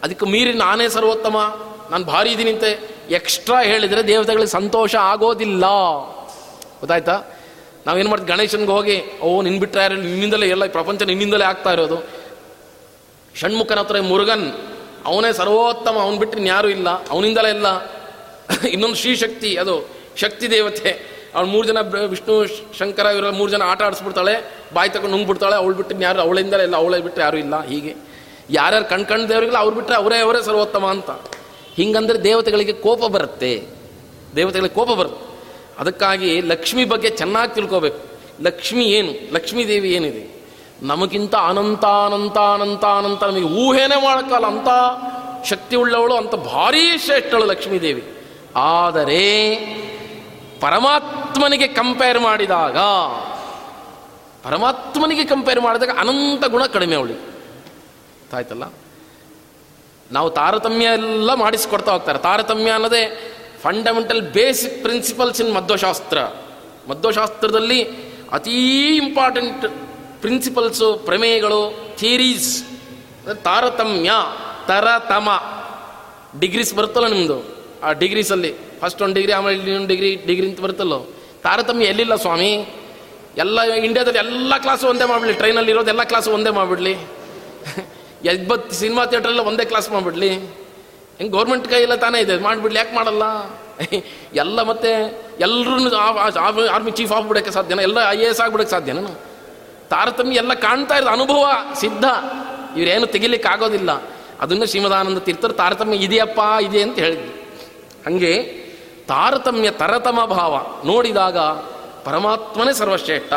ಅದಕ್ಕೆ 0.03 0.25
ಮೀರಿ 0.25 0.53
ನಾನೇ 0.53 0.89
ಸರ್ವೋತ್ತಮ. 0.89 1.59
ನಾನು 1.91 2.05
ಭಾರಿ 2.05 2.29
ಇದ್ದೀನಿಂತೆ 2.29 2.89
ಎಕ್ಸ್ಟ್ರಾ 3.09 3.63
ಹೇಳಿದರೆ 3.63 4.07
ದೇವತೆಗಳಿಗೆ 4.07 4.51
ಸಂತೋಷ 4.51 4.95
ಆಗೋದಿಲ್ಲ. 4.95 5.65
ಗೊತ್ತಾಯ್ತಾ? 6.79 7.21
ನಾವೇನು 7.87 8.09
ಮಾಡ್ತೀವಿ, 8.09 8.37
ಗಣೇಶನ್ಗೆ 8.37 8.71
ಹೋಗಿ, 8.71 9.03
ಓ 9.21 9.41
ನಿನ್ಬಿಟ್ರೆ 9.41 9.81
ಯಾರು 9.81 9.95
ನಿನ್ನಿಂದಲೇ 9.95 10.47
ಎಲ್ಲ 10.47 10.65
ಪ್ರಪಂಚ 10.65 11.01
ನಿನ್ನಿಂದಲೇ 11.01 11.45
ಆಗ್ತಾ 11.45 11.73
ಇರೋದು. 11.73 11.95
ಷಣ್ಮುಖನ 13.35 13.79
ಹತ್ರ 13.79 13.99
ಮುರುಗನ್, 13.99 14.53
ಅವನೇ 15.05 15.33
ಸರ್ವೋತ್ತಮ, 15.33 15.99
ಅವನು 16.01 16.17
ಬಿಟ್ಟರೆ 16.17 16.45
ಯಾರು 16.45 16.69
ಇಲ್ಲ, 16.69 16.89
ಅವನಿಂದಲೇ 16.89 17.49
ಇಲ್ಲ. 17.49 17.65
ಇನ್ನೊಂದು 18.69 18.95
ಶ್ರೀಶಕ್ತಿ, 18.95 19.55
ಅದು 19.55 19.89
ಶಕ್ತಿ 20.15 20.51
ದೇವತೆ. 20.51 21.13
ಅವಳು 21.35 21.47
ಮೂರು 21.47 21.67
ಜನ 21.67 21.77
ವಿಷ್ಣು 22.07 22.45
ಶಂಕರ 22.77 23.05
ಇವರ 23.05 23.29
ಮೂರು 23.29 23.51
ಜನ 23.51 23.61
ಆಟ 23.61 23.81
ಆಡಿಸ್ಬಿಡ್ತಾಳೆ, 23.81 24.57
ಬಾಯಿ 24.73 24.89
ತಗೊಂಡು 24.89 25.11
ನುಂಗ್ಬಿಡ್ತಾಳೆ, 25.11 25.55
ಅವಳು 25.55 25.75
ಬಿಟ್ಟು 25.75 26.01
ಯಾರು 26.01 26.21
ಅವಳಿಂದಲೇ 26.21 26.63
ಇಲ್ಲ, 26.63 26.75
ಅವಳೇ 26.75 27.01
ಬಿಟ್ಟರೆ 27.01 27.23
ಯಾರೂ 27.23 27.37
ಇಲ್ಲ, 27.37 27.65
ಹೀಗೆ. 27.65 27.95
ಯಾರ್ಯಾರು 28.49 28.89
ಕಣ್ 28.89 29.05
ಕಣ್ 29.05 29.29
ದೇವರಿಗಿಲ್ಲ 29.29 29.57
ಅವ್ರು 29.57 29.75
ಬಿಟ್ಟರೆ 29.75 29.95
ಅವರೇ 29.95 30.17
ಅವರೇ 30.17 30.43
ಸರ್ವೋತ್ತಮ 30.43 30.85
ಅಂತ. 30.85 31.09
ಹಿಂಗಂದ್ರೆ 31.75 32.23
ದೇವತೆಗಳಿಗೆ 32.23 32.73
ಕೋಪ 32.73 32.99
ಬರುತ್ತೆ. 32.99 33.63
ದೇವತೆಗಳಿಗೆ 34.35 34.75
ಕೋಪ 34.75 34.89
ಬರುತ್ತೆ. 34.89 35.33
ಅದಕ್ಕಾಗಿ 35.77 36.41
ಲಕ್ಷ್ಮಿ 36.41 36.85
ಬಗ್ಗೆ 36.85 37.09
ಚೆನ್ನಾಗಿ 37.09 37.55
ತಿಳ್ಕೋಬೇಕು. 37.55 37.99
ಲಕ್ಷ್ಮಿ 38.43 38.85
ಏನು? 38.85 39.33
ಲಕ್ಷ್ಮೀ 39.33 39.67
ದೇವಿ 39.67 39.93
ಏನಿದೆ? 39.93 40.42
ನಮಗಿಂತ 40.83 41.35
ಅನಂತ 41.35 41.85
ಅನಂತ 41.85 42.37
ಅನಂತ 42.37 42.85
ಅನಂತ 42.85 43.23
ನಮಗೆ 43.23 43.43
ಊಹೆನೇ 43.43 44.03
ಮಾಡೋಕ್ಕಲ್ಲ 44.03 44.47
ಅಂತ 44.47 44.69
ಶಕ್ತಿ 45.45 45.75
ಉಳ್ಳವಳು 45.75 46.15
ಅಂತ 46.15 46.35
ಭಾರೀ 46.35 46.97
ಶ್ರೇಷ್ಠಳು 46.97 47.45
ಲಕ್ಷ್ಮೀ 47.45 47.79
ದೇವಿ 47.79 48.03
ಆದರೆ 48.55 49.55
ಪರಮಾತ್ಮನಿಗೆ 50.61 51.67
ಕಂಪೇರ್ 51.67 52.19
ಮಾಡಿದಾಗ, 52.19 52.77
ಪರಮಾತ್ಮನಿಗೆ 54.43 55.25
ಕಂಪೇರ್ 55.25 55.61
ಮಾಡಿದಾಗ 55.61 55.89
ಅನಂತ 55.99 56.45
ಗುಣ 56.45 56.65
ಕಡಿಮೆ 56.65 56.95
ಅವಳಿ 56.95 57.15
ಆಯ್ತಲ್ಲ? 58.33 58.63
ನಾವು 60.11 60.29
ತಾರತಮ್ಯ 60.29 60.85
ಎಲ್ಲ 60.85 61.33
ಮಾಡಿಸ್ಕೊಡ್ತಾ 61.33 61.91
ಹೋಗ್ತಾರೆ. 61.91 62.19
ತಾರತಮ್ಯ 62.19 62.71
ಅನ್ನೋದೇ 62.71 63.03
ಫಂಡಮೆಂಟಲ್ 63.63 64.21
ಬೇಸಿಕ್ 64.21 64.81
ಪ್ರಿನ್ಸಿಪಲ್ಸ್ 64.81 65.41
ಇನ್ 65.41 65.55
ಮಧ್ವಶಾಸ್ತ್ರ. 65.55 66.17
ಮಧ್ವಶಾಸ್ತ್ರದಲ್ಲಿ 66.89 67.83
ಅತೀ 68.31 68.87
ಇಂಪಾರ್ಟೆಂಟ್ 68.87 69.65
ಪ್ರಿನ್ಸಿಪಲ್ಸು 70.23 70.87
ಪ್ರಮೇಯಗಳು 71.07 71.59
ಥಿಯರೀಸ್ 71.99 72.49
ತಾರತಮ್ಯ, 73.43 74.11
ತರತಮ. 74.67 75.29
ಡಿಗ್ರೀಸ್ 76.39 76.71
ಬರುತ್ತಲ್ಲ 76.77 77.07
ನಿಮ್ಮದು 77.07 77.37
ಆ 77.83 77.91
ಡಿಗ್ರೀಸಲ್ಲಿ 77.91 78.51
ಫಸ್ಟ್ 78.81 79.01
ಒಂದು 79.01 79.15
ಡಿಗ್ರಿ 79.15 79.33
ಆಮೇಲೆ 79.37 79.59
ಇನ್ನೊಂದು 79.59 79.87
ಡಿಗ್ರಿ 79.87 80.11
ಡಿಗ್ರಿ 80.27 80.49
ಅಂತ 80.49 80.61
ಬರುತ್ತಲ್ಲೋ? 80.61 80.99
ತಾರತಮ್ಯ 81.43 81.85
ಎಲ್ಲಿಲ್ಲ 81.85 82.15
ಸ್ವಾಮಿ? 82.15 82.51
ಎಲ್ಲ 83.37 83.61
ಇಂಡಿಯಾದಲ್ಲಿ 83.61 84.19
ಎಲ್ಲ 84.19 84.53
ಕ್ಲಾಸು 84.57 84.87
ಒಂದೇ 84.87 85.05
ಮಾಡಿಬಿಡ್ಲಿ. 85.05 85.37
ಟ್ರೈನಲ್ಲಿ 85.37 85.71
ಇರೋದು 85.71 85.91
ಎಲ್ಲ 85.93 86.03
ಕ್ಲಾಸು 86.03 86.31
ಒಂದೇ 86.31 86.49
ಮಾಡಿಬಿಡ್ಲಿ. 86.49 86.93
ಎಬ್ಬತ್ತು 88.25 88.75
ಸಿನಿಮಾ 88.75 89.05
ಥಿಯೇಟ್ರೆಲ್ಲ 89.05 89.39
ಒಂದೇ 89.39 89.65
ಕ್ಲಾಸ್ 89.65 89.91
ಮಾಡಿಬಿಡ್ಲಿ. 89.91 90.31
ಹೆಂಗೆ 91.17 91.29
ಗೌರ್ಮೆಂಟ್ 91.29 91.67
ಕೈಯೆಲ್ಲ 91.67 91.95
ತಾನೇ 91.95 92.19
ಇದೆ. 92.21 92.37
ಮಾಡಿಬಿಡ್ಲಿ. 92.39 92.79
ಯಾಕೆ 92.79 92.95
ಮಾಡಲ್ಲ? 92.95 93.23
ಎಲ್ಲ 94.35 94.61
ಮತ್ತೆ 94.61 94.91
ಎಲ್ಲರೂ 95.39 95.95
ಆರ್ಮಿ 96.75 96.91
ಚೀಫ್ 96.91 97.11
ಆಗ್ಬಿಡೋಕ್ಕೆ 97.11 97.51
ಸಾಧ್ಯನಾ? 97.51 97.83
ಎಲ್ಲ 97.89 97.97
ಐ 98.09 98.17
ಎ 98.17 98.27
ಎಸ್ 98.31 98.41
ಆಗ್ಬಿಡೋಕ್ಕೆ 98.41 98.75
ಸಾಧ್ಯನಾ? 98.75 99.03
ತಾರತಮ್ಯ 99.93 100.35
ಎಲ್ಲ 100.35 100.53
ಕಾಣ್ತಾ 100.53 100.95
ಇರೋದು 100.95 101.11
ಅನುಭವ 101.11 101.43
ಸಿದ್ಧ. 101.75 102.05
ಇವರೇನು 102.77 103.07
ತೆಗಿಲಿಕ್ಕೆ 103.07 103.49
ಆಗೋದಿಲ್ಲ. 103.49 103.91
ಅದನ್ನು 104.39 104.65
ಶ್ರೀಮದಾನಂದ 104.65 105.17
ತೀರ್ಥರು 105.17 105.53
ತಾರತಮ್ಯ 105.53 105.97
ಇದೆಯಪ್ಪ, 105.97 106.39
ಇದೆ 106.61 106.81
ಅಂತ 106.81 106.95
ಹೇಳಿದ್ವಿ 106.99 107.29
ಹಾಗೆ 108.05 108.33
ತಾರತಮ್ಯ 109.07 109.69
ತರತಮ 109.71 110.19
ಭಾವ 110.25 110.53
ನೋಡಿದಾಗ 110.85 111.37
ಪರಮಾತ್ಮನೇ 112.05 112.73
ಸರ್ವಶ್ರೇಷ್ಠ, 112.73 113.33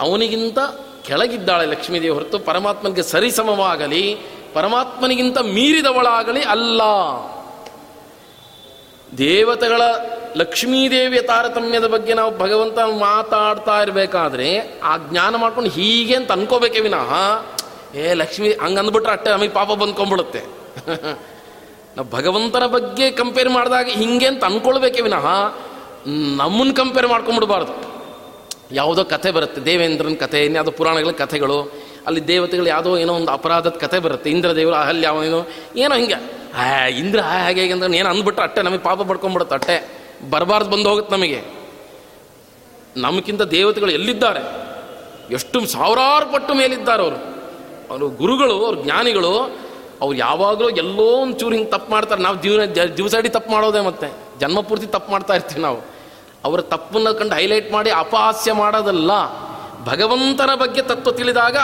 ಅವನಿಗಿಂತ 0.00 0.58
ಕೆಳಗಿದ್ದಾಳೆ 1.06 1.66
ಲಕ್ಷ್ಮೀದೇವಿ 1.66 2.14
ಹೊರತು 2.14 2.38
ಪರಮಾತ್ಮನಿಗೆ 2.38 3.02
ಸರಿಸಮವಾಗಲಿ, 3.02 4.04
ಪರಮಾತ್ಮನಿಗಿಂತ 4.54 5.38
ಮೀರಿದವಳಾಗಲಿ 5.38 6.42
ಅಲ್ಲ. 6.42 6.82
ದೇವತೆಗಳ 9.18 9.82
ಲಕ್ಷ್ಮೀದೇವಿಯ 10.36 11.22
ತಾರತಮ್ಯದ 11.22 11.86
ಬಗ್ಗೆ 11.86 12.14
ನಾವು 12.14 12.38
ಭಗವಂತ 12.38 12.78
ಮಾತಾಡ್ತಾ 12.78 13.82
ಇರಬೇಕಾದ್ರೆ 13.82 14.80
ಆ 14.82 14.96
ಜ್ಞಾನ 14.96 15.36
ಮಾಡ್ಕೊಂಡು 15.36 15.70
ಹೀಗೆ 15.70 16.14
ಅಂತ 16.16 16.32
ಅನ್ಕೋಬೇಕೇ 16.32 16.80
ವಿನಃ, 16.80 17.14
ಏ 17.94 18.12
ಲಕ್ಷ್ಮೀ 18.12 18.48
ಹಂಗೆ 18.48 18.78
ಅಂದ್ಬಿಟ್ರೆ 18.78 19.12
ಅಟ್ಟೆ 19.12 19.30
ನಮಗೆ 19.30 19.48
ಪಾಪ 19.48 19.72
ಬಂದ್ಕೊಂಡ್ಬಿಡುತ್ತೆ. 19.72 20.40
ನಾವು 21.96 22.10
ಭಗವಂತನ 22.10 22.66
ಬಗ್ಗೆ 22.66 23.10
ಕಂಪೇರ್ 23.10 23.48
ಮಾಡಿದಾಗ 23.48 23.86
ಹಿಂಗೆ 23.86 24.26
ಅಂತ 24.26 24.44
ಅನ್ಕೊಳ್ಬೇಕೇ 24.44 25.00
ವಿನಃ 25.00 25.26
ನಮ್ಮನ್ನು 26.36 26.74
ಕಂಪೇರ್ 26.74 27.08
ಮಾಡ್ಕೊಂಡ್ಬಿಡ್ಬಾರ್ದು. 27.08 27.98
ಯಾವುದೋ 28.72 29.04
ಕಥೆ 29.04 29.30
ಬರುತ್ತೆ, 29.30 29.60
ದೇವೇಂದ್ರನ 29.60 30.14
ಕಥೆ 30.20 30.44
ಇನ್ಯಾವುದೋ 30.44 30.70
ಪುರಾಣಗಳ 30.70 31.10
ಕಥೆಗಳು, 31.10 31.72
ಅಲ್ಲಿ 32.06 32.28
ದೇವತೆಗಳು 32.28 32.66
ಯಾವುದೋ 32.66 32.96
ಏನೋ 32.96 33.14
ಒಂದು 33.14 33.32
ಅಪರಾಧದ 33.32 33.70
ಕಥೆ 33.70 33.98
ಬರುತ್ತೆ 33.98 34.30
ಇಂದ್ರ 34.30 34.56
ದೇವರು 34.56 34.76
ಅಹಲ್ಯ, 34.76 35.08
ಏನೋ 35.26 35.46
ಏನೋ 35.76 35.94
ಹಿಂಗೆ, 35.94 36.14
ಆ, 36.58 36.86
ಇಂದ್ರ 36.86 37.20
ಹಾಗೆ, 37.20 37.60
ಹೇಗೆ 37.60 37.72
ಅಂತ 37.72 37.94
ಏನು 37.94 38.08
ಅಂದ್ಬಿಟ್ರೆ 38.08 38.42
ಅಟ್ಟೆ 38.42 38.62
ನಮಗೆ 38.62 38.78
ಪಾಪ 38.78 39.02
ಪಡ್ಕೊಂಡ್ಬಿಡುತ್ತೆ 39.02 39.54
ಅಟ್ಟೆ. 39.54 39.98
ಬರಬಾರ್ದು 40.30 40.70
ಬಂದು 40.70 40.88
ಹೋಗುತ್ತೆ 40.88 41.16
ನಮಗೆ. 41.16 41.42
ನಮಗಿಂತ 42.96 43.42
ದೇವತೆಗಳು 43.42 43.90
ಎಲ್ಲಿದ್ದಾರೆ? 43.90 44.68
ಎಷ್ಟು 45.30 45.66
ಸಾವಿರಾರು 45.66 46.32
ಪಟ್ಟು 46.32 46.54
ಮೇಲಿದ್ದಾರೆ 46.54 47.02
ಅವರು. 47.02 47.16
ಅವರು 47.90 48.08
ಗುರುಗಳು, 48.08 48.66
ಅವ್ರ 48.66 48.78
ಜ್ಞಾನಿಗಳು, 48.82 49.38
ಅವ್ರು 50.00 50.14
ಯಾವಾಗಲೂ 50.14 50.70
ಎಲ್ಲೋ 50.70 51.02
ಒಂದು 51.02 51.38
ಚೂರು 51.38 51.54
ಹಿಂಗೆ 51.54 51.70
ತಪ್ಪು 51.70 51.92
ಮಾಡ್ತಾರೆ. 51.92 52.22
ನಾವು 52.22 52.42
ಜೀವನ, 52.42 52.64
ಜ- 52.64 52.94
ದಿವಸ 52.96 53.14
ಇಡೀ 53.14 53.28
ತಪ್ಪು 53.28 53.50
ಮಾಡೋದೇ 53.50 53.80
ಮತ್ತೆ. 53.80 54.12
ಜನ್ಮ 54.40 54.60
ಪೂರ್ತಿ 54.60 54.86
ತಪ್ಪು 54.86 55.12
ಮಾಡ್ತಾ 55.12 55.34
ಇರ್ತೀವಿ 55.34 55.60
ನಾವು. 55.60 55.78
ಅವರ 56.44 56.60
ತಪ್ಪನ್ನು 56.60 57.14
ಕಂಡು 57.14 57.34
ಹೈಲೈಟ್ 57.34 57.72
ಮಾಡಿ 57.72 57.90
ಅಪಹಾಸ್ಯ 57.90 58.52
ಮಾಡೋದಲ್ಲ. 58.52 59.10
ಭಗವಂತನ 59.84 60.50
ಬಗ್ಗೆ 60.54 60.82
ತತ್ವ 60.82 61.10
ತಿಳಿದಾಗ 61.10 61.56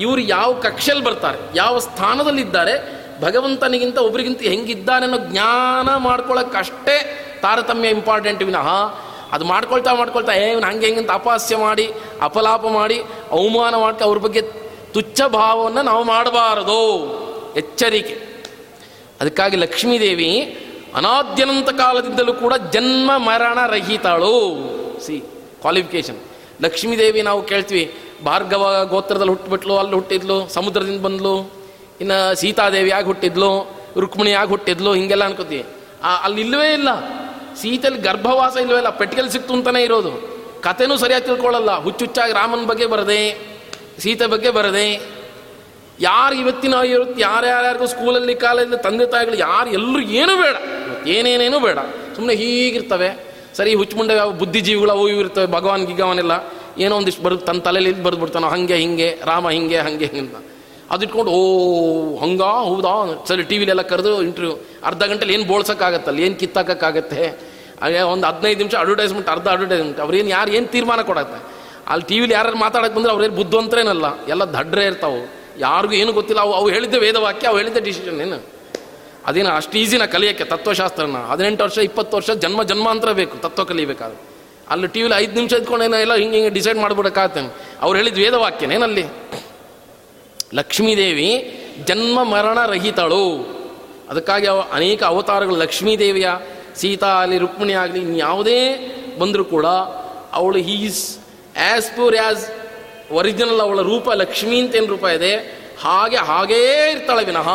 ಇವರು 0.00 0.20
ಯಾವ 0.20 0.52
ಕಕ್ಷೆಯಲ್ಲಿ 0.52 1.04
ಬರ್ತಾರೆ, 1.04 1.38
ಯಾವ 1.54 1.78
ಸ್ಥಾನದಲ್ಲಿದ್ದಾರೆ, 1.78 3.00
ಭಗವಂತನಿಗಿಂತ 3.20 3.98
ಒಬ್ರಿಗಿಂತ 3.98 4.42
ಹೆಂಗಿದ್ದಾನೆ 4.42 5.04
ಅನ್ನೋ 5.04 5.18
ಜ್ಞಾನ 5.18 5.96
ಮಾಡ್ಕೊಳ್ಳೋಕ್ಕಷ್ಟೇ 5.96 7.26
ತಾರತಮ್ಯ 7.42 7.88
ಇಂಪಾರ್ಟೆಂಟ್ 7.88 8.42
ವಿನಃ 8.42 8.68
ಅದು 9.32 9.44
ಮಾಡ್ಕೊಳ್ತಾ 9.44 9.94
ಮಾಡ್ಕೊಳ್ತಾ, 9.94 10.32
ಏ, 10.32 10.52
ಇವನು 10.52 10.66
ಹಂಗೆ 10.66 10.86
ಹೆಂಗಂತ 10.86 11.10
ಅಪಹಾಸ್ಯ 11.10 11.56
ಮಾಡಿ, 11.56 11.92
ಅಪಲಾಪ 12.22 12.66
ಮಾಡಿ, 12.66 12.98
ಅವಮಾನ 13.30 13.76
ಮಾಡ್ತಾ 13.76 14.04
ಅವ್ರ 14.04 14.18
ಬಗ್ಗೆ 14.18 14.42
ತುಚ್ಛ 14.92 15.20
ಭಾವವನ್ನು 15.22 15.82
ನಾವು 15.82 16.04
ಮಾಡಬಾರದು. 16.04 17.20
ಎಚ್ಚರಿಕೆ. 17.56 18.44
ಅದಕ್ಕಾಗಿ 19.20 19.56
ಲಕ್ಷ್ಮೀದೇವಿ 19.56 20.58
ಅನಾದ್ಯನಂತ 20.94 21.68
ಕಾಲದಿಂದಲೂ 21.68 22.32
ಕೂಡ 22.32 22.54
ಜನ್ಮ 22.54 23.10
ಮರಣ 23.16 23.66
ರಹಿತಾಳು. 23.66 24.54
ಸಿ 25.06 25.20
ಕ್ವಾಲಿಫಿಕೇಶನ್ 25.60 26.16
ಲಕ್ಷ್ಮೀದೇವಿ 26.62 27.22
ನಾವು 27.22 27.42
ಕೇಳ್ತೀವಿ, 27.42 27.94
ಭಾರ್ಗವ 28.24 28.84
ಗೋತ್ರದಲ್ಲಿ 28.88 29.28
ಹುಟ್ಟುಬಿಟ್ಲು 29.28 29.78
ಅಲ್ಲಿ 29.78 29.94
ಹುಟ್ಟಿದ್ಲು, 29.94 30.48
ಸಮುದ್ರದಿಂದ 30.48 31.00
ಬಂದ್ಲು, 31.04 31.50
ಇನ್ನು 32.00 32.34
ಸೀತಾದೇವಿ 32.34 32.90
ಆಗಿ 32.90 33.06
ಹುಟ್ಟಿದ್ಲು, 33.06 33.70
ರುಕ್ಮಿಣಿ 33.98 34.32
ಆಗಿ 34.32 34.48
ಹುಟ್ಟಿದ್ಲು, 34.48 34.94
ಹಿಂಗೆಲ್ಲ 34.94 35.24
ಅನ್ಕೋತೀವಿ. 35.24 35.66
ಅಲ್ಲಿ 36.22 36.40
ಇಲ್ಲವೇ 36.40 36.72
ಇಲ್ಲ. 36.72 36.88
ಸೀತೆಯಲ್ಲಿ 37.60 38.00
ಗರ್ಭವಾಸ 38.00 38.56
ಇಲ್ವೇ 38.56 38.76
ಇಲ್ಲ 38.76 38.88
ಪೆಟ್ಟಿಗೆಲ್ 38.88 39.30
ಸಿಕ್ತು 39.30 39.54
ಅಂತಲೇ 39.54 39.82
ಇರೋದು. 39.82 40.12
ಕಥೆನೂ 40.60 40.96
ಸರಿಯಾಗಿ 40.96 41.24
ತಿಳ್ಕೊಳ್ಳಲ್ಲ. 41.24 41.82
ಹುಚ್ಚುಚ್ಚಾಗಿ 41.82 42.32
ರಾಮನ 42.32 42.66
ಬಗ್ಗೆ 42.66 42.86
ಬರದೆ, 42.86 43.20
ಸೀತೆ 43.98 44.26
ಬಗ್ಗೆ 44.26 44.50
ಬರದೆ. 44.50 44.86
ಯಾರು 46.00 46.34
ಇವತ್ತಿನ 46.34 46.74
ಇವತ್ತು 46.74 47.20
ಯಾರ್ಯಾರ್ಯಾರಿಗೂ 47.20 47.86
ಸ್ಕೂಲಲ್ಲಿ, 47.86 48.34
ಕಾಲೇಜಲ್ಲಿ, 48.34 48.82
ತಂದೆ 48.82 49.06
ತಾಯಿಗಳು, 49.06 49.36
ಯಾರು 49.36 49.70
ಎಲ್ಲರೂ 49.70 50.00
ಏನೂ 50.00 50.34
ಬೇಡ. 50.42 50.56
ಏನೇನೇನು 51.08 51.60
ಬೇಡ. 51.60 51.78
ಸುಮ್ಮನೆ 52.14 52.34
ಹೀಗಿರ್ತವೆ. 52.34 53.30
ಸರಿ 53.56 53.74
ಹುಚ್ಚುಮುಂಡೆ 53.74 54.38
ಬುದ್ಧಿಜೀವಿಗಳು 54.38 54.90
ಅವು 54.90 55.08
ಇವು 55.08 55.20
ಇರ್ತವೆ, 55.20 55.46
ಭಗವಾನ್ 55.46 55.86
ಗಿಗವನೆಲ್ಲ. 55.86 56.32
ಏನೋ 56.78 56.96
ಒಂದಿಷ್ಟು 56.96 57.22
ಬರುತ್ತೆ 57.22 57.46
ತನ್ನ 57.46 57.60
ತಲೆಯಲ್ಲಿ 57.60 57.90
ಇದು 57.90 58.02
ಬರೆದ್ಬಿಡ್ತಾನೋ, 58.02 58.48
ಹಾಗೆ, 58.48 58.76
ಹಿಂಗೆ, 58.76 59.18
ರಾಮ 59.24 59.50
ಹಿಂಗೆ, 59.50 59.78
ಹಾಗೆ, 59.78 60.04
ಹಿಂಗೆ 60.04 60.50
ಅದು 60.90 61.04
ಇಟ್ಕೊಂಡು, 61.04 61.30
ಓ, 61.30 61.40
ಹಂಗಾ, 62.18 62.50
ಹೌದಾ? 62.50 63.24
ಸರಿ 63.28 63.42
ಟಿ 63.42 63.58
ವಿಲೆಲ್ಲ 63.58 63.82
ಕರೆದು 63.82 64.22
ಇಂಟರ್ವ್ಯೂ 64.22 64.58
ಅರ್ಧ 64.84 65.02
ಗಂಟೆಲಿ 65.02 65.34
ಏನು 65.34 65.44
ಬೋಳ್ಸೋಕ್ಕಾಗತ್ತಲ್ಲ, 65.44 66.18
ಏನು 66.18 66.34
ಕಿತ್ತಾಕಕ್ಕಾಗತ್ತೆ? 66.34 67.49
ಹಾಗೆ 67.80 68.00
ಒಂದು 68.00 68.26
ಹದಿನೈದು 68.26 68.58
ನಿಮಿಷ 68.58 68.74
ಅಡ್ವರ್ಟೈಸ್ಮೆಂಟ್ 68.74 69.28
ಅರ್ಧ 69.28 69.48
ಅಡ್ವರ್ಟೈಸ್ಮೆಂಟ್ 69.48 70.00
ಅವ್ರೇನು 70.00 70.28
ಯಾರು 70.28 70.50
ಏನು 70.50 70.66
ತೀರ್ಮಾನ 70.66 71.02
ಕೊಡತ್ತೆ? 71.02 71.42
ಅಲ್ಲಿ 71.88 72.06
ಟಿ 72.06 72.20
ವಿಲಿ 72.20 72.32
ಯಾರು 72.32 72.56
ಮಾತಾಡಕ್ಕೆ 72.56 72.96
ಬಂದ್ರೆ 72.96 73.12
ಅವ್ರೇನು 73.12 73.34
ಬುದ್ಧಿವಂತರೇನಲ್ಲ? 73.34 74.26
ಎಲ್ಲ 74.26 74.44
ದಡ್ರೆ 74.44 74.84
ಇರ್ತಾವೆ. 74.84 75.40
ಯಾರಿಗೂ 75.58 75.94
ಏನು 75.94 76.12
ಗೊತ್ತಿಲ್ಲ. 76.12 76.40
ಅವು 76.40 76.52
ಅವು 76.52 76.68
ಹೇಳಿದ್ದೆ 76.68 76.98
ವೇದವಾಕ್ಯ 76.98 77.48
ಅವು 77.48 77.56
ಹೇಳಿದ್ದೆ 77.56 77.80
ಡಿಸಿಷನ್ 77.80 78.20
ಏನು? 78.20 78.46
ಅದೇನು 79.26 79.50
ಅಷ್ಟು 79.50 79.78
ಈಸಿನ 79.78 80.04
ಕಲಿಯೋಕ್ಕೆ 80.04 80.44
ತತ್ವಶಾಸ್ತ್ರನ. 80.44 81.16
ಹದಿನೆಂಟು 81.16 81.64
ವರ್ಷ, 81.64 81.78
ಇಪ್ಪತ್ತು 81.78 82.16
ವರ್ಷ 82.16 82.30
ಜನ್ಮ 82.30 82.62
ಜನ್ಮಾಂತರ 82.62 83.12
ಬೇಕು, 83.12 83.36
ತತ್ವ 83.36 83.64
ಕಲಿಬೇಕಾದ್ರೆ. 83.64 84.22
ಅಲ್ಲಿ 84.70 84.86
ಟಿ 84.86 85.02
ವಿಲಿ 85.02 85.14
ಐದು 85.14 85.32
ನಿಮಿಷ 85.32 85.52
ಇದ್ಕೊಂಡು 85.52 85.84
ಏನೋ 85.84 85.96
ಎಲ್ಲ 85.96 86.14
ಹಿಂಗೆ 86.14 86.34
ಹಿಂಗೆ 86.34 86.50
ಡಿಸೈಡ್ 86.50 86.78
ಮಾಡಿಬಿಡೋಕ್ಕಾಗ್ತೇನೆ. 86.78 87.48
ಅವ್ರು 87.80 87.96
ಹೇಳಿದ 87.98 88.14
ವೇದವಾಕ್ಯನೇನಲ್ಲಿ 88.14 89.04
ಲಕ್ಷ್ಮೀದೇವಿ 90.54 91.30
ಜನ್ಮ 91.84 92.22
ಮರಣ 92.22 92.66
ರಹಿತಳು. 92.66 93.60
ಅದಕ್ಕಾಗಿ 94.10 94.46
ಅವ 94.46 94.60
ಅನೇಕ 94.72 95.02
ಅವತಾರಗಳು 95.02 95.56
ಲಕ್ಷ್ಮೀದೇವಿಯ 95.56 96.30
ಸೀತಾ 96.80 97.10
ಆಗಲಿ, 97.20 97.38
ರುಕ್ಮಿಣಿ 97.38 97.72
ಆಗಲಿ 97.72 98.18
ಯಾವುದೇ 98.18 98.60
ಬಂದರೂ 99.18 99.44
ಕೂಡ 99.44 99.66
ಅವಳು 100.32 100.56
is 100.56 101.18
as 101.18 101.90
pure 101.90 102.16
as 102.16 102.42
original 103.10 103.60
ಅವಳ 103.60 103.80
ರೂಪ 103.80 104.10
ಲಕ್ಷ್ಮೀ 104.10 104.60
ಅಂತ 104.60 104.74
ಏನು 104.74 104.86
ರೂಪ 104.86 105.04
ಇದೆ? 105.04 105.32
ಹಾಗೆ, 105.82 106.16
ಹಾಗೇ 106.16 106.90
ಇರ್ತಾಳೆ 106.90 107.24
ವಿನಃ. 107.24 107.48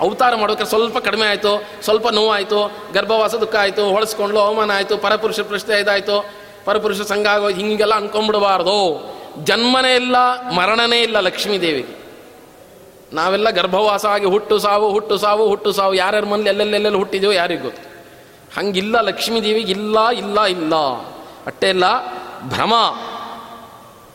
ಅವತಾರ 0.00 0.34
ಮಾಡೋಕೆ 0.34 0.64
ಸ್ವಲ್ಪ 0.64 0.98
ಕಡಿಮೆ 0.98 1.26
ಆಯಿತು, 1.26 1.64
ಸ್ವಲ್ಪ 1.82 2.08
ನೋವಾಯಿತು, 2.08 2.60
ಗರ್ಭವಾಸ 2.92 3.34
ದುಃಖ 3.34 3.54
ಆಯಿತು, 3.56 3.90
ಹೊಳಸ್ಕೊಂಡ್ಲು 3.90 4.40
ಅವಮಾನ 4.40 4.70
ಆಯಿತು, 4.70 4.96
ಪರಪುರುಷ 4.98 5.40
ಪ್ರಶ್ನೆ 5.40 5.80
ಇದಾಯಿತು, 5.80 6.16
ಪರಪುರುಷ 6.64 7.00
ಸಂಘ 7.00 7.26
ಆಗೋ 7.26 7.48
ಹಿಂಗೆಲ್ಲ 7.48 7.94
ಅನ್ಕೊಂಬಿಡಬಾರ್ದು 7.94 8.78
ಜನ್ಮನೇ 9.44 9.94
ಇಲ್ಲ, 9.96 10.16
ಮರಣನೇ 10.50 11.00
ಇಲ್ಲ 11.00 11.20
ಲಕ್ಷ್ಮೀ 11.20 11.58
ದೇವಿಗೆ. 11.58 11.94
ನಾವೆಲ್ಲ 13.12 13.50
ಗರ್ಭವಾಸ 13.50 14.06
ಆಗಿ 14.06 14.26
ಹುಟ್ಟು 14.26 14.58
ಸಾವು 14.58 14.90
ಹುಟ್ಟು 14.90 15.16
ಸಾವು 15.16 15.48
ಹುಟ್ಟು 15.48 15.72
ಸಾವು, 15.72 15.94
ಯಾರ್ಯಾರ 15.94 16.24
ಮನೇಲಿ 16.24 16.48
ಎಲ್ಲೆಲ್ಲೆಲ್ಲೆಲ್ಲಿ 16.48 16.98
ಹುಟ್ಟಿದೆಯೋ 16.98 17.32
ಯಾರಿಗೂ 17.32 17.62
ಗೊತ್ತು. 17.62 17.91
ಹಂಗಿಲ್ಲ 18.56 19.00
ಲಕ್ಷ್ಮೀ 19.00 19.42
ದೇವಿಗೆ 19.42 19.70
ಇಲ್ಲ 19.70 20.08
ಇಲ್ಲ 20.08 20.44
ಇಲ್ಲ. 20.44 20.74
ಅಷ್ಟೇ 21.46 21.68
ಇಲ್ಲ, 21.68 21.84
ಭ್ರಮ. 22.40 22.74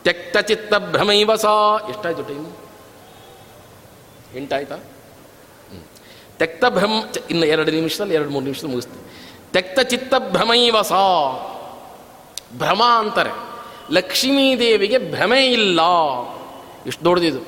ತೆಕ್ತ 0.04 0.36
ಚಿತ್ತ 0.36 0.74
ಭ್ರಮೈವ 0.74 1.34
ಸಾ. 1.34 1.76
ಎಷ್ಟಾಯ್ತು 1.88 2.22
ಟೈಮ್ 2.22 2.46
ಎಂಟಾಯ್ತಾ? 4.36 4.76
ತೆಕ್ತ 6.38 6.64
ಭ್ರಮ 6.64 6.90
ಇನ್ನು 7.30 7.46
ಎರಡು 7.46 7.70
ನಿಮಿಷದಲ್ಲಿ, 7.70 8.14
ಎರಡು 8.14 8.30
ಮೂರು 8.30 8.44
ನಿಮಿಷದಲ್ಲಿ 8.44 8.74
ಮುಗಿಸ್ತೀನಿ. 8.74 9.32
ತೆಕ್ತ 9.52 9.80
ಚಿತ್ತ 9.80 10.14
ಭ್ರಮೈವ 10.18 10.82
ಸಾ. 10.82 10.96
ಭ್ರಮ 12.56 12.82
ಅಂತಾರೆ. 12.98 13.30
ಲಕ್ಷ್ಮೀ 13.90 14.58
ದೇವಿಗೆ 14.58 14.98
ಭ್ರಮೆ 14.98 15.46
ಇಲ್ಲ. 15.46 15.80
ಇಷ್ಟು 16.86 17.04
ದೊಡ್ಡದಿದು. 17.04 17.40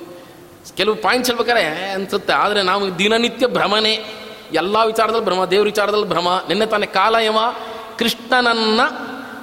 ಕೆಲವು 0.77 0.95
ಪಾಯಿಂಟ್ಸ್ 0.95 1.31
ಹೇಳ್ಬೇಕಾರೆ 1.31 1.91
ಅನ್ಸುತ್ತೆ. 1.91 2.33
ಆದರೆ 2.33 2.63
ನಾವು 2.63 2.99
ದಿನನಿತ್ಯ 2.99 3.47
ಭ್ರಮನೆ. 3.47 4.20
ಎಲ್ಲ 4.53 4.77
ವಿಚಾರದಲ್ಲಿ 4.87 5.25
ಭ್ರಮ, 5.25 5.45
ದೇವ್ರ 5.45 5.65
ವಿಚಾರದಲ್ಲಿ 5.65 6.09
ಭ್ರಮ, 6.09 6.29
ನಿನ್ನೆ 6.49 6.67
ತಾನೆ 6.67 6.87
ಕಾಲಯವ 6.87 7.37
ಕೃಷ್ಣನನ್ನ, 7.99 8.81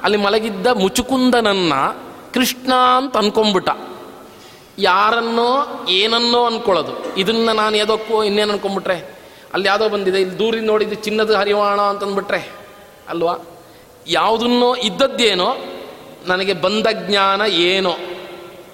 ಅಲ್ಲಿ 0.03 0.17
ಮಲಗಿದ್ದ 0.17 0.67
ಮುಚುಕುಂದನನ್ನ 0.67 1.73
ಕೃಷ್ಣ 2.33 2.73
ಅಂತ 2.73 3.17
ಅನ್ಕೊಂಬಿಟ್ಟ 3.17 3.69
ಯಾರನ್ನೋ, 4.79 5.85
ಏನನ್ನೋ 5.89 6.45
ಅನ್ಕೊಳ್ಳೋದು. 6.45 7.15
ಇದನ್ನ 7.15 7.51
ನಾನು 7.51 7.77
ಯಾವುದಕ್ಕೋ 7.77 8.23
ಇನ್ನೇನು 8.23 8.51
ಅನ್ಕೊಂಬಿಟ್ರೆ 8.51 9.17
ಅಲ್ಲಿ 9.53 9.67
ಯಾವುದೋ 9.67 9.89
ಬಂದಿದೆ, 9.89 10.21
ಇಲ್ಲಿ 10.21 10.39
ದೂರಿಂದ 10.39 10.67
ನೋಡಿದ್ದು 10.67 10.95
ಚಿನ್ನದ 10.95 11.33
ಹರಿವಾಣ 11.33 11.81
ಅಂತಂದ್ಬಿಟ್ರೆ? 11.81 12.49
ಅಲ್ವಾ? 13.09 13.35
ಯಾವುದನ್ನೋ 14.07 14.75
ಇದ್ದದ್ದೇನೋ, 14.75 15.55
ನನಗೆ 16.25 16.53
ಬಂದ 16.53 16.87
ಜ್ಞಾನ 16.91 17.41
ಏನೋ. 17.41 17.91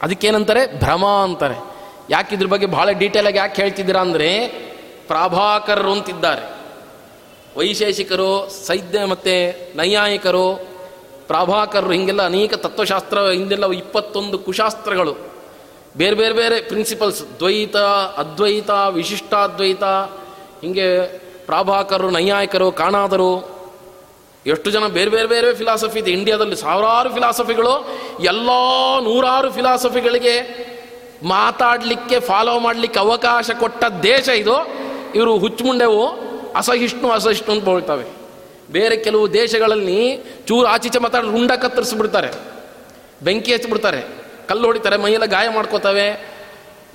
ಅದಕ್ಕೇನಂತಾರೆ? 0.01 0.79
ಭ್ರಮ 0.79 1.05
ಅಂತಾರೆ. 1.05 1.73
ಯಾಕೆ 2.09 2.35
ಇದ್ರ 2.35 2.45
ಬಗ್ಗೆ 2.45 2.65
ಭಾಳ 2.65 2.91
ಡೀಟೇಲಾಗಿ 2.91 3.37
ಯಾಕೆ 3.37 3.61
ಹೇಳ್ತಿದ್ದೀರಾ 3.61 4.01
ಅಂದರೆ 4.01 4.63
ಪ್ರಾಭಾಕರರು 5.07 5.91
ಅಂತಿದ್ದಾರೆ. 5.91 6.63
ವೈಶೇಷಿಕರು, 7.59 8.49
ಸೈದ್ಯ 8.49 9.05
ಮತ್ತು 9.05 9.77
ನೈಯಾಯಿಕರು, 9.77 10.73
ಪ್ರಾಭಾಕರರು 11.27 11.91
ಹಿಂಗೆಲ್ಲ 11.91 12.21
ಅನೇಕ 12.25 12.53
ತತ್ವಶಾಸ್ತ್ರ, 12.53 13.29
ಹಿಂದೆಲ್ಲ 13.29 13.71
ಇಪ್ಪತ್ತೊಂದು 13.71 14.39
ಕುಶಾಸ್ತ್ರಗಳು. 14.39 15.15
ಬೇರೆ 15.97 16.15
ಬೇರೆ 16.15 16.33
ಬೇರೆ 16.33 16.61
ಪ್ರಿನ್ಸಿಪಲ್ಸ್ 16.61 17.23
ದ್ವೈತ, 17.39 17.77
ಅದ್ವೈತ, 18.17 18.69
ವಿಶಿಷ್ಟಾದ್ವೈತ, 18.69 19.83
ಹಿಂಗೆ 20.61 21.17
ಪ್ರಾಭಾಕರರು, 21.45 22.09
ನೈಯಾಯಿಕರು, 22.09 22.71
ಕಾಣಾದರು. 22.71 23.53
ಎಷ್ಟು 24.45 24.71
ಜನ 24.71 24.87
ಬೇರೆ 24.87 25.09
ಬೇರೆ 25.09 25.27
ಬೇರೆ 25.27 25.55
ಫಿಲಾಸಫಿ 25.55 25.99
ಇದೆ. 25.99 26.11
ಇಂಡಿಯಾದಲ್ಲಿ 26.11 26.55
ಸಾವಿರಾರು 26.55 27.13
ಫಿಲಾಸಫಿಗಳು 27.13 27.87
ಎಲ್ಲ 28.23 28.49
ನೂರಾರು 29.03 29.51
ಫಿಲಾಸಫಿಗಳಿಗೆ 29.51 30.35
ಮಾತಾಡಲಿಕ್ಕೆ 31.23 32.19
ಫಾಲೋ 32.19 32.59
ಮಾಡಲಿಕ್ಕೆ 32.59 32.99
ಅವಕಾಶ 32.99 33.49
ಕೊಟ್ಟ 33.59 33.83
ದೇಶ 34.03 34.27
ಇದು. 34.27 34.83
ಇವರು 35.15 35.37
ಹುಚ್ಚುಮುಂಡೆವು 35.37 36.07
ಅಸಹಿಷ್ಣು 36.55 37.09
ಅಸಹಿಷ್ಣು 37.09 37.55
ಅಂತ 37.55 37.63
ಬೋಳ್ತವೆ. 37.63 38.05
ಬೇರೆ 38.71 38.97
ಕೆಲವು 38.97 39.33
ದೇಶಗಳಲ್ಲಿ 39.33 40.17
ಚೂರು 40.47 40.67
ಆಚೀಚೆ 40.67 40.99
ಮಾತಾಡಿ 40.99 41.27
ರುಂಡ 41.27 41.51
ಕತ್ತರಿಸ್ಬಿಡ್ತಾರೆ. 41.51 42.27
ಬೆಂಕಿ 43.23 43.53
ಹಚ್ಚಿಬಿಡ್ತಾರೆ. 43.53 44.23
ಕಲ್ಲು 44.47 44.65
ಹೊಡಿತಾರೆ, 44.65 44.97
ಮೈಯೆಲ್ಲ 44.97 45.25
ಗಾಯ 45.25 45.49
ಮಾಡ್ಕೋತವೆ. 45.49 46.33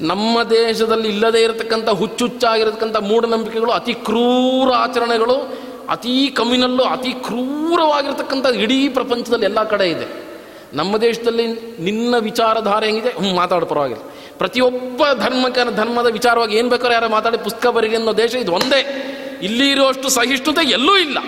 ನಮ್ಮ 0.00 0.42
ದೇಶದಲ್ಲಿ 0.42 1.08
ಇಲ್ಲದೇ 1.08 1.42
ಇರತಕ್ಕಂಥ 1.42 1.88
ಹುಚ್ಚುಚ್ಚಾಗಿರತಕ್ಕಂಥ 1.88 2.96
ಮೂಢನಂಬಿಕೆಗಳು, 2.96 3.70
ಅತಿ 3.70 3.94
ಕ್ರೂರ 3.94 4.72
ಆಚರಣೆಗಳು, 4.74 5.58
ಅತೀ 5.88 6.30
ಕಮ್ಮಿನಲ್ಲೂ, 6.30 6.84
ಅತಿ 6.84 7.12
ಕ್ರೂರವಾಗಿರ್ತಕ್ಕಂಥ 7.12 8.46
ಇಡೀ 8.46 8.88
ಪ್ರಪಂಚದಲ್ಲಿ 8.88 9.44
ಎಲ್ಲ 9.44 9.64
ಕಡೆ 9.64 9.88
ಇದೆ. 9.88 10.28
ನಮ್ಮ 10.72 10.96
ದೇಶದಲ್ಲಿ 10.96 11.46
ನಿನ್ನ 11.80 12.14
ವಿಚಾರಧಾರೆ 12.18 12.86
ಹೆಂಗಿದೆ? 12.86 13.10
ಹ್ಞೂ 13.10 13.34
ಮಾತಾಡೋ, 13.34 13.66
ಪರವಾಗಿಲ್ಲ. 13.66 14.02
ಪ್ರತಿಯೊಬ್ಬ 14.38 15.02
ಧರ್ಮಕ್ಕೆ 15.14 15.76
ಧರ್ಮದ 15.76 16.06
ವಿಚಾರವಾಗಿ 16.06 16.56
ಏನು 16.56 16.68
ಬೇಕಾದ್ರೆ 16.68 16.94
ಯಾರು 16.94 17.08
ಮಾತಾಡಿ 17.08 17.38
ಪುಸ್ತಕ 17.38 17.66
ಬರೀರಿ 17.66 17.96
ಅನ್ನೋ 17.96 18.12
ದೇಶ 18.12 18.34
ಇದು 18.34 18.52
ಒಂದೇ. 18.52 19.04
ಇಲ್ಲಿ 19.42 19.70
ಇರುವಷ್ಟು 19.70 20.08
ಸಹಿಷ್ಣುತೆ 20.08 20.68
ಎಲ್ಲೂ 20.68 20.96
ಇಲ್ಲ. 20.96 21.18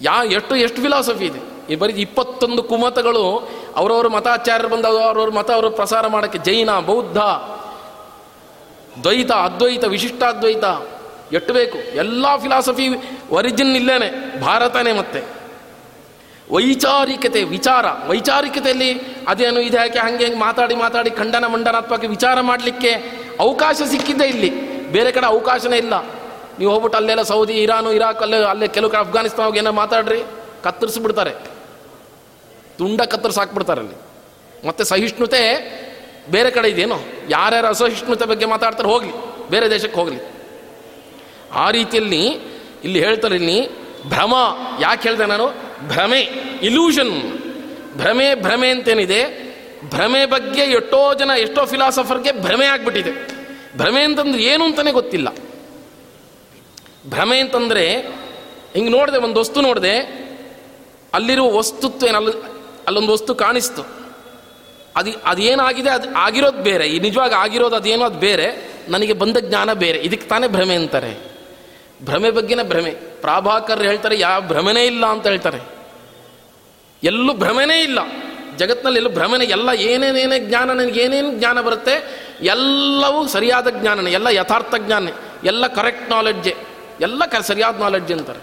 ಯಾ 0.00 0.24
ಎಷ್ಟು 0.24 0.56
ಎಷ್ಟು 0.56 0.82
ಫಿಲಾಸಫಿ 0.82 1.24
ಇದೆ. 1.24 1.56
ಈ 1.72 1.76
ಬರೀ 1.76 1.92
ಇಪ್ಪತ್ತೊಂದು 1.92 2.62
ಕುಮತಗಳು 2.62 3.50
ಅವರವರ 3.76 4.08
ಮತಾಚಾರ್ಯರು 4.08 4.76
ಬಂದ 4.76 4.84
ಅವ್ರವ್ರ 4.84 5.30
ಮತ 5.30 5.50
ಅವರು 5.50 5.70
ಪ್ರಸಾರ 5.70 6.06
ಮಾಡೋಕ್ಕೆ 6.06 6.38
ಜೈನ, 6.38 6.78
ಬೌದ್ಧ, 6.78 7.18
ದ್ವೈತ, 9.02 9.32
ಅದ್ವೈತ, 9.32 9.84
ವಿಶಿಷ್ಟಾದ್ವೈತ. 9.84 10.64
ಎಟ್ಟು 11.32 11.52
ಬೇಕು? 11.52 11.78
ಎಲ್ಲ 11.78 12.36
ಫಿಲಾಸಫಿ, 12.36 12.88
ಒರಿಜಿನ್ 13.30 13.76
ಇಲ್ಲೇನೆ. 13.76 14.40
ಭಾರತನೇ 14.40 14.92
ಮತ್ತೆ. 14.92 15.35
ವೈಚಾರಿಕತೆ, 16.50 17.42
ವಿಚಾರ. 17.42 17.86
ವೈಚಾರಿಕತೆಯಲ್ಲಿ 18.06 19.00
ಅದೇನು 19.28 19.60
ಇದು 19.60 19.76
ಯಾಕೆ 19.76 19.98
ಹಂಗೆ 19.98 20.24
ಹಂಗೆ 20.24 20.38
ಮಾತಾಡಿ 20.38 20.74
ಮಾತಾಡಿ 20.74 21.10
ಖಂಡನ 21.10 21.46
ಮಂಡನಾತ್ಮಕ 21.46 22.04
ವಿಚಾರ 22.04 22.40
ಮಾಡಲಿಕ್ಕೆ 22.40 22.90
ಅವಕಾಶ 23.40 23.82
ಸಿಕ್ಕಿದ್ದೇ 23.82 24.24
ಇಲ್ಲಿ. 24.24 24.50
ಬೇರೆ 24.92 25.12
ಕಡೆ 25.12 25.26
ಅವಕಾಶನೇ 25.26 25.76
ಇಲ್ಲ. 25.76 26.04
ನೀವು 26.58 26.70
ಹೋಗ್ಬಿಟ್ಟು 26.70 26.96
ಅಲ್ಲೆಲ್ಲ 26.96 27.22
ಸೌದಿ, 27.22 27.52
ಇರಾನು, 27.52 27.92
ಇರಾಕ್, 27.92 28.22
ಅಲ್ಲೇ 28.22 28.42
ಅಲ್ಲೇ 28.42 28.68
ಕೆಲವು 28.68 28.90
ಕಡೆ 28.90 29.00
ಅಫ್ಘಾನಿಸ್ತಾನ 29.00 29.56
ಏನೋ 29.56 29.72
ಮಾತಾಡ್ರಿ, 29.72 30.22
ಕತ್ತರಿಸ್ಬಿಡ್ತಾರೆ. 30.62 31.30
ತುಂಡ 32.78 33.00
ಕತ್ತರಿಸಿ 33.02 33.38
ಹಾಕ್ಬಿಡ್ತಾರೆ 33.38 33.80
ಅಲ್ಲಿ. 33.80 33.96
ಮತ್ತೆ 34.68 34.84
ಸಹಿಷ್ಣುತೆ 34.84 35.42
ಬೇರೆ 36.30 36.50
ಕಡೆ 36.50 36.68
ಇದೆಯೇನೋ 36.68 36.98
ಯಾರ್ಯಾರು 37.28 37.66
ಅಸಹಿಷ್ಣುತೆ 37.66 38.24
ಬಗ್ಗೆ 38.24 38.46
ಮಾತಾಡ್ತಾರೆ, 38.46 38.88
ಹೋಗಲಿ. 38.88 39.12
ಬೇರೆ 39.50 39.70
ದೇಶಕ್ಕೆ 39.70 40.00
ಹೋಗಲಿ. 40.00 40.18
ಆ 41.52 41.70
ರೀತಿಯಲ್ಲಿ 41.70 42.26
ಇಲ್ಲಿ 42.84 43.04
ಹೇಳ್ತಾರೆ 43.04 43.34
ಇಲ್ಲಿ 43.34 43.68
ಭ್ರಮ. 44.08 44.34
ಯಾಕೆ 44.80 45.08
ಹೇಳ್ದೆ 45.08 45.26
ನಾನು? 45.26 45.65
ಭ್ರಮೆ 45.80 46.20
ಇಲ್ಯೂಷನ್ 46.62 47.38
ಭ್ರಮೆ 47.96 48.34
ಭ್ರಮೆ 48.34 48.70
ಅಂತೇನಿದೆ? 48.70 49.46
ಭ್ರಮೆ 49.88 50.26
ಬಗ್ಗೆ 50.26 50.60
ಎಷ್ಟೋ 50.60 51.14
ಜನ, 51.14 51.30
ಎಷ್ಟೋ 51.38 51.66
ಫಿಲಾಸಫರ್ಗೆ 51.66 52.32
ಭ್ರಮೆ 52.32 52.66
ಆಗ್ಬಿಟ್ಟಿದೆ. 52.66 53.36
ಭ್ರಮೆ 53.76 54.02
ಅಂತಂದ್ರೆ 54.02 54.42
ಏನು 54.42 54.64
ಅಂತಲೇ 54.64 54.92
ಗೊತ್ತಿಲ್ಲ. 54.92 55.28
ಭ್ರಮೆ 57.06 57.38
ಅಂತಂದರೆ, 57.38 57.90
ಹಿಂಗೆ 58.74 58.90
ನೋಡಿದೆ, 58.90 59.18
ಒಂದು 59.18 59.40
ವಸ್ತು 59.40 59.60
ನೋಡಿದೆ, 59.60 60.26
ಅಲ್ಲಿರುವ 61.14 61.58
ವಸ್ತುತ್ವ 61.58 62.06
ಏನು 62.06 62.16
ಅಲ್ಲಿ 62.16 62.32
ಅಲ್ಲೊಂದು 62.86 63.12
ವಸ್ತು 63.12 63.34
ಕಾಣಿಸ್ತು. 63.34 63.82
ಅದು, 64.96 65.10
ಅದೇನಾಗಿದೆ, 65.24 65.90
ಅದು 65.90 66.14
ಆಗಿರೋದು 66.14 66.58
ಬೇರೆ. 66.58 66.86
ಈ 66.86 66.98
ನಿಜವಾಗಿ 66.98 67.34
ಆಗಿರೋದು 67.34 67.76
ಅದೇನೋ, 67.76 68.04
ಅದು 68.04 68.18
ಬೇರೆ. 68.18 68.72
ನನಗೆ 68.88 69.12
ಬಂದ 69.12 69.36
ಜ್ಞಾನ 69.36 69.72
ಬೇರೆ. 69.72 69.98
ಇದಕ್ಕೆ 69.98 70.28
ತಾನೇ 70.28 70.46
ಭ್ರಮೆ 70.46 70.74
ಅಂತಾರೆ. 70.74 71.35
ಭ್ರಮೆ 72.04 72.30
ಬಗ್ಗೆನ 72.30 72.62
ಭ್ರಮೆ. 72.62 72.90
ಪ್ರಾಭಾಕರ್ 72.90 73.82
ಹೇಳ್ತಾರೆ 73.82 74.18
ಯಾವ 74.18 74.40
ಭ್ರಮೆನೇ 74.40 74.86
ಇಲ್ಲ 74.86 75.06
ಅಂತ 75.06 75.26
ಹೇಳ್ತಾರೆ. 75.26 75.60
ಎಲ್ಲೂ 77.02 77.34
ಭ್ರಮೆನೇ 77.34 77.80
ಇಲ್ಲ. 77.80 77.98
ಜಗತ್ತಿನಲ್ಲಿ 78.56 78.98
ಎಲ್ಲೂ 78.98 79.10
ಭ್ರಮೆನೆ, 79.10 79.44
ಎಲ್ಲ 79.44 79.68
ಏನೇನೇನೇ 79.68 80.38
ಜ್ಞಾನ, 80.38 80.70
ನನಗೆ 80.72 81.00
ಏನೇನು 81.00 81.38
ಜ್ಞಾನ 81.38 81.60
ಬರುತ್ತೆ, 81.60 82.26
ಎಲ್ಲವೂ 82.42 83.26
ಸರಿಯಾದ 83.26 83.68
ಜ್ಞಾನನೇ, 83.68 84.10
ಎಲ್ಲ 84.10 84.26
ಯಥಾರ್ಥ 84.26 84.74
ಜ್ಞಾನ 84.78 85.08
ಎಲ್ಲ 85.44 85.66
ಕರೆಕ್ಟ್ 85.66 86.10
ನಾಲೆಡ್ಜೆ 86.10 86.56
ಎಲ್ಲ 87.00 87.24
ಕ 87.24 87.34
ಸರಿಯಾದ 87.34 87.80
ನಾಲೆಡ್ಜ್ 87.80 88.12
ಅಂತಾರೆ. 88.12 88.38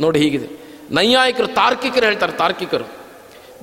ನೋಡಿ 0.00 0.18
ಹೀಗಿದೆ. 0.18 0.48
ನೈಯಾಯಿಕರು, 0.90 1.46
ತಾರ್ಕಿಕರು 1.46 2.04
ಹೇಳ್ತಾರೆ, 2.04 2.32
ತಾರ್ಕಿಕರು. 2.32 2.84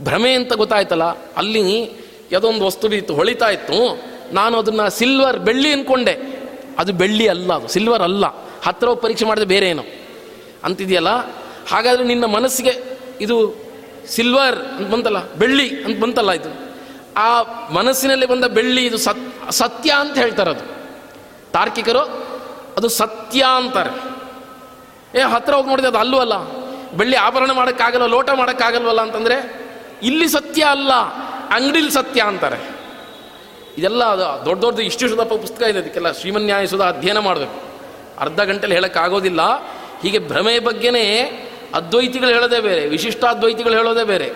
ಭ್ರಮೆ 0.04 0.34
ಅಂತ 0.34 0.54
ಗೊತ್ತಾಯ್ತಲ್ಲ, 0.54 1.04
ಅಲ್ಲಿ 1.38 1.84
ಯಾವುದೊಂದು 2.32 2.66
ವಸ್ತು 2.66 2.94
ಇತ್ತು 2.94 3.16
ಹೊಳಿತಾ 3.16 3.50
ಇತ್ತು, 3.50 4.02
ನಾನು 4.34 4.58
ಅದನ್ನು 4.58 4.90
ಸಿಲ್ವರ್ 4.90 5.38
ಬೆಳ್ಳಿ 5.38 5.72
ಅಂದ್ಕೊಂಡೆ 5.72 6.44
ಅದು 6.78 6.94
ಬೆಳ್ಳಿ 6.94 7.28
ಅಲ್ಲ 7.28 7.54
ಅದು 7.54 7.68
ಸಿಲ್ವರ್ 7.68 8.02
ಅಲ್ಲ. 8.02 8.26
ಹತ್ತಿರ 8.66 8.90
ಪರೀಕ್ಷೆ 8.94 9.26
ಮಾಡಿದ್ರೆ 9.26 9.50
ಬೇರೆ 9.50 9.70
ಏನೋ 9.70 9.84
ಅಂತಿದೆಯಲ್ಲ? 10.64 11.12
ಹಾಗಾದರೆ 11.70 12.04
ನಿನ್ನ 12.04 12.26
ಮನಸ್ಸಿಗೆ 12.26 12.74
ಇದು 13.22 13.38
ಸಿಲ್ವರ್ 14.10 14.56
ಅಂತ 14.56 14.88
ಬಂತಲ್ಲ, 14.92 15.34
ಬೆಳ್ಳಿ 15.34 15.84
ಅಂತ 15.84 16.04
ಬಂತಲ್ಲ 16.04 16.32
ಇದು. 16.32 16.50
ಆ 17.18 17.42
ಮನಸ್ಸಿನಲ್ಲಿ 17.70 18.26
ಬಂದ 18.26 18.46
ಬೆಳ್ಳಿ 18.46 18.86
ಇದು 18.86 18.98
ಸತ್, 18.98 19.52
ಸತ್ಯ 19.52 19.92
ಅಂತ 20.00 20.18
ಹೇಳ್ತಾರೆ 20.18 20.50
ಅದು. 20.50 20.66
ತಾರ್ಕಿಕರು 21.52 22.04
ಅದು 22.78 22.88
ಸತ್ಯ 22.90 23.44
ಅಂತಾರೆ. 23.56 23.94
ಏ 25.20 25.22
ಹತ್ತಿರ 25.22 25.54
ಹೋಗಿ 25.54 25.70
ನೋಡಿದೆ 25.70 25.88
ಅದು 25.88 25.98
ಅಲ್ಲೂ 25.98 26.20
ಅಲ್ಲ. 26.20 26.36
ಬೆಳ್ಳಿ 26.98 27.16
ಆಭರಣ 27.16 27.52
ಮಾಡೋಕ್ಕಾಗಲ್ಲ 27.52 28.06
ಲೋಟ 28.06 28.30
ಮಾಡೋಕ್ಕಾಗಲ್ವಲ್ಲ 28.30 29.02
ಅಂತಂದರೆ 29.02 29.38
ಇಲ್ಲಿ 30.04 30.28
ಸತ್ಯ 30.28 30.64
ಅಲ್ಲ, 30.64 30.94
ಅಂಗಡಿಲಿ 31.56 31.92
ಸತ್ಯ 31.92 32.22
ಅಂತಾರೆ. 32.22 32.60
ಇದೆಲ್ಲ 33.78 34.04
ದೊಡ್ಡ 34.46 34.60
ದೊಡ್ಡ 34.62 34.80
ಇಷ್ಟು 34.80 35.18
ದಪ್ಪ 35.18 35.34
ಪುಸ್ತಕ 35.34 35.62
ಇದೆ, 35.62 35.80
ಅದಕ್ಕೆಲ್ಲ 35.80 36.12
ಶ್ರೀಮನ್ಯಾಯಸುದ 36.12 36.82
ಅಧ್ಯಯನ 36.82 37.20
ಮಾಡಬೇಕು. 37.20 37.73
ಅರ್ಧ 38.20 38.42
ಗಂಟೆಲಿ 38.42 38.74
ಹೇಳೋಕ್ಕಾಗೋದಿಲ್ಲ. 38.74 39.42
ಹೀಗೆ 40.04 40.20
ಭ್ರಮೆ 40.20 40.60
ಬಗ್ಗೆನೇ 40.60 41.06
ಅದ್ವೈತಿಗಳು 41.74 42.30
ಹೇಳೋದೇ 42.30 42.60
ಬೇರೆ, 42.60 42.88
ವಿಶಿಷ್ಟಾದ್ವೈತಿಗಳು 42.88 43.74
ಹೇಳೋದೇ 43.74 44.04
ಬೇರೆ. 44.04 44.34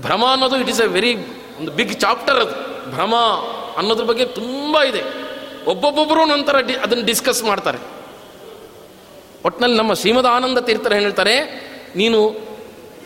ಭ್ರಮ 0.00 0.24
ಅನ್ನೋದು 0.32 0.56
ಇಟ್ 0.56 0.68
ಇಸ್ 0.68 0.80
ಎ 0.80 0.86
ವೆರಿ 0.86 1.14
ಒಂದು 1.58 1.72
ಬಿಗ್ 1.72 2.00
ಚಾಪ್ಟರ್ 2.00 2.36
ಅದು. 2.36 2.54
ಭ್ರಮ 2.90 3.14
ಅನ್ನೋದ್ರ 3.76 4.04
ಬಗ್ಗೆ 4.04 4.24
ತುಂಬ 4.24 4.82
ಇದೆ. 4.82 5.02
ಒಬ್ಬೊಬ್ಬೊಬ್ಬರು 5.66 6.24
ನಂತರ 6.24 6.58
ಡಿ 6.58 6.74
ಅದನ್ನು 6.74 7.04
ಡಿಸ್ಕಸ್ 7.04 7.42
ಮಾಡ್ತಾರೆ. 7.42 7.78
ಒಟ್ಟಿನಲ್ಲಿ 9.44 9.76
ನಮ್ಮ 9.76 9.92
ಶ್ರೀಮದ 9.92 10.26
ಆನಂದ 10.26 10.58
ತೀರ್ಥರು 10.58 10.94
ಹೇಳ್ತಾರೆ, 10.94 11.34
ನೀನು 11.96 12.48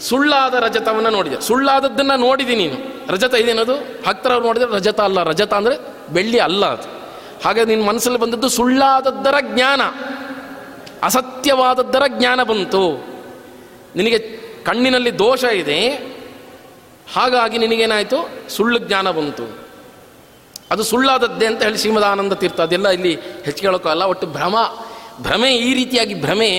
ಸುಳ್ಳಾದ 0.00 0.54
ರಜತವನ್ನು 0.54 1.10
ನೋಡಿದೆ. 1.10 1.40
ಸುಳ್ಳಾದದ್ದನ್ನು 1.40 2.16
ನೋಡಿದಿ 2.16 2.56
ನೀನು. 2.56 3.06
ರಜತ 3.12 3.34
ಇದೇನದು? 3.34 4.02
ಭಕ್ತರವ್ರು 4.08 4.46
ನೋಡಿದ್ರೆ 4.46 4.72
ರಜತ 4.72 5.00
ಅಲ್ಲ. 5.00 5.22
ರಜತ 5.22 5.52
ಅಂದರೆ 5.54 5.78
ಬೆಳ್ಳಿ 6.12 6.38
ಅಲ್ಲ 6.38 6.66
ಅದು. 6.66 7.01
ಹಾಗೆ 7.44 7.62
ನಿನ್ನ 7.64 7.84
ಮನಸ್ಸಲ್ಲಿ 7.88 8.18
ಬಂದದ್ದು 8.18 8.48
ಸುಳ್ಳಾದದ್ದರ 8.48 9.36
ಜ್ಞಾನ, 9.52 9.82
ಅಸತ್ಯವಾದದ್ದರ 11.02 12.04
ಜ್ಞಾನ 12.18 12.40
ಬಂತು. 12.42 12.82
ನಿನಗೆ 13.96 14.18
ಕಣ್ಣಿನಲ್ಲಿ 14.64 15.12
ದೋಷ 15.18 15.44
ಇದೆ, 15.62 15.80
ಹಾಗಾಗಿ 17.14 17.56
ನಿನಗೇನಾಯಿತು? 17.58 18.18
ಸುಳ್ಳು 18.56 18.78
ಜ್ಞಾನ 18.78 19.10
ಬಂತು. 19.10 19.46
ಅದು 20.70 20.82
ಸುಳ್ಳಾದದ್ದೇ 20.82 21.46
ಅಂತ 21.46 21.60
ಹೇಳಿ 21.62 21.78
ಶ್ರೀಮದಾನಂದ 21.78 22.34
ತೀರ್ಥ, 22.42 22.60
ಅದೆಲ್ಲ 22.60 22.88
ಇಲ್ಲಿ 22.88 23.14
ಹೆಚ್ಚಿಗೆ 23.46 23.66
ಹೇಳೋಕ್ಕಲ್ಲ 23.68 24.04
ಒಟ್ಟು 24.04 24.26
ಭ್ರಮ, 24.26 24.56
ಭ್ರಮೆ 25.20 25.50
ಈ 25.56 25.74
ರೀತಿಯಾಗಿ 25.74 26.14
ಭ್ರಮೆ, 26.14 26.50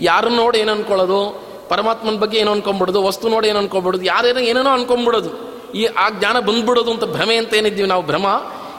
ಯಾರನ್ನು 0.00 0.36
ನೋಡಿ 0.36 0.58
ಏನು 0.58 0.72
ಅನ್ಕೊಳ್ಳೋದು? 0.72 1.20
ಪರಮಾತ್ಮನ 1.68 2.16
ಬಗ್ಗೆ 2.16 2.38
ಏನೋ 2.38 2.52
ಅನ್ಕೊಂಬಿಡೋದು 2.52 3.00
ವಸ್ತು 3.02 3.28
ನೋಡಿ 3.28 3.46
ಏನು 3.48 3.58
ಅನ್ಕೊಂಬಿಡೋದು 3.58 4.04
ಯಾರೇನೋ 4.04 4.40
ಏನೇನೋ 4.50 4.70
ಅನ್ಕೊಂಬಿಡೋದು 4.70 5.30
ಈ 5.74 5.82
ಆ 6.02 6.06
ಜ್ಞಾನ 6.10 6.36
ಬಂದ್ಬಿಡೋದು 6.40 6.90
ಅಂತ 6.90 7.04
ಭ್ರಮೆ 7.04 7.36
ಅಂತ 7.36 7.54
ಏನಿದ್ದೀವಿ 7.54 7.88
ನಾವು? 7.88 8.02
ಭ್ರಮ? 8.02 8.26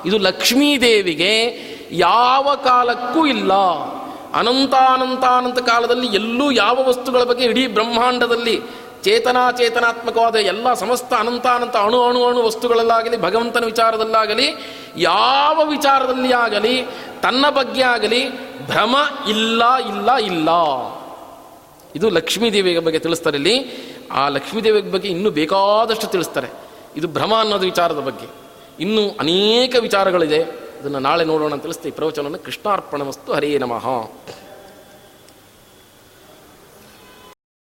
ಇದು 0.06 0.18
ಲಕ್ಷ್ಮೀದೇವಿಗೆ 0.18 1.46
ಯಾವ 1.92 2.56
ಕಾಲಕ್ಕೂ 2.64 3.26
ಇಲ್ಲ. 3.26 3.54
ಅನಂತಾನಂತಾನಂತ 4.34 5.60
ಕಾಲದಲ್ಲಿ 5.60 6.08
ಎಲ್ಲೂ 6.08 6.52
ಯಾವ 6.52 6.84
ವಸ್ತುಗಳ 6.88 7.24
ಬಗ್ಗೆ 7.24 7.46
ಇಡೀ 7.46 7.68
ಬ್ರಹ್ಮಾಂಡದಲ್ಲಿ 7.68 8.62
ಚೇತನಾಚೇತನಾತ್ಮಕವಾದ 9.04 10.36
ಎಲ್ಲ 10.36 10.74
ಸಮಸ್ತ 10.74 11.14
ಅನಂತಾನಂತ 11.14 11.78
ಅಣು 11.78 12.04
ಅಣು 12.04 12.26
ಅಣು 12.26 12.44
ವಸ್ತುಗಳಲ್ಲಾಗಲಿ, 12.44 13.22
ಭಗವಂತನ 13.22 13.66
ವಿಚಾರದಲ್ಲಾಗಲಿ, 13.66 14.76
ಯಾವ 14.98 15.62
ವಿಚಾರದಲ್ಲಿ 15.66 16.34
ಆಗಲಿ, 16.34 16.86
ತನ್ನ 17.22 17.50
ಬಗ್ಗೆ 17.50 17.82
ಆಗಲಿ 17.82 18.30
ಭ್ರಮ 18.66 18.96
ಇಲ್ಲ 19.30 19.76
ಇಲ್ಲ 19.76 20.16
ಇಲ್ಲ. 20.16 20.50
ಇದು 21.96 22.10
ಲಕ್ಷ್ಮೀದೇವಿಯ 22.10 22.80
ಬಗ್ಗೆ 22.80 23.00
ತಿಳಿಸ್ತಾರೆ 23.00 23.38
ಇಲ್ಲಿ. 23.38 23.74
ಆ 24.12 24.28
ಲಕ್ಷ್ಮೀದೇವಿಯ 24.28 24.82
ಬಗ್ಗೆ 24.82 25.08
ಇನ್ನೂ 25.08 25.30
ಬೇಕಾದಷ್ಟು 25.30 26.08
ತಿಳಿಸ್ತಾರೆ. 26.08 26.48
ಇದು 26.96 27.08
ಭ್ರಮ 27.08 27.34
ಅನ್ನೋದು 27.40 27.66
ವಿಚಾರದ 27.66 28.00
ಬಗ್ಗೆ. 28.00 28.49
ಇನ್ನೂ 28.80 29.10
ಅನೇಕ 29.10 29.76
ವಿಚಾರಗಳಿದೆ. 29.80 30.44
ಅದನ್ನು 30.44 31.00
ನಾಳೆ 31.00 31.26
ನೋಡೋಣ 31.26 31.54
ಅಂತ 31.54 31.62
ತಿಳಿಸ್ತೀವಿ 31.62 31.96
ಪ್ರವಚನವನ್ನು 31.96 32.40
ಕೃಷ್ಣಾರ್ಪಣ 32.40 33.02
ವಸ್ತು 33.02 33.34
ಹರೇ 33.34 33.58
ನಮಃ. 33.58 34.12